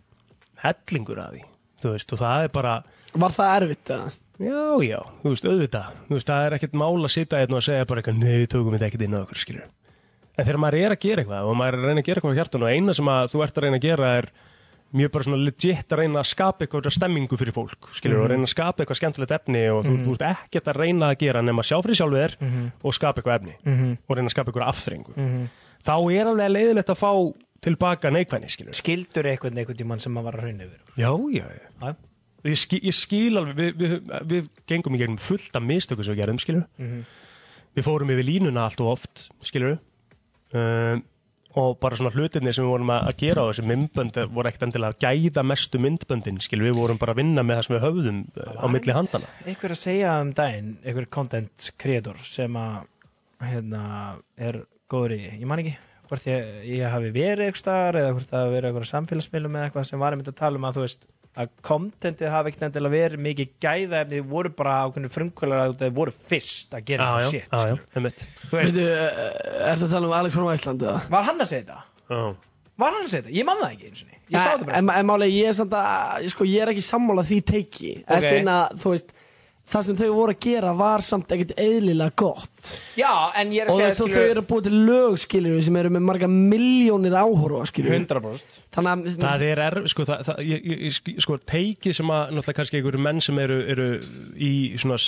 [0.63, 1.45] hellingur að því,
[1.83, 2.75] þú veist, og það er bara
[3.13, 4.11] Var það erfitt eða?
[4.41, 5.89] Já, já, þú veist, auðvitað.
[6.07, 8.47] Þú veist, það er ekkert mál að sitja hérna og segja bara eitthvað, nei, við
[8.55, 9.67] tökum þetta ekkert inn á okkur, skilur
[10.33, 12.33] En þegar maður er að gera eitthvað og maður er að reyna að gera eitthvað
[12.33, 14.27] á hjartan og eina sem að þú ert að reyna að gera er
[14.93, 18.47] mjög bara svona legit að reyna að skapa eitthvað stemmingu fyrir fólk, skilur, og reyna
[18.47, 21.61] að skapa eitthvað skemmtilegt efni og þú, þú ert ekkert að reyna að gera nema
[21.61, 22.35] að sjá fyrir sjálfið þér
[22.89, 23.55] og skapa eitthvað efni
[24.09, 25.13] og reyna að skapa eitthvað afþrengu
[25.85, 27.11] þá er alveg leiðilegt að fá
[27.63, 30.81] tilbaka neikvæðni, skilur Skildur eitthvað einhvern tímann sem maður var að raun yfir.
[30.97, 31.69] Já, já, já.
[31.85, 31.93] Já.
[32.43, 33.95] Ég, skil, ég skil alveg, við, við,
[34.27, 36.65] við gengum í gegnum fullt af mistöku sem við gerðum, skilur
[37.73, 39.77] Við fórum yfir línuna allt og oft, skilur
[40.51, 41.03] um,
[41.53, 44.95] Og bara svona hlutinni sem við vorum að gera á þessi myndbönd voru ekkert endilega
[44.95, 48.19] að gæða mestu myndböndin, skilur Við vorum bara að vinna með það sem við höfðum
[48.33, 52.83] uh, á milli handana Einhver að segja um daginn Einhver content creator sem að
[53.43, 53.83] hérna,
[54.35, 55.77] er góður í Ég man ekki
[56.09, 59.87] hvort ég, ég hafi verið eitthvað eða hvort það hafi verið eitthvað samfélagsmiðlum eða eitthvað
[59.89, 63.21] sem var einmitt að tala um að þú veist að contentið hafi ekkert endilega verið
[63.25, 67.29] mikið gæða ef þið voru bara ákveðinu frumkvölar að þið voru fyrst að gera já,
[67.31, 70.99] shit já, já, veist, Veitu, er þetta að tala um Alex frá Æsland eða?
[71.15, 72.19] Var hann að segja þetta?
[72.83, 73.35] Var hann að segja þetta?
[73.39, 75.75] Ég man það ekki eins og Ég sá þetta bara En, málega, ég er samt
[75.77, 78.13] að, sko, ég er ekki sammála því teiki Ok.
[78.13, 79.13] En sinna, þú veist,
[79.69, 82.73] það sem þau voru að gera var samt ekkert eðlilega gott.
[82.99, 85.17] Já, en ég er Og að þú segja og þau eru að búið til lög,
[85.23, 90.05] skilur sem eru með marga miljónir áhorfa, skilur 100% Þannig að, Það er erf, sko,
[90.09, 93.89] það, það, ég, ég, sko, teikið sem að, náttúrulega kannski einhverju menn sem eru, eru
[94.37, 94.99] í svona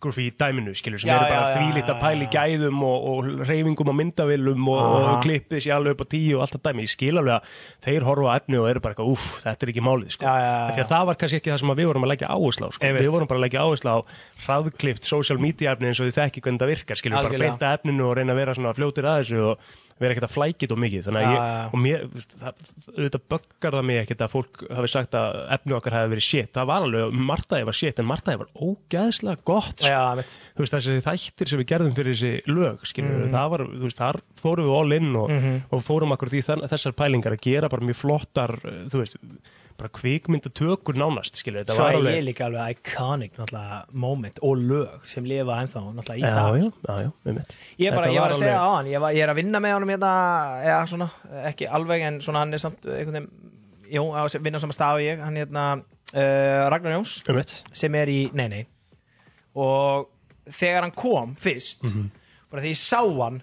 [0.00, 2.30] cinematography dæminu, skilur, sem Já, eru bara þvílíkt að í já.
[2.34, 6.44] gæðum og, og reyfingum á myndavillum og, og klippið sér alveg upp á tíu og
[6.44, 6.86] allt það dæmi.
[6.86, 9.84] Ég skil alveg að þeir horfa efni og eru bara eitthvað, úff, þetta er ekki
[9.84, 10.24] málið, sko.
[10.24, 12.92] Já, já, það var kannski ekki það sem við vorum að leggja áherslu á, sko.
[13.00, 13.98] Við vorum bara að leggja áherslu á
[14.46, 17.58] hraðklift social media efni eins og þið þekki hvernig það virkar, skilur, bara Algjörlega.
[17.60, 19.70] beita efninu og reyna að vera svona fljótir að þessu og
[20.00, 21.68] vera ekkert að flækit og mikið þannig að Já, ég, já.
[21.70, 22.04] og mér,
[22.90, 26.50] auðvitað böggar það mig ekkert að fólk hafi sagt að efni okkar hafi verið shit,
[26.56, 30.02] það var alveg, Martaði var shit en Martaði var ógeðslega gott sko.
[30.20, 33.22] Mitt þú veist þessi þættir sem við gerðum fyrir þessi lög skilur Mhm.
[33.26, 35.30] við, það var, þú veist, þar fórum við all in og,
[35.76, 39.16] og fórum akkur í þann, þessar pælingar að gera bara mjög flottar uh, þú veist,
[39.80, 44.58] bara kvikmyndatökur nánast, skilur við, Svo var er ég líka alveg iconic náttúrulega moment og
[44.70, 46.78] lög sem lifa ennþá náttúrulega í já, dag já, sko.
[46.86, 47.54] já, já, einmitt.
[47.80, 49.40] Ég, bara, Þetta ég var að segja alveg- á hann, ég, var, ég er að
[49.40, 50.12] vinna með honum hérna,
[50.68, 51.08] eða svona,
[51.50, 53.30] ekki alveg en svona hann er samt einhvern veginn,
[53.90, 57.56] jú, að vinna saman stað og ég, hann hérna uh, Ragnar Jóns einmitt.
[57.72, 58.62] sem er í, nei nei
[59.58, 60.08] og
[60.50, 62.10] þegar hann kom fyrst, Mhm.
[62.50, 63.42] bara þegar ég sá hann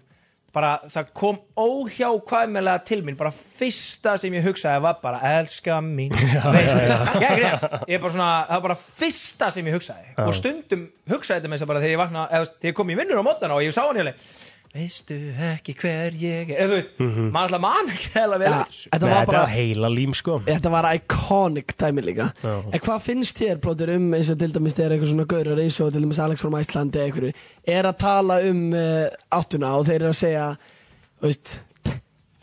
[0.58, 3.18] bara það kom óhjákvæmilega til mín.
[3.20, 6.14] Bara fyrsta sem ég hugsaði var bara elska mín
[6.55, 6.84] veistu,
[7.24, 10.14] ég greinast ég er bara svona, það var bara fyrsta sem ég hugsaði.
[10.26, 12.93] Og stundum hugsaði þetta með þess að bara þegar ég vakna eða þegar ég kom
[12.93, 14.30] í vinnur á mótana og ég sá hann alveg
[14.78, 15.17] veistu
[15.49, 16.61] ekki hver ég er?
[16.63, 16.93] Eða þú veist,
[17.34, 18.47] maður alltaf man ekki heila vel.
[18.53, 20.38] Ja, þetta var þetta bara heila lím sko.
[20.47, 22.30] Þetta var iconic dæmi líka.
[22.45, 22.55] Já.
[22.71, 25.80] En hvað finnst þér, plótur, um eins og til dæmis þegar eitthvað svona gaurar eins
[25.84, 27.34] og til dæmis Alex from Iceland eða einhverju
[27.78, 29.07] er að tala um uh,
[29.41, 30.47] áttuna og þeir eru að segja
[31.17, 31.55] þú veist,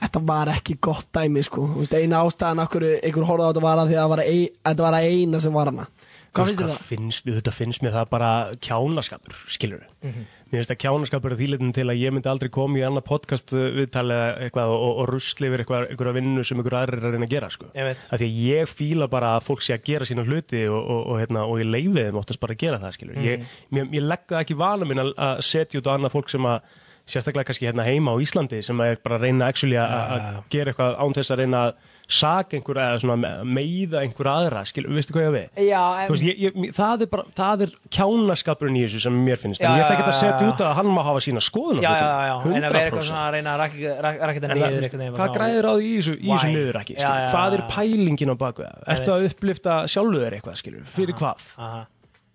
[0.05, 3.62] þetta var ekki gott dæmi sko, Þú veist, eina ástæðan okkur einhver horfði á þetta
[3.64, 5.87] var að því að það var ein, þetta var að eina sem var hana.
[6.35, 6.87] Hvað finnst þér það?
[6.91, 8.30] finnst, þetta finnst mér það bara
[8.66, 10.24] kjánaskapur skilur Mhm.
[10.55, 13.51] Mér finnst að kjánaskapur er þýlitin til að ég myndi aldrei koma í annað podcast
[13.57, 17.09] uh, viðtal eða eitthvað og, og rusli yfir eitthvað, eitthvað vinnu sem einhver aðrir er
[17.09, 17.71] að reyna að gera sko.
[17.75, 18.05] Ég.
[18.07, 21.01] Af því að ég fíla bara að fólk sé að gera sína hluti og, og,
[21.01, 23.19] og, hérna, og ég leifi þeim oftast bara að gera það skilur.
[23.27, 26.51] Ég, mér, ég legg það ekki vana minn að setja út á annað fólk sem
[26.53, 26.71] að
[27.05, 30.73] sérstaklega kannski hérna heima á Íslandi sem er bara að reyna actually að, að gera
[30.73, 31.75] eitthvað án þess að reyna að
[32.05, 33.17] saka einhver eða
[33.49, 35.61] meiða einhver aðra skilur, veistu hvað ég á við?
[35.69, 39.41] Já, Þú veist, ég, ég, það, er bara, það er kjánaskapurinn í þessu sem mér
[39.41, 41.81] finnst Já, en ég já, þekki að setja út að hann má hafa sína skoðun
[41.81, 42.05] á Já, já, hlutunum.
[42.05, 43.09] já, já, en að vera eitthvað 100%.
[43.09, 46.29] svona að reyna að rakka rakka þetta niður hvað græðir á því í þessu, í
[46.29, 46.53] þessu Why?
[46.59, 48.85] niður ekki Já, já, hvað er pælingin á baku það?
[48.97, 51.49] Ertu að upplifta sjálfu þér eitthvað fyrir hvað?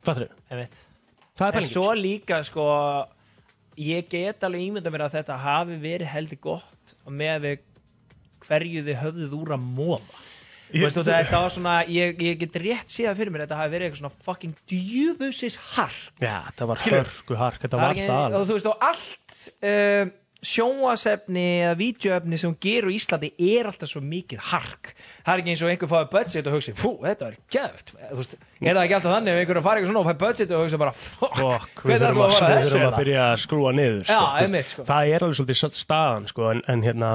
[0.09, 0.65] Það er En
[1.37, 2.65] pælingin svo líka sko
[3.79, 7.47] ég get alveg ímynda mér að þetta hafi verið heldur gott með
[8.45, 10.25] hverju þið höfðuð úr að móða
[10.69, 14.01] Veistu, þetta var svona, ég, ég get rétt séð fyrir mér þetta hafi verið eitthvað
[14.03, 16.11] svona fucking djöfusis hark.
[16.21, 20.11] Já, það var hörku hark, þetta var það og þú veist og allt uh,
[20.45, 25.51] sjónvasefni eða vídeoefni sem gerur í Íslandi er alltaf svo mikið hark það er ekki
[25.53, 29.15] eins og einhver fáið budget og hugsi fú, þetta var gæft er það ekki alltaf
[29.17, 31.35] þannig ef einhver er að fara eitthvað svona og fæði budget og hugsa bara fuck,
[31.39, 33.01] Fokk, við þurfum að, að þurfum að hérna?
[33.01, 34.19] byrja að skrúa niður Já, sko.
[34.29, 34.85] Þú einmitt, sko.
[34.87, 37.09] Það er alveg svolítið staðan sko, en, en hérna,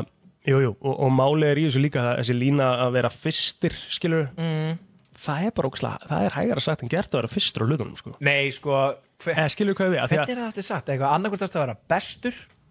[0.44, 4.28] jú, jú, og, og málið er í þessu líka þessi lína að vera fyrstir skilur,
[4.36, 4.76] mm.
[5.24, 7.96] það er bara ókslega, það er hægara sagt en gert að vera fyrstur á hlutunum
[8.00, 8.16] sko.
[8.20, 8.72] Nei, sko
[9.24, 9.38] hver,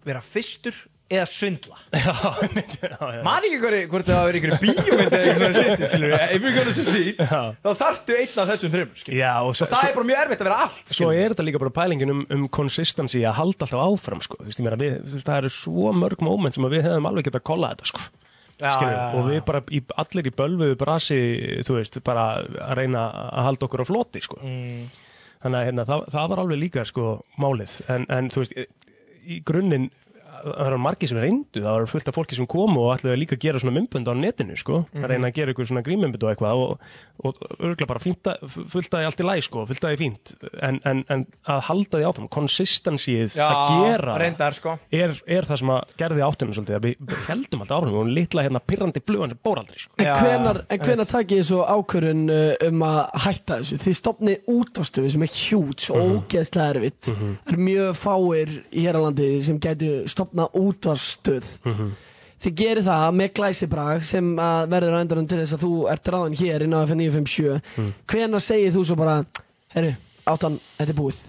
[0.04, 0.82] Við, er vera fyrstur
[1.14, 1.78] eða svindla.
[3.28, 6.74] Man ekki hvort, hvort það verið ykkur bíómynd eða svona sitt, skilur If you're gonna
[6.76, 7.41] succeed, Já.
[7.60, 10.24] þá þarftu einn af þessum þreim, skilur Já, og Og svo, það er bara mjög
[10.24, 13.38] erfitt að vera allt, Svo skilur er þetta líka bara pælingin um, um consistency að
[13.41, 14.39] halda alltaf áfram sko.
[14.41, 17.72] Þú veist, við, það eru svo mörg moment sem við hefðum alveg getað að kolla
[17.74, 18.04] þetta sko.
[18.54, 19.08] Já, Skilur, já, já.
[19.18, 21.18] og við bara í, allir í bölvuðu brasi
[21.68, 24.39] þú veist, bara að reyna að halda okkur á floti sko.
[24.45, 24.86] Mm.
[25.43, 27.08] þannig að hérna, það, það var alveg líka sko,
[27.41, 28.54] málið, en, en þú veist
[29.24, 29.89] í, í grunninn
[30.44, 33.36] það var margir sem reyndu, það var fullt af fólki sem komu og ætlaði líka
[33.38, 35.04] að gera svona mymbönd á netinu sko, Mhm.
[35.04, 36.80] að reyna að gera ykkur svona grímmymbönd og eitthvað og,
[37.24, 40.00] og örgulega bara fínt að, fullt að í allt í læg sko, fullt að í
[40.04, 44.76] fínt en, en, en að halda því áfram, consistencyið Já, að gera reyndar, sko.
[44.91, 48.44] er, er það sem að gerði áttunum svolítið að við heldum alltaf áfram og litla
[48.46, 49.94] hérna pirrandi flugan sem bór aldrei sko.
[50.04, 53.80] En hvenar, en hvenar takk ég svo ákvörun uh, um að hætta þessu?
[53.84, 56.16] Þið stopnið útastöfu sem er hjúts og Mhm.
[56.24, 57.10] ógeðslega erfitt.
[57.14, 59.60] Það er mjög fáir í hérlandi sem
[60.34, 61.60] gætu stopnað útastöð.
[61.66, 61.92] Mhm.
[62.44, 66.04] Þið gerir það með glæsibrag sem að verður á endanum til þess að þú ert
[66.12, 67.62] ráðin hér inn á FN957.
[67.78, 67.94] Mhm.
[68.08, 69.26] Hvenar segir þú svo bara,
[69.74, 69.96] herru,
[70.28, 71.22] áttan, þetta er búið?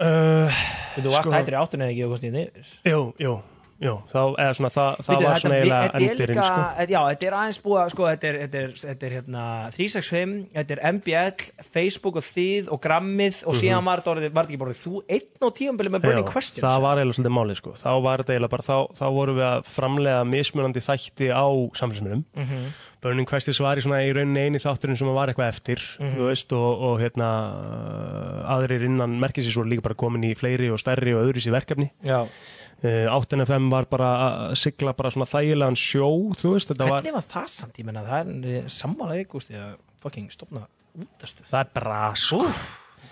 [0.00, 0.50] uh,
[0.98, 3.42] Þú varst Sko- hættir í áttunni eða ekki og komst í niður Jú, jú,
[3.80, 6.62] jú, þá, eða svona, það, það Bíddu, var svona eiginlega líka- sko.
[6.88, 9.44] Já, þetta er aðeins búið að, sko, þetta er, þetta er, þetta er hérna
[9.76, 14.44] 365, þetta er MBL, Facebook og þið og grammið og síðan var þetta orðið, var
[14.48, 16.28] þetta ekki bara þú einn og tíumbili með Burning Mhm.
[16.28, 17.70] Já, Questions það var eiginlega svolítið málið sko.
[17.78, 21.46] þá var þetta eiginlega bara, þá, þá vorum við að framlega mismunandi þætti á
[21.78, 22.68] samfélagsmiðlum Mhm.
[23.00, 26.16] Burning Questions var í svona í rauninni eini þátturinn sem var eitthvað eftir Mhm.
[26.18, 27.28] þú veist, og, og hérna
[28.48, 31.90] aðrir innan merkisins voru líka bara komin í fleiri og stærri og öðru sér verkefni
[32.04, 32.26] Já.
[32.84, 34.08] Uh, 8FM var bara
[34.48, 36.08] að sigla bara svona þægilegan sjó
[36.38, 39.72] þú veist, þetta var Hvernig var það samt, ég menna, það er sammála ykkurst að
[40.02, 40.66] fucking stopna
[40.98, 42.42] útastuð það er bras sko.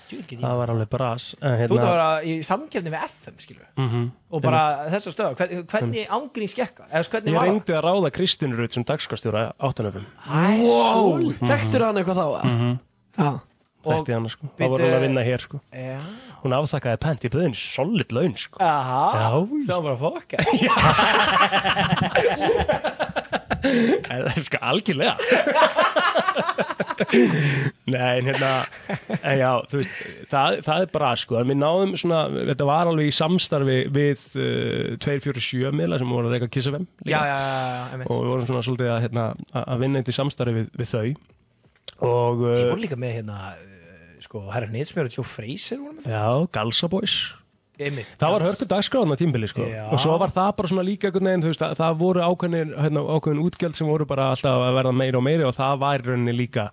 [0.06, 3.66] það það var alveg bras en, Þú ert að vera í samkefni við FM, skilur
[3.76, 4.04] Mhm.
[4.30, 4.60] og bara
[4.92, 7.50] þessa stöða, hvern, hvernig ángrín skekka, eða hvernig Ég var það?
[7.50, 11.42] reyndi að ráða Kristín Rut sem dagskastjóra áttanöfum Wow, svoleiðis.
[11.50, 12.44] þekktur hann eitthvað þá?
[12.46, 12.78] Mhm.
[13.18, 13.32] Já.
[13.86, 15.98] Þekkti hana sko, Bíddu- var hún að vinna hér sko Já.
[16.46, 19.34] Hún afþakkaði pent í böðin solid laun sko Aha, Já.
[19.66, 20.38] það var bara fokka
[24.06, 25.16] Það er sko algjörlega
[27.90, 28.50] Nei, en hérna
[29.18, 29.92] En já, þú veist
[30.30, 32.20] Það, það er bara sko, en við náðum svona
[32.52, 36.84] Þetta var alveg í samstarfi við uh, 247 miðla sem voru að reyka Kiss FM
[36.86, 37.10] líka.
[37.10, 37.38] Já, já, já,
[37.76, 38.08] já, einmitt.
[38.10, 39.24] Og við vorum svona svolítið að, hérna,
[39.62, 41.06] að vinna í samstarfi við, við þau
[42.06, 43.58] Og Ég uh, voru líka með hérna uh,
[44.24, 47.16] sko, herra Nýtsmjör og Joe Fraser Já, Galsa Boys
[47.76, 48.54] Einmitt, Það var Gals.
[48.56, 51.74] hörku dagskráðan á tímbili sko og svo var það bara svona líka þú veist, það,
[51.76, 55.44] það voru ákveðin, hérna, ákveðin útgjöld sem voru bara alltaf að verða meiri og meiri
[55.44, 56.70] og það var í rauninni líka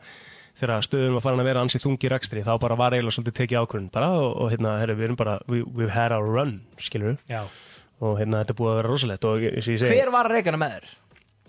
[0.61, 3.61] þegar stöðum var farin að vera ansið þungi rekstri þá bara var eiginlega svolítið tekið
[3.63, 7.13] ákvörðin bara og, og hérna, herri, við erum bara, we, we've had our run skilur
[7.13, 7.41] við, Já.
[7.99, 10.93] og hérna þetta búið að vera rosalegt og Hver var að reykana með þér?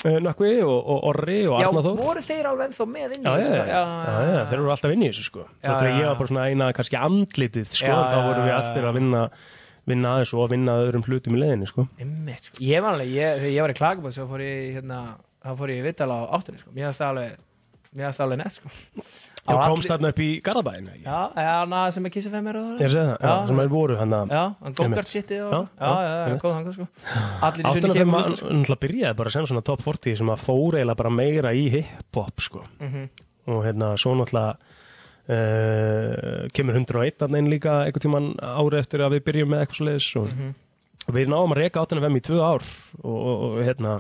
[0.05, 3.25] Nökkvi og, og Orri og Já, Arna Þór voru þeir alveg ennþá með inn í
[3.25, 3.53] Já, þessu?
[3.57, 6.11] já, já, já, þeir eru alltaf inn í þessu sko Já, er já, ég var
[6.11, 6.19] já.
[6.21, 8.85] bara svona eina kannski andlitið sko, Já, þá já, vorum við já, já.
[8.91, 9.23] að vinna
[9.85, 12.61] vinna aðeins og vinna að öðrum hlutum í leiðinni sko Einmitt, sko.
[12.65, 15.01] Ég var alveg, ég, þegar ég var í klagabóð svo fór ég hérna,
[15.45, 16.73] þá fór ég í vittala á áttunni sko.
[16.77, 17.43] Mér það alveg
[17.95, 18.73] Mér það alveg nett sko.
[19.45, 20.87] Já, var komst allir- þarna upp í Garðabæin?
[21.05, 23.97] Já, eða hana sem er Kiss FM er Ég sé það, já, sem er voru
[24.01, 26.87] hann að Já, hann go-kart sitti Já, Já, já, já, góð hann, sko
[27.45, 30.81] Allir í sunni 805 kemur náttúrulega byrjaði bara sem svona top 40 sem að fóra
[30.81, 32.65] eiginlega bara meira í hip-hop sko.
[32.81, 33.05] Mhm.
[33.47, 34.57] og hérna svo náttúrulega
[35.29, 39.79] uh, kemur 101 þarna inn líka einhvern tíman ári eftir að við byrjum með eitthvað
[39.79, 40.55] svo leiðis og Mhm.
[41.19, 42.63] við náum að reka 805 í tvö ár
[43.05, 43.95] og, og, og hérna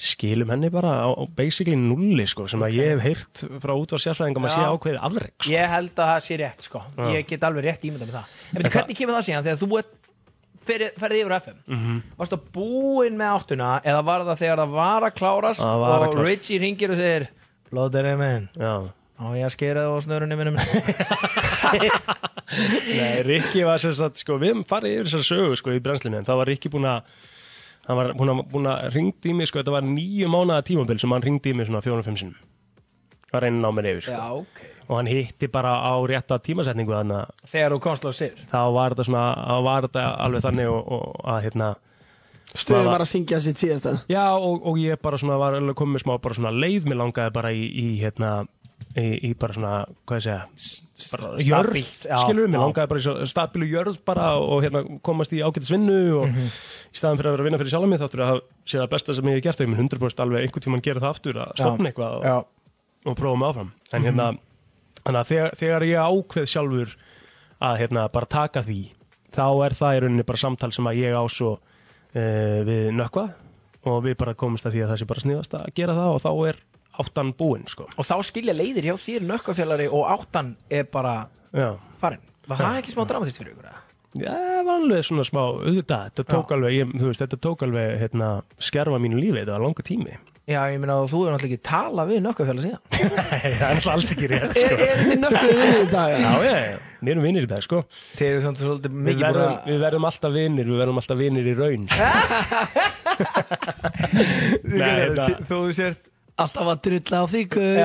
[0.00, 4.00] skilum henni bara á, á basically nulli sko, sem að ég hef heyrt frá útvar
[4.00, 5.50] sérfræðingum að sé ákveðið afreg sko.
[5.52, 7.08] Ég held að það sé rétt, sko Já.
[7.18, 9.68] Ég get alveg rétt ímyndað með það En veitu, hvernig kemur það síðan þegar þú
[9.82, 9.98] ert
[10.70, 11.98] ferið, ferið yfir FM Mhm.
[12.20, 16.08] Varstu búinn með áttuna eða var það þegar það var að klárast Það var að
[16.16, 16.24] og.
[16.30, 17.28] Richie ringir og segir
[17.76, 18.74] Lóðurinn minn Já.
[19.20, 20.56] Á ég að skera það á snörunni minnum
[22.90, 26.26] Nei, Rikki var sem sagt, sko, við farið yfir þessar sögu, sko, í brennslinu, en
[26.26, 27.12] þá var Rikki búin að,
[27.88, 31.24] hann var búin að, ringdi í mig, sko, þetta var nýju mánaða tímabil sem hann
[31.24, 32.46] ringdi í mig svona fjórum, fimm sinnum.
[33.30, 34.18] Var einn á mér yfir, sko.
[34.18, 36.96] Já, ok Og hann hitti bara á rétta tímasetningu
[37.46, 40.88] Þegar þú komst á sér þá var þetta svona, þá var þetta alveg þannig og,
[40.96, 41.68] og að, hérna,
[42.50, 45.94] Stöðum var að syngja sitt síðasta Já, og, og ég bara svona var alveg komið
[45.94, 48.32] með smá bara svona leið, mér langaði bara í, í hérna,
[48.98, 49.72] í, í bara svona,
[50.08, 50.40] hvað ég segja,
[51.46, 55.70] jörð, skilur við, mér langaði bara í stabilu jörð bara og hérna komast í ágætis
[55.72, 56.48] vinnu og Mhm.
[56.90, 58.90] í staðan fyrir að vera að vinna fyrir sjálf mig þáttur að það sé það
[58.90, 61.34] besta sem ég hef gert og ég mun 100% alveg einhvern tímann gera það aftur
[61.44, 62.44] að stopna eitthvað og, Já.
[63.06, 63.70] og prófa mig áfram.
[63.94, 64.38] En hérna,
[65.04, 66.96] þannig að þegar, þegar ég ákveð sjálfur
[67.60, 68.80] að hérna bara taka því
[69.30, 71.52] þá er það í rauninni bara samtal sem að ég á svo
[72.16, 73.28] uh, við nökkva
[73.86, 76.20] og við bara komumst að því að það sé bara sniðast að gera það og
[76.24, 76.56] þá er
[77.02, 77.88] áttan búinn sko.
[77.96, 81.16] Og þá skilja leiðir hjá þér nökkafjallari og áttan er bara
[81.56, 81.72] Já.
[82.00, 83.78] farin Var það ekki smá dramatist fyrir ykkur?
[84.18, 87.92] Já, það var alveg svona smá, auðvitað, þetta tók alveg, ég, veist, þetta tók alveg,
[88.00, 90.16] hérna, skerfa mínu lífi, þetta var langa tími.
[90.50, 92.82] Já, ég meina að þú hefur náttúrulega ekki talað við nökkafjalla síðan
[93.60, 94.88] það er alls ekki rétt, Er, sko.
[94.88, 96.10] er þið nökkuð vinnir í dag?
[96.10, 97.78] Já, já, já, við erum vinnir í dag, sko.
[98.18, 99.38] Þeir eru svona svolítið mikið að
[99.70, 101.86] við verðum alltaf vinnir, við verðum alltaf vinnir í raun.
[104.64, 106.09] Nei, þetta- Þú sért
[106.40, 107.76] Alltaf að drulla á því guð.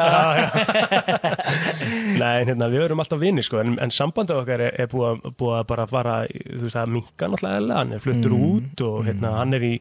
[2.22, 5.58] Nei, hérna, við verum alltaf vinni sko, en, en sambandið okkar er, er búið, búið
[5.60, 8.46] að bara fara, þú veist, að minka náttúrulega hann er fluttur Mm.
[8.50, 9.74] út og hérna, hann er í,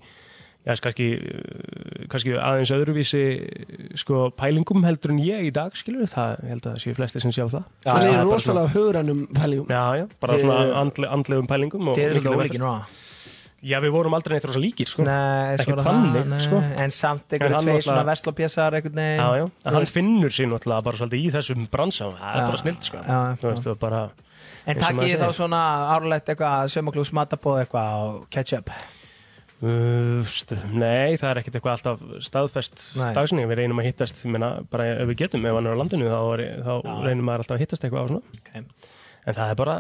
[0.65, 3.23] já, kannski, uh, kannski aðeins öðruvísi,
[4.01, 7.23] sko, pælingum heldur en ég í dag, skilur, það, ég held að það séu flesti
[7.25, 7.65] sem sjá það.
[7.87, 12.11] Hann Það er rosalega hugranum fælingum Já, já, bara svona andle, andlegum pælingum og Þeir
[12.11, 13.03] eru mikilli svolítið velferð.
[13.65, 15.05] Já, við vorum aldrei neitt rosa líkir, sko.
[15.07, 16.59] Nei, Ekkert svona þannig, nei, sko.
[16.85, 20.85] En samt einhverju tvei svona vestlopjessar einhvern veginn Já, já, en hann finnur sér náttúrulega
[20.91, 22.11] bara svolítið í þessum bransa.
[22.19, 22.49] Það er Já.
[22.51, 23.01] bara snilt, sko.
[23.01, 24.03] Já, Þú veist, það er bara
[24.65, 25.63] En maður þið þá svona
[25.95, 28.75] árlegt eitthvað sömaklús matabóð eitthvað og ketchup?
[29.65, 30.21] Uh,
[30.75, 32.83] nei, það er ekkert eitthvað alltaf staðfest
[33.17, 35.81] dagsinni, við reynum að hittast ég meina, bara ef við getum, ef hann er á
[35.81, 36.73] landinu þá, er, þá
[37.07, 38.41] reynum maður alltaf að hittast eitthvað á svona.
[38.43, 38.67] Okay.
[39.25, 39.75] En það er bara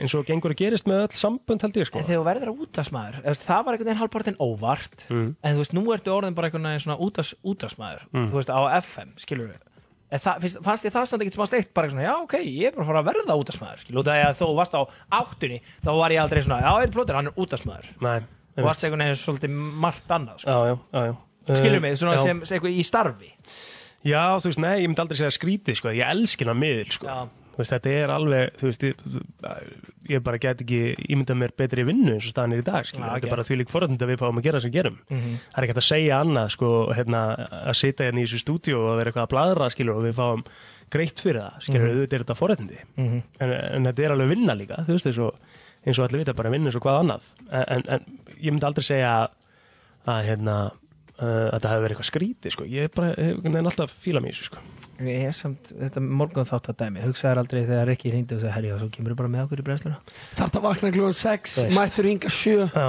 [0.00, 2.52] eins og gengur að gerist með öll sambönd held ég sko En þegar þú verður
[2.52, 5.28] að útasmaður Það var einhvern veginn halvpartin óvart Mm.
[5.42, 8.30] En þú veist, nú ertu orðin bara einhvern veginn svona útas, útasmaður Mm.
[8.32, 9.62] Þú veist, á FM, skilur við
[10.08, 12.84] það, fannst ég það samt ekkert smá steikt bara svona, já ok, ég er bara
[12.84, 14.82] að fara að verða útasmaður skilur, því að þú varst á
[15.18, 18.18] áttunni þá var ég aldrei svona, já, einn plótur, hann er útasmaður Nei,
[18.56, 20.50] og varst einhvern veginn svolítið margt annað sko.
[20.50, 22.22] Já, já, já, já svona já.
[22.24, 23.32] sem, sem eitthvað í starfi
[24.06, 27.18] Já, þú veist, nei, ég myndi aldrei segja skrítið sko, ég elskina miðl sko Já.
[27.58, 29.00] Veist, þetta er alveg, þú veist, ég,
[30.12, 30.78] ég bara get ekki
[31.10, 33.46] ímyndað mér betri vinnu eins og staðan er í dag, skilur, Já, þetta er bara
[33.48, 34.98] því lík forðandi að við fáum að gera sem gerum.
[35.10, 35.32] Mhm.
[35.42, 37.22] Það er ekki hægt að segja annað, sko, hérna,
[37.68, 40.44] að sitja hérna í þessu stúdíu og vera eitthvað að bladra, skilur, og við fáum
[40.94, 41.98] greitt fyrir það, skilur, Mhm.
[41.98, 42.78] auðvitað er þetta forðandi.
[42.96, 43.22] Mhm.
[43.40, 45.34] En, en þetta er alveg vinna líka, þú veist, eins og,
[45.86, 47.22] eins og allir vita, bara vinna eins og hvað annað.
[47.50, 49.30] En, en, en ég myndi aldrei segja að,
[50.06, 50.56] að hérna,
[51.18, 52.64] að það hefur verið eitthvað skrítið, sko.
[52.70, 54.58] Ég er bara, einhvern veginn alltaf fíla mér sko.
[54.98, 58.54] Ég er samt, þetta morgun þátt að dæmi hugsaður aldrei þegar Rikki hringdi og sagði
[58.56, 59.98] herri og svo kemur bara með okkur í brennsluna
[60.34, 61.76] Þarf það að vakna klúan 6, Veist.
[61.78, 62.88] mættur hinga 7 Já,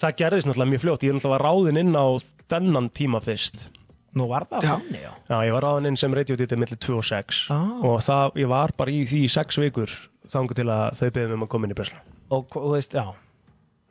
[0.00, 1.02] það gerðist náttúrulega mjög fljótt.
[1.04, 2.06] Ég er náttúrulega ráðinn inn á
[2.52, 3.68] þennan tíma fyrst.
[4.16, 4.72] Nú var það Já.
[4.76, 7.68] þannig, já Já, ég var ráðinn inn sem radiodítið millir 2 og 6 Ah.
[7.84, 9.92] og það, ég var bara í því í 6 vikur
[10.32, 12.00] þangu til að þau beðum um að koma inn í Bresla.
[12.32, 13.12] og hva- þú veist, já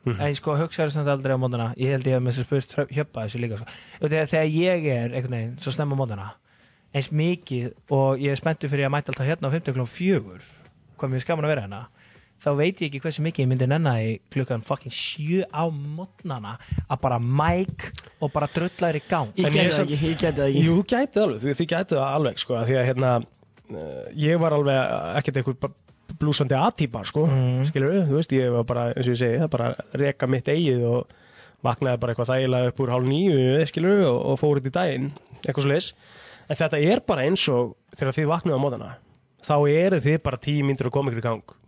[0.04, 0.20] Mhm.
[0.20, 3.22] en sko hugsaður samt aldrei á mótana ég held ég að þess að spurt hjöppa
[3.22, 3.66] þessu líka sko.
[4.02, 6.30] Og þegar, þegar ég er einhvern veginn svo snemma á mótana
[6.92, 10.46] eins mikið og ég er spenntur fyrir að mæta alltaf hérna á 50 klón fjögur
[11.00, 11.82] hvað mér skaman að vera hérna
[12.42, 16.56] þá veit ég ekki hversu mikið ég myndi nenna í klukkan fucking sjö á mótnana
[16.88, 17.86] að bara mæk
[18.22, 19.30] og bara drullar í gang.
[19.38, 20.64] Ég ég það ekki, ég geti það ekki.
[20.66, 23.12] Jú, gætið alveg, því, því gætið það alveg, sko, af því að hérna,
[23.70, 25.76] uh, ég var alveg ekkert einhver
[26.22, 27.60] blúsandi aðtípa, sko, mm.
[27.70, 29.70] skilur þú veist, ég var bara, eins og ég segi, það bara
[30.02, 31.14] reka mitt eigið og
[31.62, 33.38] vaknaði bara eitthvað þægilega upp úr hálf nýju,
[33.70, 34.58] skilur og, og fór
[36.48, 38.92] En þetta er bara eins og þegar þið vaknaði á mótana,
[39.42, 41.58] þá eru þið bara tíu mínútur að koma ykkur í gang.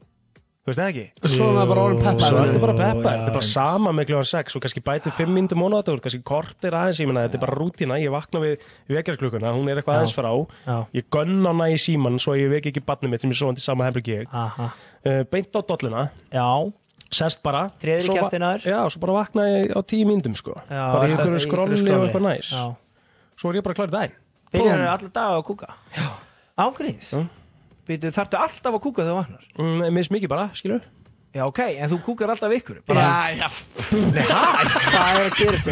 [0.64, 1.28] Þú veist það ekki?
[1.28, 3.90] Svo er það bara orðin peppa Svo er þetta bara peppa, þetta er bara sama
[3.92, 7.10] með kljóðan 6 og kannski bæti 5 mínútur mónu á þetta, kannski kortir aðeins, ég
[7.10, 8.64] meina þetta er bara rútína, ég vakna við
[8.94, 10.30] vekjarklukkuna, hún er eitthvað aðeins frá,
[10.96, 13.60] ég gönn hana í síman svo ég veki ekki barnið mitt sem er svo í
[13.66, 14.70] sama herbyggi ég, Aha.
[15.04, 16.48] uh, beint á dolluna, Já,
[17.12, 18.68] sest bara, kjaftina þér.
[18.72, 22.08] Já, svo bara vakna ég á 10 mínútum sko, Já, bara í skrolli einhverju og
[22.08, 22.64] eitthvað næs, Já.
[23.36, 24.20] svo er ég bara klárið daginn.
[24.54, 25.72] Byrjar eru allir daga að kúka?
[25.94, 26.10] Já.
[26.64, 27.14] Ágríns?
[27.84, 29.48] Býtu, þarftu alltaf að kúka þegar þú vaknar?
[29.58, 30.84] Mm, Mér smikið bara, skilur
[31.34, 33.48] Já, ok, en þú kúkar alltaf ykkur Já, já.
[34.14, 35.70] Hvað er að gerast?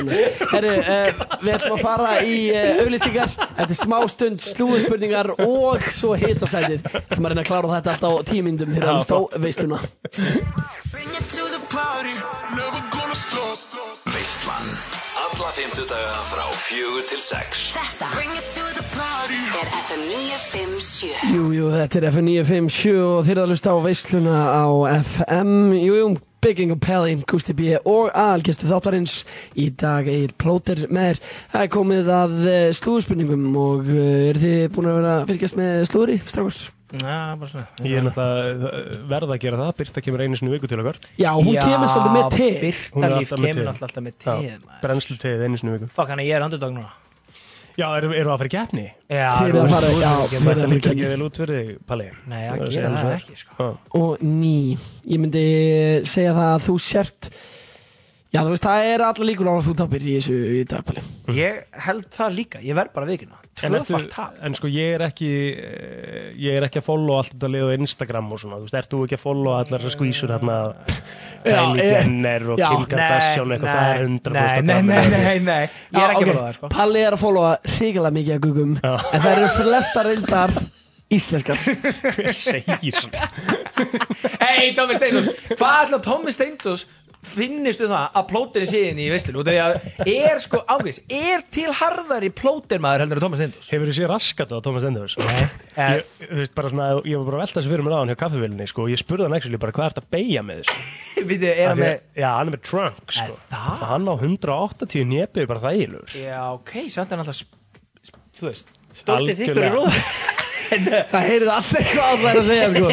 [0.51, 5.87] Herru, uh, við ætlum að fara í uh, auðlýsingar Þetta er smá stund slúðspurningar og
[5.95, 6.83] svo hitasætið.
[6.89, 9.79] Þú ætlum að reyna að klára þetta alltaf á tíu myndum þegar við stó veisluna.
[10.91, 12.19] Bring it to the party,
[12.59, 13.63] never gonna stop.
[14.11, 15.02] Veistlan
[15.33, 17.61] Alla fymtudaga frá fjögur til sex.
[17.73, 18.09] Þetta
[19.63, 23.79] er FM 957 Jú, jú, þetta er FM 957 og þeir eru að hlusta á
[23.87, 24.67] veisluna á
[24.99, 26.11] FM Jú, jú,
[26.45, 27.73] Bygging og Pelli, Gusti B.
[27.81, 29.17] og aðalgestu þáttarins
[29.57, 31.23] í dag Egil Plóter með.
[31.23, 35.27] Þér Það er komið að uh, slúðspurningum og uh, eru þið búin að vera að
[35.33, 36.65] fylgjast með slúðri, strákars?
[36.93, 40.57] Já, bara svona Ég er náttúrulega verða að gera það, Birta kemur einu sinni í
[40.59, 40.99] viku til okkar.
[41.19, 42.73] Já, hún kemur svolítið með te.
[42.93, 45.89] Hún er Birta Líf kemur alltaf með te Já, Brennslu teið einu sinni í viku.
[45.97, 46.91] Fuck, hann er ég er underdog núna
[47.73, 48.83] Já, erum við að fara í keppni?
[49.09, 50.11] Já, Þeir eru að fara- já,
[50.53, 50.91] eru í líka keppni.
[50.93, 52.09] ekki vel út fyrir þig, Palli.
[52.29, 54.51] Nei, Það að er það ekki, sko og ný
[55.09, 55.45] ég myndi
[56.05, 57.31] segja það að þú sért
[58.33, 61.05] já þú veist það er allar líkur á að þú tapir í þessu í dagpali
[61.37, 63.29] Ég held það líka, ég verð bara ertu,
[63.63, 64.39] Tvöfalt tap.
[64.43, 67.77] en sko ég er ekki eh, ég er ekki að follow allt þetta lið á
[67.77, 70.59] Instagram og svona, þú veist, ert þú ekki að follow allar þessar skvísur hérna
[71.45, 72.69] Kylie eh, Jenner og já.
[72.73, 76.47] Kim Kardashian eitthvað það er 100% Nei, nei, nei, nei, Ég er ekki að fóla
[76.47, 76.73] það, sko.
[76.73, 80.57] Palli er að followa hrigalega mikið að gugum en það eru flesta reyndar
[81.13, 81.59] íslenskar.
[82.17, 83.29] Hver segir svona?
[84.41, 85.29] Hei, Tómi Steindós,
[85.59, 86.87] hvað ætla Tómi Steindós
[87.23, 89.77] finnistu það að plóterinn sé inn í veislun og þegar
[90.11, 94.55] er sko ángriðs er til harðari plótermaður heldur en Tómi Steindós Hefur þú séð raskat
[94.55, 95.15] á Thomas Enders?
[95.23, 97.99] Nei Ég, þú veist, bara svona, ég var bara að velta þessu fyrir mér á
[98.03, 101.25] hann hjá kaffivélinni, sko, ég spurði hann bara hvað er þetta að beigja með þessu?
[101.31, 103.39] Við er hann með að- Já, hann er með trunk, sko.
[103.53, 103.73] það?
[103.73, 106.17] Og hann á 180 népið bara þægilegur.
[106.19, 107.59] Já, ok, samt er hann alltaf
[108.43, 109.75] Þú veist, stoltið í Algjörlega.
[109.79, 109.93] róð
[111.13, 112.89] það heyrið allir hvað það er að segja sko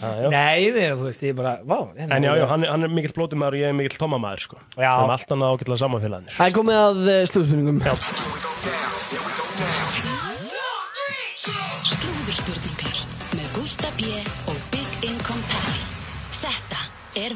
[0.00, 0.28] já.
[0.32, 2.92] Nei, þið, þú veist, ég bara, vá hérna En já, já, hann, er- hann er
[2.96, 4.56] mikill blótumæður og ég er mikill tómamæður, sko.
[4.80, 4.90] Já.
[4.96, 6.32] Þannig allt annað ágætlega samanfélagarnir.
[6.38, 7.18] það er komið að uh,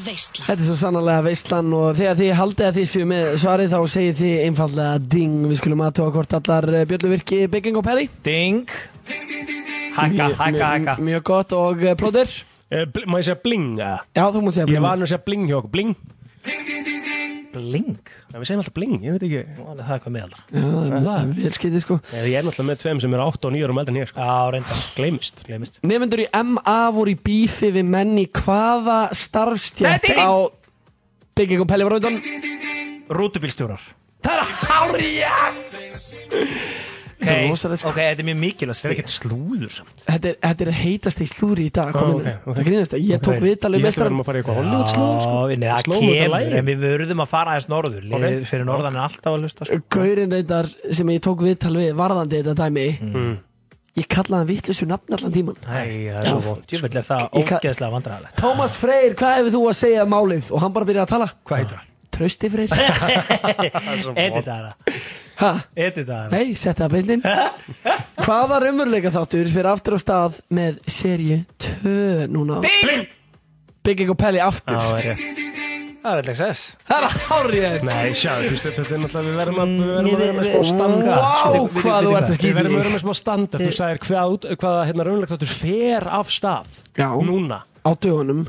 [0.05, 3.75] Veistlan Þetta er svo sannarlega veistlan og þegar þið haldið að þið séu með svarið
[3.75, 5.37] þá segið þið einfallega ding.
[5.51, 8.65] Við skulum aðtóa hvort allar eh, bjölluvirki bygging og pelli Ding.
[9.95, 12.33] Hækka, hækka, hækka Mjög gott og uh, plóðir
[12.75, 13.75] Eh, Má ég segja bling?
[13.79, 14.83] Já, þú mútt segja Ég bling.
[14.83, 15.91] var nú að segja bling hjá okkur, bling.
[17.55, 19.43] Bling Já, við segjum alltaf bling, ég veit ekki.
[19.57, 20.65] Nú, Það er eitthvað meðaldra Já,
[20.95, 21.99] það er vel skytið sko.
[22.13, 24.11] Nei, Ég er náttúrulega með tveim sem eru 8 og 9 árum eldri en ég,
[24.11, 24.19] sko.
[24.29, 24.85] Já, reyndar.
[24.99, 25.45] Gleimist.
[25.49, 30.33] Gleimist Nefnendur í MA voru í bífi við menn í hvaða starfstjætt á
[31.39, 32.19] bygging og pelli var undan?
[33.15, 33.83] Rútubílstjórar.
[34.25, 35.73] Það er hárjætt
[37.15, 37.89] Ok, Þetta er sko.
[37.93, 39.77] ok, þetta er mjög mikilvægt Það er ekkert slúður.
[40.09, 42.57] Þetta er, þetta er heitast í slúri í dag komin, ok, ok.
[42.59, 44.43] Það grínast að ég tók viðtalið Ég held að við mestran erum að fara í
[44.43, 45.33] eitthvað Hollywood slúður, sko.
[45.55, 48.05] Nei, það þetta kemur, en við verðum að fara aðeins norður
[48.51, 49.81] fyrir norðan er alltaf að hlusta sko.
[49.95, 53.35] Gaurin reyndar sem ég tók viðtal við varðandi þetta dæmi Mm.
[53.95, 56.65] Ég kallaði hann vitlusu nafn allan tíman Nei, það er svo vont.
[56.67, 60.49] Djúvill er það Ég ógeðslega vandræðalegt Tómas Freyr, hvað hefur þú að segja um málið?
[60.51, 61.93] Og hann bara byrjaði að tala Hvað heitir hann?
[62.15, 62.75] Trausti Freyr
[64.25, 64.75] Edita það
[65.41, 65.53] Ha?
[65.75, 67.25] Edita það Nei, setja það beintinn
[68.25, 72.61] Hvaða raunveruleika þáttur fyrir aftur á stað með serju 2 núna?
[72.65, 73.09] Ding!
[73.85, 75.41] Bygging og Pelli aftur Já, það er rétt.
[76.05, 79.61] Það er LXS Það er hárið Nei, sjá, þú veist, þetta er náttúrulega, við verðum
[79.63, 82.39] að, við verðum að vera með smá Við- við- hvað við- þú ert að Við
[82.39, 85.55] skýta verðum að í vera með smá standard, þú sagðir hvað, hvaða hérna raunlegt þáttur
[85.63, 86.77] fer af stað.
[87.01, 87.09] Já.
[87.25, 87.59] Núna.
[87.85, 88.45] Á dögunum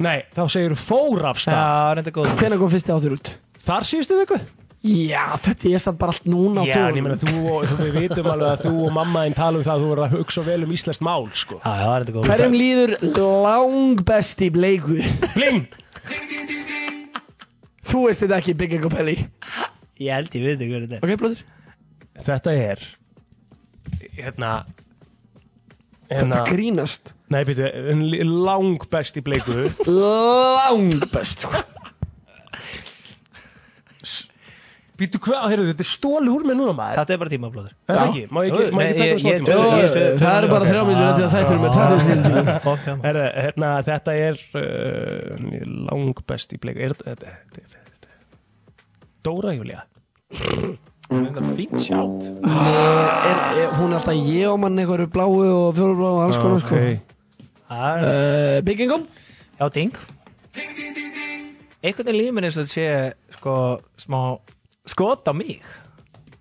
[0.00, 1.58] Nei, þá segir fór af stað.
[1.60, 3.32] Já, reynda góð Hvenær kom fyrsti áttur út?
[3.66, 4.38] Þar síðustu viku?
[4.80, 7.96] Já, þetta er samt bara allt núna Já, en ég meina, þú og, þú, við
[8.06, 10.44] vitum alveg að þú og mamma einn tala um það að þú verður að hugsa
[10.46, 11.58] vel um íslenskt mál, sko.
[11.60, 12.94] Já, já, reynda góð Hverjum líður
[13.44, 14.96] lang best í bleiku?
[15.34, 15.66] Bling!
[17.90, 19.16] Þú veist þetta ekki, Bygging og Pelli
[20.00, 21.44] Ég held ég veit ekki hvað þetta er Ok, blóður
[22.20, 22.86] Þetta er,
[24.16, 24.52] hérna,
[26.08, 27.68] Þetta hérna, grínast nei, býtu,
[28.26, 29.68] lang best í bleiku.
[29.86, 31.46] Lang best
[35.00, 36.98] Býttu hvað, heyrðu, þetta er stóli úr mig núna maður.
[37.00, 38.24] Þetta er bara tímablóður Er það ekki?
[38.28, 39.54] Má ég ekki- má ég ekki taka smá tíma?
[40.20, 42.96] Það eru bara þrjá eftir að þættir með 30 tíma
[43.40, 44.64] hérna, þetta er uh,
[45.88, 47.32] langbest í bleik er þetta
[49.24, 49.80] Dóra Júlia
[51.10, 52.28] Þetta er fínt sjátt.
[52.46, 56.60] Er, er, Hún er alltaf ég og mann einhverju bláu og fjólubláu og alls konar
[56.62, 56.76] sko.
[56.76, 59.08] uh, Byggingum
[59.58, 59.96] Já, ding.
[61.80, 62.86] Einhvern veginn líður mér eins og þetta sé
[63.38, 63.54] sko,
[64.00, 64.20] smá
[64.90, 65.60] skot á mig.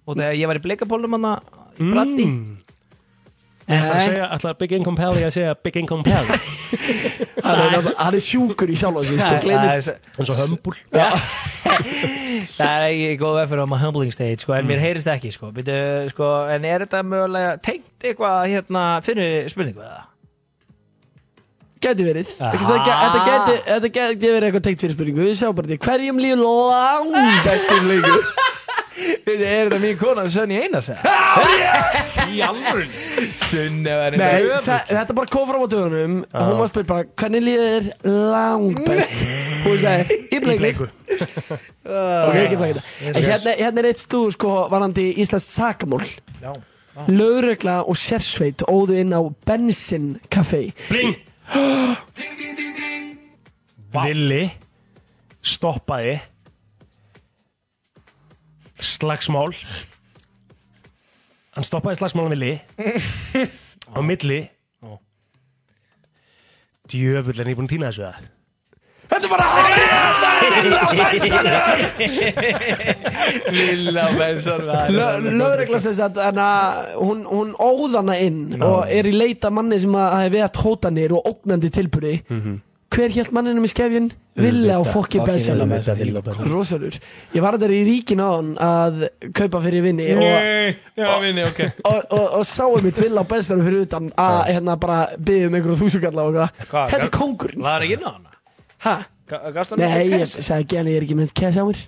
[0.09, 1.35] Og þegar ég var í bleikapólum hana
[1.77, 2.25] í Bratti
[3.69, 6.37] Ég ætla að segja, ætla Big Income Pally að segja Big Income Pally
[7.45, 9.91] Hann er, hann er sjúkur í sjálf sko, Nei, gleymist.
[9.93, 10.73] það eins og hömbul
[12.57, 14.71] Það er ekki góð veg fyrir á maður humbling stage sko, en Mm.
[14.73, 15.51] mér heyrist ekki sko.
[15.53, 15.75] Býtu,
[16.15, 20.01] sko, en er þetta mögulega tengt eitthvað hérna fyrir spurningu eða?
[21.79, 22.27] Gæti verið.
[22.35, 25.77] Þetta gæti- Þetta gæti- þetta gæti verið eitthvað tengt fyrir spurningu Við sjáum bara því
[25.85, 28.23] Hverjum lífur langbestur leikur
[28.99, 30.89] Býtu, er þetta mín kona Sönni Einars?
[32.27, 32.89] Í alvörun
[33.39, 34.41] Sunni var Nei,
[34.89, 36.17] þetta bara kom fram á dögunum.
[36.27, 37.87] Og hún var að spyrja bara hvernig líður þér
[38.33, 39.21] langbest
[39.63, 40.89] hún sagði í bleiku.
[41.15, 46.03] Ok, ekki flækita en hérna, hérna er eitt stúð sko varandi Íslands sakamál.
[46.43, 46.51] Já.
[47.07, 51.15] lögregla og sérsveit óðu inn á Bensin Café Bling
[53.89, 54.43] Villi
[55.41, 56.19] stoppaði
[58.79, 59.53] slagsmál.
[61.55, 62.53] Hann stoppaði slagsmál Villi
[63.89, 64.41] á milli.
[66.89, 68.38] Djöfull er ég búin að týna þessu það
[69.19, 69.47] Þetta er bara
[73.51, 76.17] Lilla Benson Lö- lögregla sem sagt
[76.99, 81.29] hún, hún óðana inn og er í leita manni sem að hafi veðat hótanir og
[81.33, 82.15] ógnandi tilbúri
[82.89, 84.07] hver hélt manninum í skefjun?
[84.39, 85.59] Villa og fokki Bensin
[86.49, 86.95] Rosalur.
[87.35, 89.03] Ég var þetta í ríkin á hann að
[89.37, 90.23] kaupa fyrir vinni og,
[90.97, 91.59] já, vinni, ok.
[91.85, 95.59] og, og, og sáum mitt Villa og Bensin fyrir utan að hérna bara byggja um
[95.59, 96.65] einhverju þúsugalla og eitthvað.
[96.73, 98.33] Hvað, Þetta er gat- kongurinn Laðar ekki inn á hana?
[98.85, 98.95] Hæ?
[99.53, 101.81] Gast hann Nei, ég sagði ekki hann, ég er ekki mynd kæs á mér?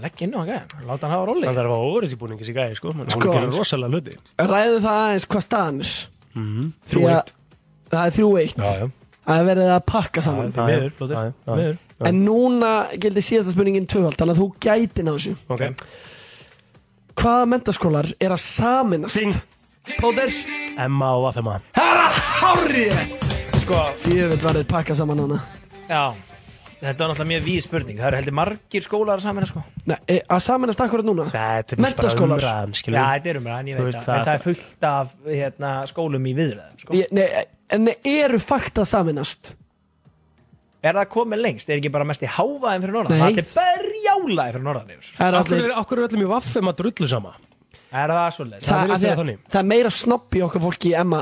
[0.00, 2.46] Legg inn á hann, gæði Láta hann hafa róli hann þarf að óverið í búningi
[2.46, 2.92] sér gæði sko.
[2.94, 3.58] Hann Sko, sko, gerir sko.
[3.64, 4.14] rosalega hluti.
[4.38, 5.92] Ræðu það aðeins hvað staðan er.
[6.38, 6.72] Mhm.
[6.86, 7.32] Því að
[7.90, 8.60] Það er þrjú eitt.
[9.26, 10.52] Það er verið að pakka saman.
[10.54, 11.54] Plóter, Já, já.
[11.58, 12.70] miður En núna
[13.02, 15.34] gildi síðasta spurningin tvöfald Þannig að þú gæti ná þessu.
[15.50, 15.64] Ok.
[17.20, 19.40] Hvaða mentaskólar er að saminast?
[19.98, 20.30] Plóter
[20.78, 22.94] Emma og Vafema Það er hárið
[23.60, 25.40] Sko, Tjöfell var þeir pakka saman hana
[25.90, 26.02] já
[26.80, 29.60] Þetta var náttúrulega mjög víð spurning Það eru heldur margir skólar saman sko.
[29.90, 32.40] Nei, e, að saminast akkurat núna þetta er bara Menntaskólar.
[32.40, 34.44] umræðan Já, skilur þetta er umræðan, ég Þú veit veist, það það- En það er
[34.46, 36.94] fullt af hérna, skólum í viðræðum sko.
[36.96, 37.26] Ég- Nei,
[37.76, 39.52] en eru fakt að saminast?
[40.82, 41.68] Er það komið lengst?
[41.68, 43.18] Er ekki bara mest í hávaðin fyrir norðan?
[43.20, 43.34] Nei.
[43.36, 45.12] Það er berjálaði fyrir norðan yfir.
[45.20, 47.34] Það er Akkur allir er, akkur er öllum í Vafema drullu sama
[47.92, 48.64] Er það svolítið?
[48.64, 49.38] Það virðist að vera að- þannig.
[49.50, 51.20] það er meira snopp í okkar fólki í Emma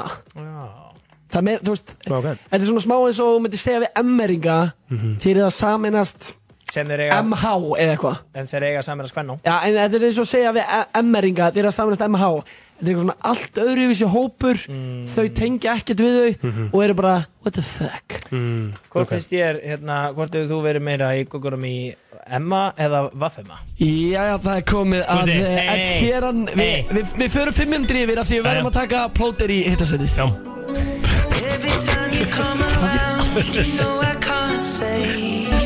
[1.28, 2.26] Það er meira, þú veist Ok.
[2.48, 4.58] Þetta er svona smá eins og þú myndir segja við emmeringa
[5.20, 6.30] Þeir eru að saminast
[6.68, 7.50] Sem þeir eiga, MH
[7.80, 8.16] eða eitthvað.
[8.36, 10.72] En þeir eiga saman að spenna Já, en þetta er eins og að segja við
[11.00, 12.26] emmeringa Þeir eru að saminast MH
[12.78, 14.58] Þetta er eitthvað svona allt öðruvísi hópur.
[15.10, 18.18] Þau tengja ekkert við þau Og eru bara, what the fuck?
[18.30, 21.74] Mm, Hvort finnst ég, hérna, hvort hefur þú verið meira í gugurum í
[22.28, 23.58] Emma eða Vaffema?
[23.80, 26.86] Já, já, það er komið að eh, hey, Ed Sheeran Við hey.
[26.92, 30.97] vi, vi förum fimm minútur yfir af Því við verðum að taka plóter í hittasætið
[32.18, 33.08] Já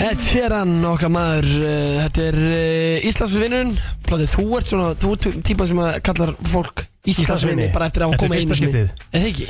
[0.02, 3.70] Ed Sheeran, okkar maður uh, Þetta er uh, Íslandsvinnurinn
[4.04, 7.70] Plóter, þú ert svona Þú ert típa sem að kallar fólk Íslandsvinni.
[7.74, 9.06] Bara eftir að Þetta er koma fyrsta einu sinni skiptið.
[9.18, 9.46] Eða ekki?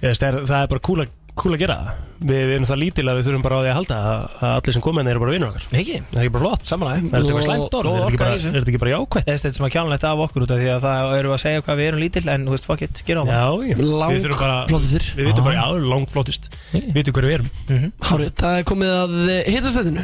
[0.00, 1.98] Ég veist, það er, það er bara cool að, cool að gera það.
[2.20, 4.50] Við, við erum það lítil að við þurfum bara á því að halda að, að
[4.58, 5.64] allir sem koma inn eru bara vinnur okkar.
[5.80, 5.94] Ekki?
[6.10, 6.64] Það er ekki bara flott.
[6.68, 6.98] Samanlega.
[7.00, 7.88] Er þetta eitthvað slæmt orð?
[7.90, 10.68] Er þetta ekki bara- er þetta er sem að kjánlegt af okkur út af því
[10.74, 13.24] að það eru að segja hvað við erum lítill en, þú veist, fuck it, gera
[13.24, 13.76] á Já, já.
[13.80, 15.08] Lang Við þurfum bara flottastir.
[15.16, 17.48] Við vitum bara, já, langt flottist Við vitum hverju við erum.
[18.10, 19.16] Hárið, það er komið að
[19.48, 20.02] hittasætinu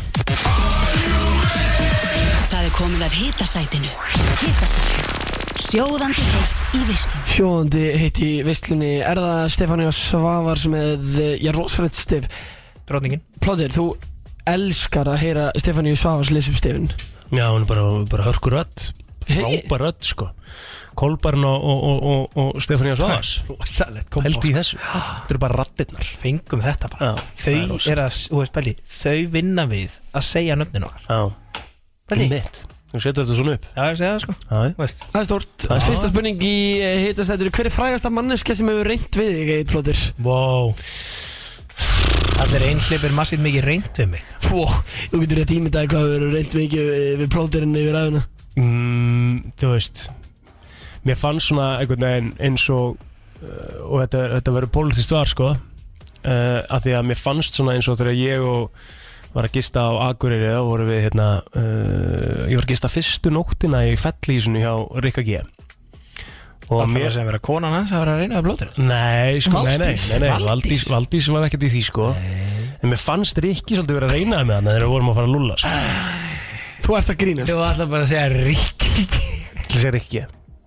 [2.46, 3.92] Það er komið af hitasætinu.
[4.16, 5.15] Hitasætinu
[5.56, 11.96] Sjóðandi heitt í vislum Sjóðandi heitt í visslunni Er það Stefánia Svavars með Já, rosalegt
[11.96, 12.26] stef.
[12.88, 13.86] Dróningin Plóter, þú
[14.46, 16.90] elskar að heyra Stefánia Svavars lesa upp stefin.
[17.34, 18.84] Já, hún er bara, bara hörkur rödd.
[19.26, 19.42] Hey.
[19.42, 20.28] Rápa rödd, sko.
[20.96, 24.78] Kolbarn og, og, og, og, og Stefania Svavas Rosalegt Held í þessu.
[24.80, 27.10] Þetta eru bara rattirnar Fengum þetta bara.
[27.10, 27.90] Já, Þau rosalegt.
[27.96, 31.10] er að, þú veist, Belli Þau vinna við að segja nöfnin okkar.
[31.10, 31.62] Já.
[32.12, 32.62] Belli Mitt
[32.96, 33.66] Þú setur þetta svona upp.
[33.76, 34.34] Já, ég segja það sko.
[34.48, 34.60] Já.
[34.72, 35.02] Þú veist.
[35.12, 35.74] Það er stort Já.
[35.86, 36.54] Fyrsta spurning í
[37.06, 40.00] hittasætinu Hver er frægasta manneska sem hefur reynt við þig, Egil Plóter?
[40.24, 40.72] Wow
[42.42, 44.24] Allir einhlipir massið mikið reynd við mig.
[44.44, 44.64] Fó,
[45.12, 48.22] þú getur rétt ímyndaði hvað hefur reynt mikið við- við Plóterinn yfir aðuna
[48.60, 50.02] mm, þú veist
[51.06, 55.52] mér fannst svona einhvern veginn eins og uh, og þetta, þetta verður politist svar sko.
[56.26, 58.86] Uh, af því að mér fannst svona eins og þegar ég og
[59.36, 63.32] var að gista á Akureyri þá vorum við hérna uh, ég var að gista fyrstu
[63.34, 64.72] nóttina í fellísinu hjá
[65.04, 65.42] Rikka G.
[66.66, 69.60] Og Það var sem vera konan hans að vera að reyna að blóta Nei, sko,
[69.62, 70.06] nei, nei, Valdís?
[70.10, 70.48] nei, nei, Valdís?
[70.50, 72.08] Valdís, Valdís var ekkert í því sko.
[72.82, 75.28] En mér fannst Rikki svolítið vera að reyna með hann þegar við vorum að fara
[75.30, 75.76] að lulla sko.
[76.86, 77.52] Þú ert að grínast.
[77.52, 79.06] Þú ætla bara að segja Rikki.
[79.62, 80.24] Það sé Rikki.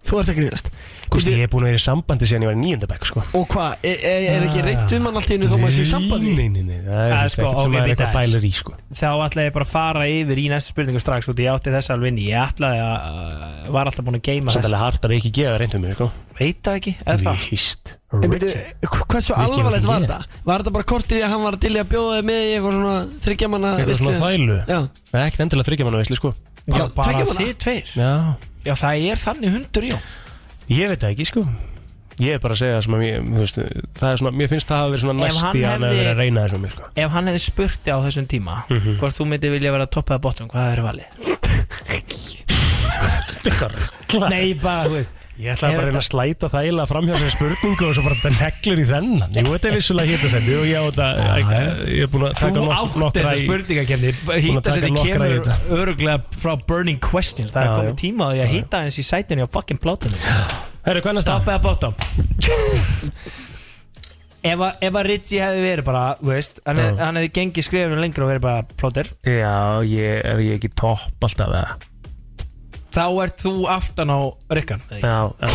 [0.08, 0.72] Þú ert að grínast
[1.10, 3.23] Kosti, ég er búin að vera í sambandi síðan ég var í nýjöndabæk sko.
[3.40, 5.81] Og hvað, er, er, er ekki reynt um hann allt í hennu þó maður sé
[5.81, 6.34] í sambandi?
[6.38, 8.52] Nei, nei, nei, það er Það ekkert sko, sem ok, maður er eitthvað bælir í
[8.60, 8.76] sko.
[8.99, 11.94] Þá ætla ég bara að fara yfir í næstu spurningu strax út í átti þess
[11.95, 15.31] alveg inn Ég ætlaði að, var alltaf búin að geima Samt alveg hart að Rikki
[15.40, 16.10] gefa reyndum mig sko.
[16.40, 18.52] Veit það ekki, eða það Víst En byrju,
[19.10, 20.40] hversu Rikki alvarlegt var ekki þetta?
[20.49, 22.53] Var þetta bara kortir í að hann var til í að bjóða þig með í
[22.56, 22.95] eitthvað svona
[23.26, 24.80] þryggjamanna Eitthvað svona þvælu Já.
[25.11, 26.31] Það er ekkert endilega þryggja manna veisli sko.
[26.65, 27.36] Já, bara manna?
[27.38, 28.10] þið tveir Já
[28.65, 29.99] Já, það er þannig hundur, já
[30.70, 31.44] Ég veit það ekki sko
[32.20, 33.58] Ég er bara að segja sem að mér, þú veist,
[33.96, 35.84] það er svona, mér finnst það að vera svona Ef næst hann í að hann
[35.86, 36.90] hefur hefði- verið að reyna þessum mér sko.
[37.06, 38.98] Ef hann hefði spurti á þessum tíma Mhm.
[39.00, 41.08] Hvort þú myndi vilja vera topp eða bottom Hvað er valið?
[44.30, 47.32] Nei, bara, þú veist Ég ætla bara að reyna að slæta þægilega fram hjá þessari
[47.38, 49.38] spurningu og svo bara þetta neglur í þennan.
[49.40, 51.07] Jú, þetta er vissulega hittasendi og ég á þetta
[51.90, 54.76] Ég er búin að taka Þú nok- átt nokkra þessa í- spurningakefni að Hýta taka
[54.76, 57.53] sér nokkra í kemur öruglega frá Burning Questions.
[57.56, 60.20] Það er komið tíma að hýta eins í sætinu á fucking plátinu.
[60.84, 61.24] Herru, hvernig?
[61.28, 61.95] Top eða bottom?
[64.40, 68.30] Ef að, að Ritchie hefði verið bara, þú veist Hann, hefði gengið skrifinu lengra og
[68.32, 71.64] verið bara plóter Já, ég er ég ekki topp alltaf eða
[72.95, 74.20] Þá ert þú aftan á
[74.57, 75.49] Rikkan Já, já.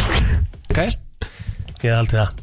[0.70, 0.80] Ok.
[1.84, 2.40] Ég er alltaf það.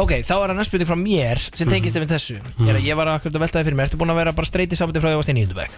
[0.00, 2.38] Ok, þá er það næst spurning frá mér sem tengist ef þessu.
[2.56, 2.78] Mm.
[2.80, 3.90] Ég var akkurat að velta það fyrir mér.
[3.90, 5.74] Ertu búin að vera bara streyti sambandi frá því að varst í nýjöndubæk?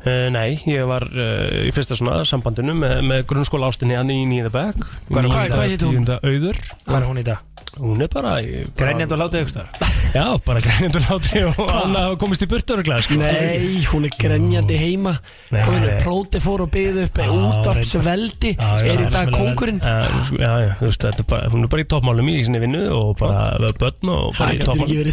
[0.00, 4.22] Uh, nei, ég var uh, í fyrsta svona sambandinu með, með grunnskóla ástinni hann í
[4.48, 6.08] bekk Hvað- hét hún?
[6.08, 6.60] Auður.
[6.86, 7.46] Hvað er hún í dag?
[7.78, 8.32] Hún er bara
[8.76, 9.68] Grænjand og látið aukstar
[10.10, 13.14] Já, bara grænjand og látið og hann hafa komist í burtu öruglega sko.
[13.20, 15.12] Nei, hún er grenjandi heima.
[15.54, 15.60] Nei.
[15.68, 18.50] Hún er plóti fór og byggði upp útvarpsveldi.
[18.56, 21.70] Já, já, Er í dag kongurinn Já, já, þú veist, þetta er bara, hún er
[21.76, 24.90] bara í toppmálum í sinni vinnu og bara börn og bara Það í getur toppmálum.
[24.90, 25.04] byrju,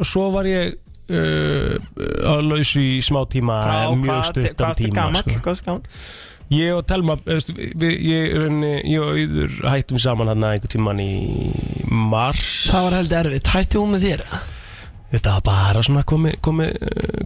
[0.00, 0.74] Og svo var ég,
[1.10, 1.76] uh,
[2.26, 5.78] á lausu í smá tíma Frá eh, mjög stuttan tíma sko.
[6.54, 11.00] Ég og Telma, við, ég, í rauninni, ég og Auður hættum saman hann einhvern tíman
[11.02, 11.14] í
[11.90, 14.28] mars Það var heldur erfitt, hætti hún með þér?
[15.06, 16.64] Þetta var bara svona komið komi,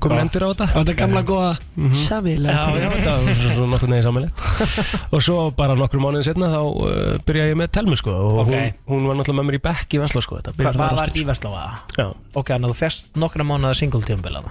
[0.05, 1.52] komi endur á þetta Á þetta gamla góða
[1.97, 4.43] Samílega Já, já, þetta var svona nokkur neginn samilegt
[5.16, 8.52] Og svo bara nokkru mánuðin setna þá uh, byrjaði ég með Telmu sko og Ok.
[8.52, 10.93] hún, hún var náttúrulega með mér í bekk í Vesla sko þetta Hvað byrjaði var
[10.93, 11.65] þar var í Vestlóa?
[11.97, 12.07] Já.
[12.36, 14.44] Ok, þannig að þú fest nokkra mánuða single tímabila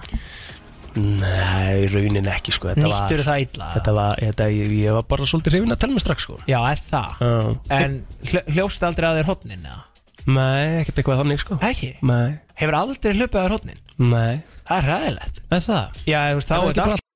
[0.98, 3.68] Nei, raunin ekki sko þetta var- Nýttur það illa?
[3.76, 6.82] Þetta var, þetta, ég, ég var bara svolítið hrifin að Telmu strax sko Já, er
[6.82, 7.30] það Já.
[7.78, 7.94] En
[8.26, 9.78] hljó- hljóstu aldrei að þér hotnin eða?
[10.26, 11.90] Nei, ekkert eitthvað þannig sko Ekki?
[12.04, 13.80] Nei, Hefur aldrei hlupið að þér hotnin?
[13.98, 16.02] nei Það er ræðilegt Er það?
[16.10, 17.06] Já, þú veist, þá Er er þetta bara- allt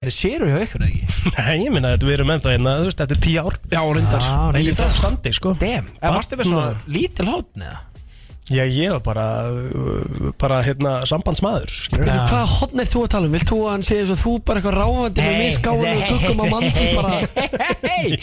[0.00, 1.02] Það séru hjá ykkur ekki?
[1.36, 3.80] Nei, ég minna að við erum ennþá hérna, þú veist, þetta er tíu ár Já,
[3.98, 4.78] reyndar Já, reyndar.
[4.80, 7.80] það standi, sko Damn, en varstu með svona lítil hotn eða?
[8.50, 9.24] Já, ég var bara,
[9.54, 11.70] uh, bara, hérna, sambandsmaður.
[11.94, 13.34] Veitu, Hvaða hotn er þú að tala um?
[13.36, 16.42] Vilt þú að hann segja svo þú bara eitthvað ráfandi með Nei, misgáinu og guggum
[16.42, 17.14] á mandi bara?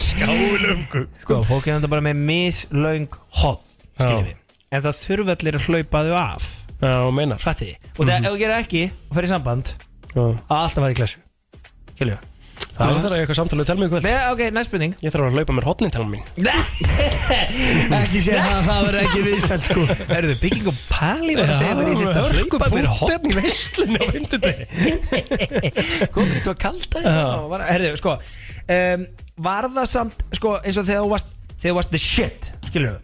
[0.08, 0.84] Skálum
[1.24, 3.08] Sko, fólk er þetta bara með mislaung
[3.40, 3.64] hotn
[3.98, 4.28] Skiljum Já.
[4.28, 6.48] við En það þurfa allir að hlaupa þau af.
[6.84, 7.40] Já, meinar.
[7.40, 9.72] Fætti Og það, ef þú gerir ekki og fer í samband
[10.12, 10.26] Já.
[10.28, 11.22] að alltaf að í klessu.
[11.96, 12.34] Skiljum við
[12.78, 14.06] Það er það að eitthvað samtalið tel mig kvöld.
[14.06, 14.94] Be- Ok, næst spurning.
[15.02, 16.24] Ég þarf að hlaupa mér hotnin til mín
[17.98, 19.86] Ekki segja það, það verður ekki viðsælt sko.
[20.18, 24.06] Erðu bygging og pæli var að segja mér í þetta Hörku punktin í veislunni á
[24.14, 24.66] fimmtudegi
[26.14, 29.08] Komið þú að kalda þetta Herðu, sko um,
[29.48, 32.96] Var það samt, sko, eins og þegar þú varst Þegar þú varst the shit, skilur
[32.96, 33.04] við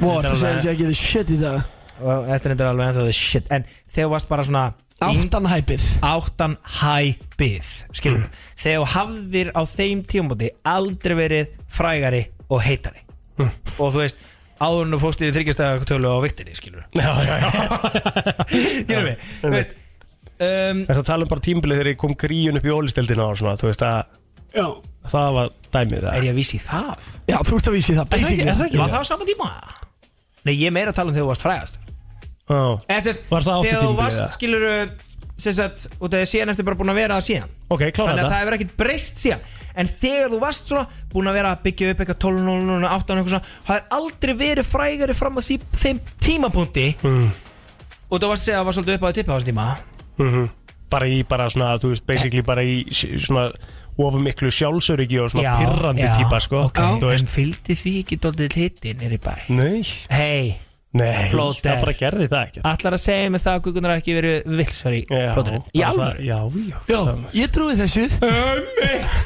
[0.00, 1.58] Wow, það þessi ekki the shit í dag.
[2.00, 3.44] Þetta er alveg ennþá the shit.
[3.52, 4.62] En þegar þú varst bara svona
[5.00, 5.84] Áttan hæpið.
[6.04, 13.00] Áttan hæpið, skilur við Þegar hafðir á þeim tímabóti Aldrei verið frægari og heitari.
[13.80, 14.20] Og þú veist
[14.60, 17.60] Áður en þú fórst í þryggjastæða tölu á viktinni, skilur við Já, já, já
[18.84, 19.72] Skilur við, þú veist
[20.36, 23.56] um, Það tala um bara tímbilið þegar ég kom gríun upp í ólisteldina og svona,
[23.60, 24.00] þú veist að
[24.50, 24.66] Já.
[25.14, 27.08] það var dæmið það Er ég að vísi það?
[27.30, 28.80] Já, þú ert að vísi það, basically.
[28.82, 29.50] Var það á sama tíma?
[30.44, 31.80] Nei, ég er meira að tala um þegar þú varst frægast
[32.50, 34.34] En sérst, Var það þegar þú tímabilið, varst, eða?
[34.36, 34.90] skilur
[35.40, 37.52] Sérst að, og það er síðan eftir bara búin að vera það síðan.
[37.72, 38.30] Ok, klára Þannig að þetta.
[38.34, 39.40] það hefur ekkert breyst síðan.
[39.80, 40.82] En þegar þú varst svona,
[41.14, 43.86] búin að vera að byggja upp eitthvað 12, 0, 0, 8 eitthvað svona Það er
[43.96, 46.86] aldrei verið frægari fram á því, þeim tímapunkti.
[48.10, 49.50] Og þú varst að segja að það var svolítið upp á því tippa á þessum
[49.52, 49.66] tíma.
[50.20, 50.48] Mhm.
[50.90, 53.52] bara í, bara svona, þú veist, basically bara í s- svona
[53.96, 56.64] ofum miklu sjálfsöryggi og svona pirrandi típa, sko.
[56.66, 59.34] ok, Þú En fylgdi því ekki dóldið hitti nýri bæ?
[59.48, 59.82] Nei.
[60.10, 60.58] Hei
[60.90, 64.00] Nei, Plóter það bara gerði það ekki Allar að segja með það að Guðgunar hafi
[64.02, 66.80] ekki verið vilsar í plóturinn Í bara alveg það- Já, já.
[66.90, 67.00] Já,
[67.38, 68.06] ég trúi þessu.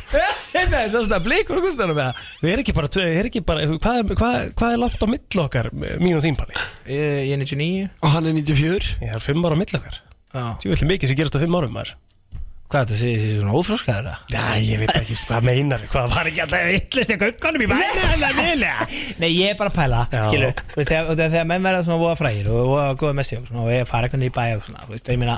[0.54, 3.64] Það er svona blikur og gustanum með Við erum ekki bara, við erum ekki bara
[3.72, 6.54] hvað, er- hvað, hvað er langt á milli okkar, mín og þín Palli?
[6.88, 10.00] Ég er 99 Og hann er 94 Ég er fimm ára á milli okkar.
[10.34, 10.44] Já.
[10.62, 11.94] Þú vil mikið sem gerast á fimm árum maður
[12.74, 14.22] Hvað þetta segir þessi svona óþróskaður það?
[14.34, 18.06] Já, ég veit ekki hvað meinar Hvað var ekki alltaf vittlist í gaugunum í bæna
[18.08, 18.72] en það vilja
[19.20, 20.22] Nei, ég er bara að pæla, Já.
[20.26, 20.56] skilur.
[20.72, 23.62] Þú veist, þegar, þegar, menn verða svona voða frægir og voða góða messi og svona
[23.62, 25.36] og ég fara eitthvað í bæ og svona, þú veist, ég meina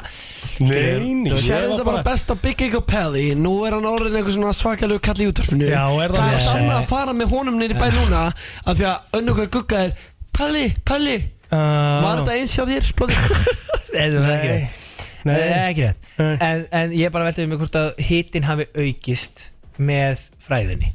[0.65, 4.39] Nei, Þú sér þetta bara best Big Egg og Pelli Nú er hann orðin eitthvað
[4.39, 5.69] svona svakalegu kall í útvarpinu.
[5.69, 6.23] Já, er það?
[6.23, 8.25] Það er sann að fara með honum nýri bæ núna
[8.65, 9.95] Af því að önnu hver gugga er
[10.33, 11.21] Pelli, Pelli
[11.53, 12.91] Var þetta eins hjá þér?
[12.97, 13.55] Blóður?
[13.97, 14.86] Nei, það er ekki
[15.27, 15.35] Nei.
[15.35, 16.12] Nei, það er ekki rétt.
[16.48, 20.93] En, en ég bara veltið mig hvort að hitin hafi aukist með fræðinni.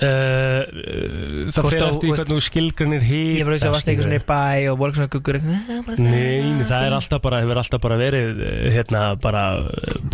[0.00, 3.66] Uh, uh, það Hvort fyrir þú- eftir í hvernig þú skilgrinir hýta Ég bara veist
[3.66, 6.96] að varst eitthvað svona í bæ og voru eitthvað svona guggur eitthvað Nei, það er
[6.96, 9.42] alltaf bara, hefur alltaf bara verið eh, hérna, bara,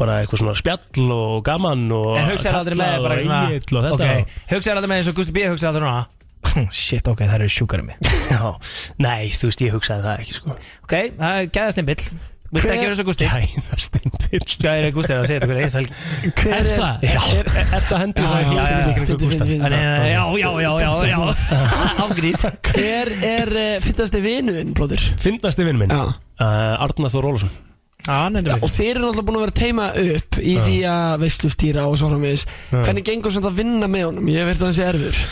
[0.00, 3.78] bara eitthvað svona spjall og gaman og En hugsaðu aldrei með kallað bara og Egill
[3.78, 4.10] og þetta.
[4.10, 6.06] Ok, hugsaðu aldrei með eins og Gusti B hugsaðu aldrei núna.
[6.80, 8.10] Shit, ok, það eru sjúkari mig.
[8.34, 8.42] Já,
[9.06, 10.56] nei, þú veist, ég hugsaði það ekki sko.
[10.88, 12.00] Ok, það er gæðastimbill
[12.54, 13.26] Viltu ekki vera svo Gusti?
[13.26, 15.92] Gæðastimbill Hvað er Gusti að segja þetta hverja einst helgi?
[16.40, 17.06] Hver Er það?
[17.06, 17.20] Já.
[17.26, 18.26] Er, er, er það hendur?
[18.26, 19.36] Það Já, ekki já, já,
[20.06, 25.06] Já, já, já, já, já Ágrís Hver er uh, fittasti vinuðinn, blóður?
[25.22, 25.94] Fyndasti vinn minn?
[25.94, 26.04] Já.
[26.36, 27.54] Uh, Arnar Þór Ólafsson.
[28.06, 31.86] Já, nefnir Og þeir eru náttúrulega búin að vera teima upp í því að veistlustýra
[31.90, 32.44] og svo framvegis.
[32.70, 34.28] Hvernig gengur samt að vinna með honum?
[34.30, 35.24] Ég veit að það sé erfur.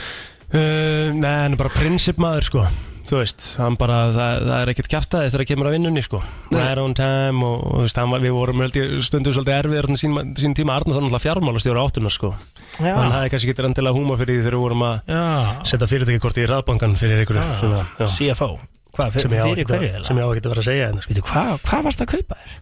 [0.55, 2.66] Uh, Nei, hann er bara prinsipmaður sko
[3.05, 6.21] Þú veist, hann bara, það, það er ekkert kjaftaði þegar það kemur að vinnunni sko.
[6.55, 8.63] Right on time og, og þú veist, var, við vorum
[9.05, 10.79] stundu svolítið erfiðar sín, sín tíma.
[10.79, 12.31] Arnar þannig að fjármálastjóra áttuna sko.
[12.81, 12.95] Já.
[12.97, 15.23] Hann hafði kannski getur endilega húma fyrir því þegar við vorum að Já.
[15.75, 18.51] setja fyrirtækikort í raðbankan fyrir ykkur svona, já, CFO
[18.95, 20.89] Hvað, sem ég á fyrir hverju að- sem ég á ekki að vera að segja
[20.89, 21.13] hérna, sko.
[21.13, 22.53] Veitu, hvað, hvað varst að kaupa þér?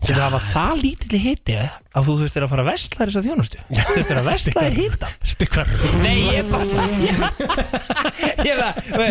[0.00, 3.58] Þetta hafa það lítill hitti að þú þurftir að fara að vestla þess að þjónustu
[3.90, 5.08] Þurftir að vestla þér hitta
[5.50, 5.66] hvað?
[6.00, 6.64] Nei, ég bara
[8.48, 9.10] Ég bara,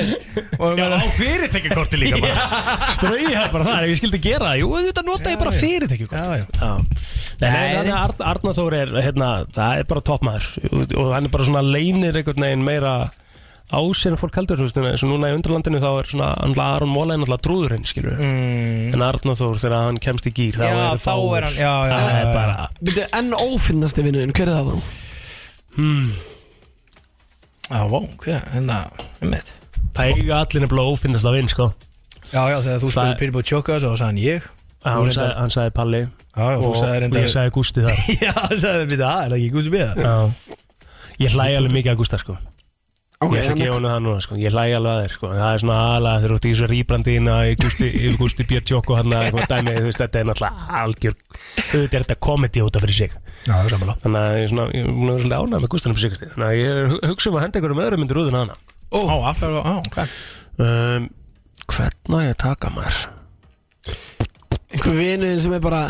[0.80, 2.48] Já, á fyrirtækikorti líka bara.
[2.96, 4.60] Strauja bara það, ef ég skildi gera það.
[4.64, 6.72] Jú, þetta nota ég bara fyrirtækikorti Já.
[7.40, 10.48] Nei, nei, Nei, þannig að Arn- Arnar Þór er, hérna, það er bara toppmaður.
[11.00, 12.94] Og hann er bara svona leinir einhvern veginn meira
[13.70, 16.30] á sér en fólk heldur, þú veist, eins og núna í undralandinu þá er svona,
[16.66, 18.96] Aron Móla er náttúrulega trúðurinn, skilur mm.
[18.96, 21.74] en Arnar Þór þegar hann kemst í gýr þá Já, er þá er hann- já,
[21.86, 22.34] já, það já, er já.
[22.34, 24.90] bara en ófinnasti vinuðinn, hver er það þá?
[25.78, 26.10] hmm,
[27.70, 28.80] Já, vó, hvað, hérna,
[29.22, 29.54] um eitt
[29.94, 31.70] það eiga allir nefnilega ófinnast að vinn, sko
[32.30, 34.50] Já, já, þegar þú Það- spurði Pyrr búið tjóka þessu og sagði hann ég
[34.86, 37.98] hann, Þú sagði, hann sagði Palli Já, já, og sagði reyndar- ég sagði Gústi þar
[38.26, 40.02] Já, það það, er það ekki það?
[40.06, 40.58] Já.
[41.20, 42.38] Ég hlæði alveg mikið að Gústa sko
[43.20, 44.36] Ok, Ég ætla ekki að jóna það núna sko.
[44.40, 45.30] Ég hlæði alveg að þér sko.
[45.36, 48.68] Það er svona aðalega þegar þú ert í þessu rýbrandina í Gústi, í Gústi Björn
[48.70, 52.64] Tjókko hann að eitthvað dæmi þú veist þetta er náttúrulega algjör auðvitað er þetta komedi
[52.64, 53.18] út af fyrir sig.
[53.44, 55.72] Já, það er samanlá Þannig að ég er svona ég er vera svolítið ánægð með
[55.76, 58.22] Gústanum fyrir sig Þannig að ég er hu- hugsa um að henda einhverjum öðrum myndir
[58.24, 58.56] úðun hana
[58.90, 59.98] Ó, alltaf, á, ok.
[60.64, 61.10] Um,
[61.76, 63.02] Hvern á ég að taka maður?
[64.72, 65.84] Einhver vinuðinn sem er bara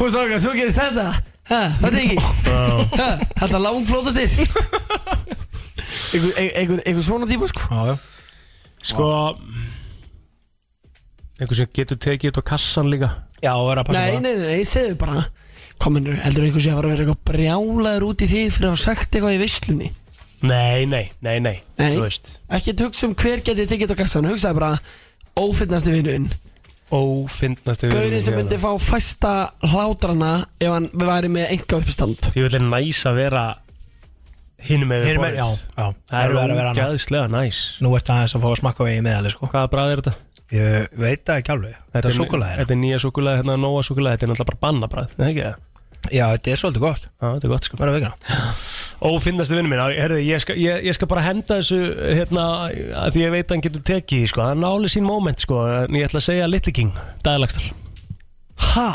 [0.00, 1.06] Hú strákar, svo gerist þetta.
[1.52, 2.18] Ha, Þetta er ekki.
[3.44, 3.64] Þetta er
[6.14, 7.66] einhver svona tíma sko.
[7.70, 7.98] Já, já.
[8.90, 9.06] Sko
[11.40, 13.08] Einhver sem getur tekið þetta á kassan líka.
[13.40, 15.22] Já, er að passa Nei, nei, nei, nei, segðu bara
[15.80, 18.74] Kominur, heldur einhver sé að fara að vera eitthvað brjálaður út í því fyrir að
[18.74, 19.88] hafa sagt eitthvað í veislunni?
[20.44, 21.94] Nei, nei, nei, nei Nei.
[21.94, 22.28] Þú veist.
[22.52, 24.70] Ekki hugsa um hver geti tekið þetta á kassan Hugsaði bara
[25.40, 26.28] ófinnasti vinuðinn
[26.90, 29.32] Ófindnasti Gaurin sem myndi fá fæsta
[29.62, 33.44] hlátrana ef hann væri með enga uppistand Ég vil næs að vera
[34.66, 35.86] hinum með já, já.
[36.10, 36.90] Það er Erfiðara að vera annað.
[36.90, 37.60] ógæðslega næs.
[37.84, 39.50] Nú ert aðeins að fá að smakka vegið meðalið, sko.
[39.54, 40.14] Hvaða bræð er þetta?
[40.50, 41.74] Ég veit það ekki alveg.
[41.94, 45.12] Þetta er súkulæðina Þetta er nýja súkulæði, hérna nóa súkulæði Þetta er náttúrulega bara bannabræð,
[45.14, 45.44] það er ekki?
[45.50, 45.66] Það?
[46.10, 47.04] Já, þetta er svolítið gott.
[47.06, 47.78] Já, þetta er gott sko.
[47.80, 48.12] Bara vegna
[49.00, 51.78] Ófinnasti vinnu mín, herði, ég, skal, ég, ég skal bara henda þessu
[52.18, 52.42] hérna,
[53.14, 56.20] því ég veit að hann getur tekið sko, hann náli sín moment sko, ég ætla
[56.20, 56.92] að segja Little King,
[57.24, 57.70] Dæðalagstal
[58.60, 58.90] Ha?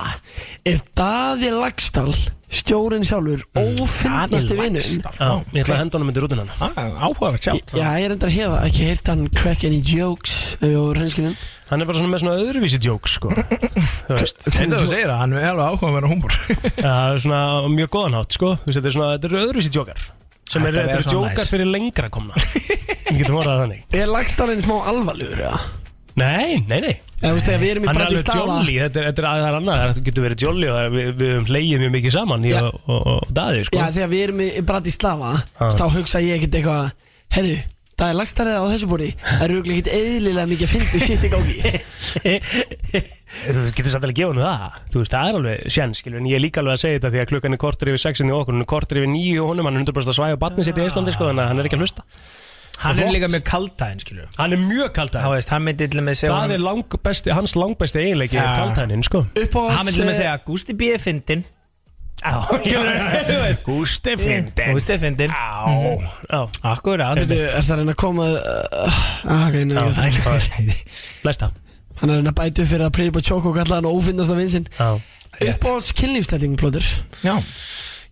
[0.69, 2.13] Er Daði Lagstall
[2.59, 5.03] stjórin sjálfur ófinnasti vinuðinn?
[5.03, 5.17] Laxdal.
[5.19, 8.37] Já, ég ætla að henda honum undir rútunan Áhugavert sjá Já, ég er enda að
[8.39, 12.77] hefa ekki heyrt hann crack any jokes ég Hann er bara svona með svona öðruvísi
[12.83, 13.31] jokes sko,
[14.07, 14.43] þú veist.
[14.45, 16.35] Þetta þú segir það, hann er alveg áhugaverð húmor.
[16.85, 17.39] Já, það er svona
[17.73, 18.51] mjög góðan hátt sko.
[18.67, 20.03] Þetta er svona, þetta eru öðruvísi djókar
[20.45, 21.49] sem Þetta er, er þetta eru næs.
[21.55, 22.43] fyrir lengra komna.
[22.45, 23.81] Við getum orðað það þannig.
[24.03, 25.84] Er Lagstallin smá alvarlegur, eða?
[26.15, 26.93] Nei, nei, nei.
[27.19, 29.21] Eða, þú veist, þegar við erum í Hann er alveg Bratislava- jolly, þetta er, þetta
[29.23, 31.93] er aðeins annað Það getur verið jolly og það er- við, við höfum hleyið mjög
[31.95, 32.61] mikið saman Ég Já.
[32.69, 33.79] og, og, og Daði, sko.
[33.81, 35.71] Já, þegar við erum í Bratislava Ah.
[35.75, 36.91] Þá hugsa ég ekkert eitthvað
[37.35, 37.57] Herðu,
[37.99, 41.25] það er lagstærið á þessu búri Það eru örugglega ekkert eðlilega mikið að finna shit
[41.25, 41.57] í gangi.
[43.35, 44.79] Þú getur samt alveg hennu það.
[44.93, 47.11] Þú veist, það er alveg sjens, skilur En ég er líka alveg að segja þetta
[47.15, 49.49] Því að klukkan er kortur yfir sexinni og okkur Hún er kortur yfir níu og
[49.51, 51.67] honum Hann er 100% að svæja barnið sitt í Íslandi, sko Þannig að hann er
[51.69, 52.05] ekki að hlusta
[52.81, 55.23] Hann er líka með kaldæðin, skilur Hann er mjög kaldhæðin.
[55.23, 58.45] Hann, veist, hann myndi til með segja Það er langbesti, hans langbesti eiginleiki Ja.
[58.45, 58.55] ja.
[58.61, 59.25] kaldhæðin, sko.
[59.31, 60.89] Hann myndi til með eh, segja Gústi B.
[60.95, 61.45] er fyndin
[63.67, 65.45] Gústi fyndin Gústi er fyndin Já,
[66.31, 66.41] já.
[66.71, 70.77] Akkurat er það að reyna að koma uh, ah, ok, nei, nei,
[71.27, 71.51] Læsta
[71.99, 74.33] Hann er að reyna að bæta upp fyrir að prýpa tjók og kalla hann ófinnast
[74.33, 74.95] af vinsinn Já.
[75.35, 76.87] Uppáhalds kynlífslæting, plóður
[77.23, 77.37] Já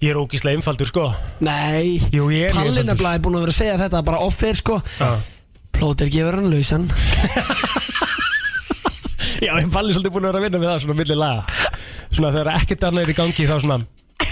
[0.03, 1.03] Ég er ógíslega einfaldur, sko.
[1.45, 2.97] Nei, Jú, ég er er einfaldur.
[2.99, 4.79] blæði búin að vera að segja þetta bara off-air, sko.
[4.99, 5.11] Já.
[5.73, 6.89] Plóður gefur hann lausan.
[9.43, 11.43] Já, ég falli svolítið búin að vera að vinna með það svona milli laga.
[12.13, 13.77] Svona þegar ekkert annað er í gangi þá svona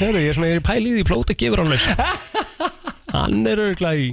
[0.02, 1.86] Hörru, ég er svona, ég er í pæli í því plóta gefur hann laus
[3.16, 4.12] Hann er örgulega í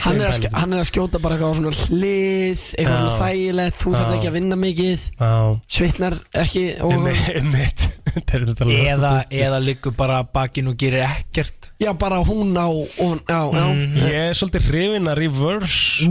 [0.00, 3.00] Hann er, að, sk- hann er að skjóta bara eitthvað á svona hlið Eitthvað Já.
[3.02, 5.04] svona þægilegt Þú þarf ekki að vinna mikið.
[5.20, 5.32] Já.
[5.76, 6.94] Svitnar ekki og,
[7.36, 7.84] Einmitt
[8.34, 11.70] Alveg- Eða, eða liggur bara bakinn og gerir ekkert.
[11.80, 12.88] Já, bara hún á og,
[13.28, 13.64] Já, já.
[13.70, 16.10] Mm, Ég er svolítið hrifin að reverse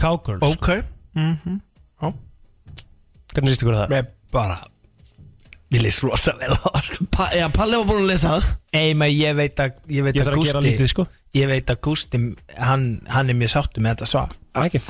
[0.00, 0.42] Cowgirls.
[0.54, 0.70] Ok.
[1.14, 1.60] Mm
[3.34, 3.90] Hvernig líst ykkur á það?
[3.90, 4.56] Með bara
[5.74, 7.06] Ég lýst rosa vel á það sko.
[7.10, 8.50] pa, Já, Palli var búin að lesa það.
[8.78, 11.06] Ei, maður, ég veit að Ég veit Ég að þarf að gera Gústi lítið, sko.
[11.34, 12.20] Ég veit að Gústi
[12.62, 14.36] hann, hann er mjög sáttu með þetta svar.
[14.62, 14.82] Ekki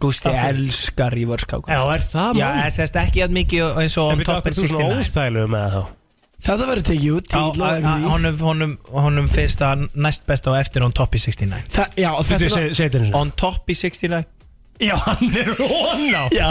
[0.00, 2.60] Gústi elskar cowgirls Já, er það Já, mál?
[2.64, 4.90] ég sést ekki að mikið eins og En on við top takkum er þú svona
[4.90, 5.96] 69 óþægilegu með það þá.
[6.40, 7.34] Þetta verður tekið út
[8.08, 12.10] honum, honum, honum finnst það næst best á eftir on top í 69 Þa, Já,
[12.14, 14.24] og Þetta þetta er þetta On top í 69
[14.80, 16.24] Já, hann er hon á.
[16.32, 16.48] Já,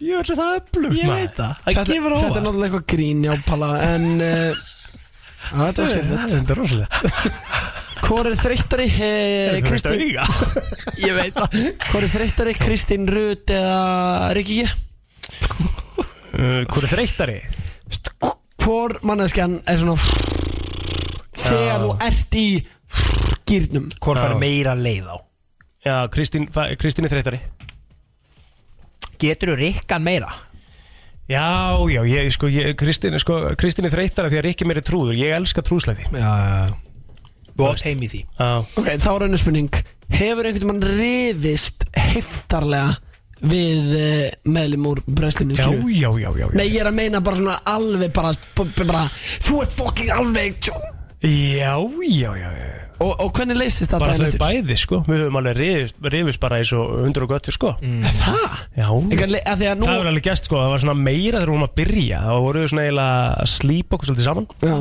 [0.00, 1.58] Ég veit að það er blugt ég veit það.
[1.60, 4.62] Það þetta, er náttúrulega eitthvað grín, já, Palla En uh,
[5.52, 6.32] á, Þetta var skemmtilegt.
[6.38, 6.88] Þetta er rosalega
[8.04, 10.02] Hvor er þreyttari eh, Kristín?
[11.06, 11.56] Ég veit það.
[11.90, 14.68] Hvor er þreyttari Kristín Rut eða Rikki G?
[16.30, 17.38] Uh, Hvor er þreyttari?
[18.60, 19.96] Hvor manneskjan er svona
[21.40, 21.78] Þegar Já.
[21.80, 22.46] þú ert í
[23.48, 24.22] Gýrnum Hvor Já.
[24.26, 25.16] fær meira leið á?
[25.80, 27.38] Já, Kristín, fa- Kristín er þreyttari.
[29.20, 30.28] Getur þú rikkan meira?
[31.30, 34.84] Já, já, ég, sko, ég, Kristín, sko, Kristín er þreyttari því að Rikki mér er
[34.84, 35.16] trúður.
[35.16, 36.04] Ég elska trúslæði.
[36.12, 36.32] Já,
[37.60, 38.24] Þú átt heim í því.
[38.80, 39.80] Ok, þá er önnur spurning.
[40.10, 42.98] Hefur einhvern mann riðist heftarlega
[43.40, 46.48] við uh, meðlum úr brennslunni, já, já, já, já, já.
[46.58, 49.06] Nei, ég er að meina bara svona alveg bara, bara, bara
[49.46, 50.76] Þú ert fucking alveg tjó.
[51.24, 51.72] Já,
[52.04, 52.68] já, já, já.
[53.00, 54.98] Og, og hvernig leysist þetta Bara þau bæði, sko.
[55.06, 57.72] Við höfum alveg rifist, rifist bara eins og hundur og göttur, sko.
[57.80, 58.58] Er Það?
[58.76, 58.88] Já.
[58.90, 60.58] Það hefur alveg gæst, sko.
[60.60, 62.20] Það var svona meira þegar við vorum að byrja.
[62.26, 64.50] Þá voru við svona eiginlega að slípa okkur svolítið saman.
[64.60, 64.76] Já,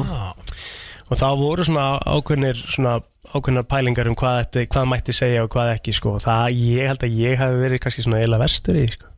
[1.10, 3.00] Og þá voru svona ákveðnir svona
[3.30, 7.06] ákveðnar pælingar um hvað, þetta, hvað mætti segja og hvað ekki, sko Það, ég held
[7.06, 9.10] að ég hafi verið kannski svona eiginlega verstur í, sko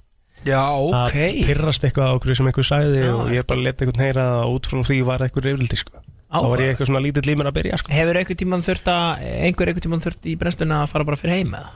[0.42, 1.12] Já, að
[1.46, 4.56] pyrrast eitthvað á okkur sem einhver sagði og ég bara leta einhvern heyra það og
[4.56, 6.02] út frá því var eitthvað reyfildi sko.
[6.32, 7.94] þá var ég eitthvað svona lítill límur að byrja sko.
[7.94, 11.38] Hefur einhver tímann þurft að einhver einhver tímann þurft í brennsluna að fara bara fyrir
[11.38, 11.70] heim með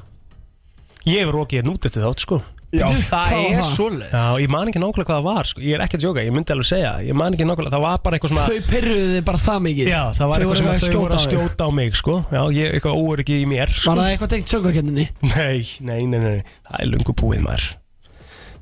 [1.05, 2.41] ég hefur okið hérna út eftir þátt sko.
[2.73, 3.67] Já, það er það?
[3.69, 5.61] svoleið Já, ég man ekki nákvæmlega hvað það var sko.
[5.63, 7.99] ég er ekki að djóka, ég myndi alveg segja ég man ekki nákvæmlega, það var
[8.03, 9.85] bara eitthvað svona Þau pyrruðu þið bara það mikið.
[9.91, 12.15] Já, það var Þau eitthvað sem að þau voru að skjóta á mig sko.
[12.33, 13.87] Já, ég, eitthvað óöryggi í mér sko.
[13.91, 15.05] Var það eitthvað tengt söngvakenninni?
[15.31, 17.65] Nei, nei, nei, nei, það er lungu búið maður.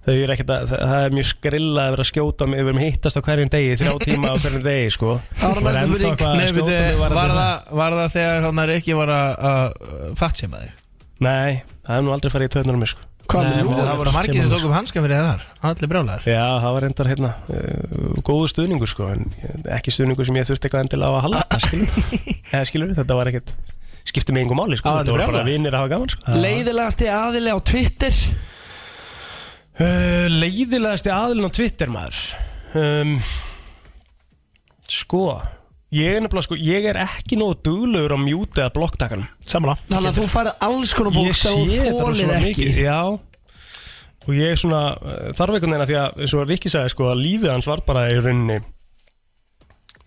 [0.03, 2.67] Þau er ekkert að, það, er mjög skrilla að vera að skjóta á mig, við
[2.73, 5.13] erum hittast á hverjum degi, þrjá tíma á hverjum degi, sko.
[5.39, 5.95] Það var byrju,
[6.35, 6.51] mig
[6.99, 7.53] var, það,
[13.31, 13.47] það?
[13.47, 15.45] Nei, það það voru margir sem tók upp hanska fyrir þar.
[15.69, 20.39] Allir brjálar Já, það var reyndar hérna uh, góðu stuðningur, sko, en ekki stuðningur sem
[20.41, 22.01] ég þurfti eitthvað endilega á að halda, skilur
[22.53, 23.55] Eða skilur, þetta var ekkert
[24.03, 26.35] skipti mig einhver máli, sko, þetta var bara vinnir að hafa gaman, sko.
[26.43, 28.19] Leiðilegasti aðili á Twitter?
[29.73, 32.23] Uh, leiðilegasti aðilin á Twitter maður.
[32.77, 33.17] Um,
[34.93, 35.39] Sko
[35.93, 40.09] Ég er nefnilega sko Ég er ekki nógu duglegur á mjúti eða blokktakanum Samla Þannig
[40.09, 42.47] að þú færið alls konar fólk sem þú þólir ekki.
[42.47, 42.79] mikið.
[42.87, 42.99] Já.
[44.23, 46.93] Og ég er svona uh, Þarf einhvern veginn að því að eins og Rikki sagði
[46.95, 48.59] sko að lífið hans var bara í rauninni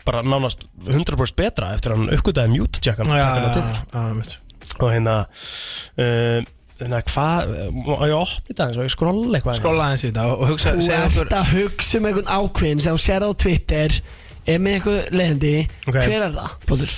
[0.07, 4.37] bara nánast 100% betra eftir að hann uppgötaði mute-tjekkan á Twitter
[4.77, 6.45] og hérna uh,
[6.79, 9.59] hérna hvað má ég opna þetta eins og ég skrolla eitthvað?
[9.59, 12.97] Skrolla aðeins í þetta og hugsa Þú segja ert að hugsa um einhvern ákveðin sem
[12.99, 13.99] þú sér á Twitter
[14.47, 15.55] er með einhver leiðandi
[15.87, 15.97] Ok.
[15.99, 16.95] Hver er það, Plóður?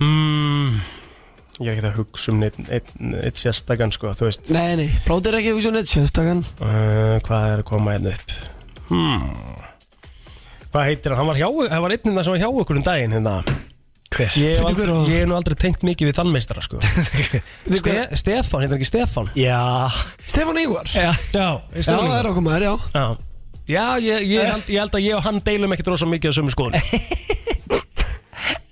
[0.00, 0.80] mm,
[1.60, 4.86] Ég er ekki að hugsa um neitt, neitt, neitt sérstakann sko, þú veist Nei, nei,
[5.04, 8.36] plóter ekki hugsa um neitt sjöfstakann uh, Hvað er að koma hérna upp?
[8.88, 9.26] Hmm.
[10.70, 11.20] Hvað heitir hann?
[11.20, 13.34] Hann var hjá, það var einninn sem var hjá okkur um daginn hérna
[14.10, 14.32] Hver?
[14.40, 15.10] Ég hef Bíddu, hver aldrei, var það?
[15.12, 16.80] ég hef nú aldrei tengt mikið við þann meistara sko
[17.80, 19.28] Ste, Stefán, heitir hann ekki Stefán?
[19.38, 19.60] Já
[20.26, 21.46] Stefán Ívar Já, Já,
[21.76, 23.04] Já, það er okkur maður, já Já,
[23.70, 26.38] já ég, ég, held, ég held að ég og hann deilum ekkert rosa mikið á
[26.40, 26.76] sömu skoðun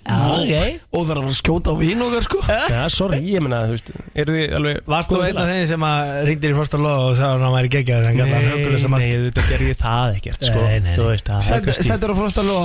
[0.08, 0.80] ok.
[0.96, 2.38] Og það er að skjóta á vín okkar sko.
[2.48, 5.84] Já, sorry, ég meina, þú veist Eru þið alveg Varst þú einn af þeim sem
[5.88, 8.32] að ringdir í Frost og Lóð og sagði hann að hann væri geggjað en gæti
[8.32, 10.64] hann Nei, huggulega sem nei, þetta gerði ég það ekkert sko.
[10.64, 10.96] Nei, nei, nei.
[10.96, 12.64] Þú veist, það er kannski Sendur á frostal og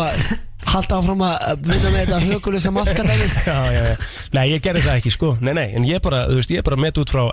[0.73, 4.09] halda áfram að vinna með þetta högulega sem allka dæmi Já, já, já.
[4.39, 5.35] Nei, ég gerði það ekki sko.
[5.43, 7.25] Nei, nei, en ég bara, þú veist, ég bara met út frá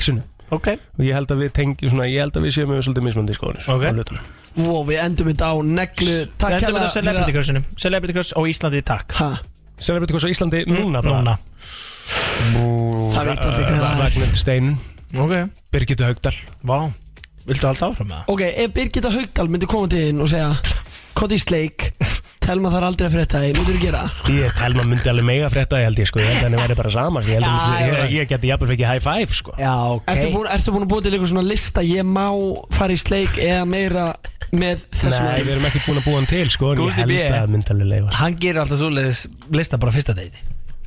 [0.00, 0.74] X-unu Ok.
[0.98, 3.38] Og ég held að við tengjum svona, ég held að við séum með svolítið mismandi
[3.38, 4.40] skoðunir Ok.
[4.56, 4.62] Á.
[4.62, 6.16] Vó, við endum þetta á neglu.
[6.36, 9.16] Takk Þetta hérlega verður Celebrity Crushinu Celebrity Crush á Íslandi, takk.
[9.20, 9.30] Ha,
[9.82, 11.22] Celebrity Cross á Íslandi núna bara?
[11.22, 11.38] Núna.
[13.12, 14.02] Það veit allir hvað það er.
[14.02, 14.78] Ragnar Steinun,
[15.12, 15.32] Ok.
[15.72, 16.34] Birgitta Haugdal
[16.64, 16.78] Vá.
[17.46, 18.30] Viltu halda áfram með það?
[18.32, 20.50] Ok, ef Birgitta Haugdal myndi koma til þín og segja
[21.18, 21.88] Koti Sleik,
[22.42, 24.00] Telma þarf aldrei að frétta þig, myndur þú gera?
[24.34, 26.76] Ég telma myndi alveg mega frétta ég held ég sko Ég held að henni væri
[26.80, 28.02] bara saman Ég, held að Já, myndi- já.
[28.02, 30.90] ég, ég geti jafnvel fekið high five sko Já, ok Ertu búin, ertu búin að
[30.92, 32.24] búa til eitthvað svona lista Ég má
[32.74, 34.06] fara í sleik eða meira
[34.52, 37.04] með þessum Nei, við erum ekki búin að búa hann til sko En ég Gústi
[37.04, 37.20] held B.
[37.22, 39.22] að það myndi alveg leifa Hann gerir alltaf svoleiðis
[39.60, 40.42] lista bara fyrsta deiti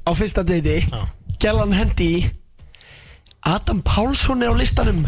[0.05, 1.01] Á fyrsta deiti Já.
[1.39, 2.25] Gjallan hendi í
[3.55, 5.05] Adam Pálsson er á listanum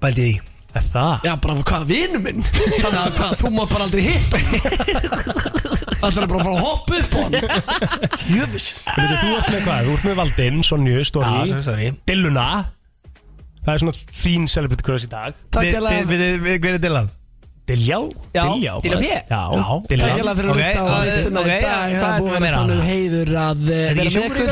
[0.00, 1.26] Bældi því Er það?
[1.28, 2.40] Já, bara hvað, vinnu minn?
[2.82, 4.40] Þannig að hvað, þú má bara aldrei hitta
[6.04, 7.36] Það er bara að fara að hoppa upp á hann?
[8.34, 9.84] Jöfus Veitir, þú ert með hvað?
[9.86, 12.48] Þú ert með Valdinn, Sonju, Stóri sorry Dilluna.
[13.64, 13.94] Það er svona
[14.24, 15.36] þín celebrity crush í dag.
[15.54, 16.02] Takk hérlega.
[16.58, 17.08] Hver er Dylan?
[17.64, 17.96] Diljá?
[18.36, 18.98] Já, Diljá Diljá.
[19.00, 19.06] P?
[19.08, 19.62] Já, Já.
[19.64, 20.08] Takk Diljá.
[20.12, 22.58] hérlega fyrir að Ok, lista á listuna ok, í dag Það er búið að vera
[22.58, 22.74] hana?
[22.74, 24.50] sannur heiður að vera með ykkur?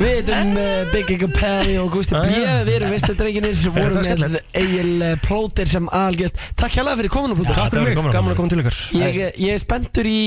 [0.00, 2.42] Við erum uh, Big Ego Pelli og Gusti B.
[2.68, 7.38] Við erum veistadrenginir sem voru með Egil uh, Plóter sem aðalgest Takk hérlega fyrir kominu
[7.40, 7.56] Plóter.
[7.62, 10.20] Takk fyrir mig, gaman að koma til ykkur Ég, ég er spenntur í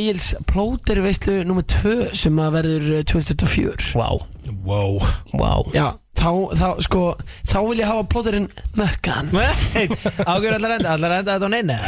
[0.00, 1.60] Egil's Plóter veistlu nr.
[1.76, 4.08] 2 sem að verður uh, 2024 Vá,
[4.64, 4.96] Wow
[5.36, 5.52] vá.
[5.76, 6.30] Já, þá,
[6.60, 7.02] þá, sko,
[7.48, 8.48] þá vil ég hafa plóterinn
[8.78, 9.30] mökkan.
[9.34, 11.78] Ágjör allar enda, allar enda þetta á neina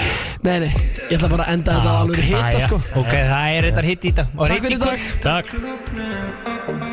[0.43, 0.73] Nei, nei,
[1.11, 2.65] ég ætla bara að enda þetta á alveg hita, jæja.
[2.67, 2.81] sko.
[3.03, 4.99] Ok, það er reyndar hitt í Og Takk fyrir dag.
[5.23, 6.92] Takk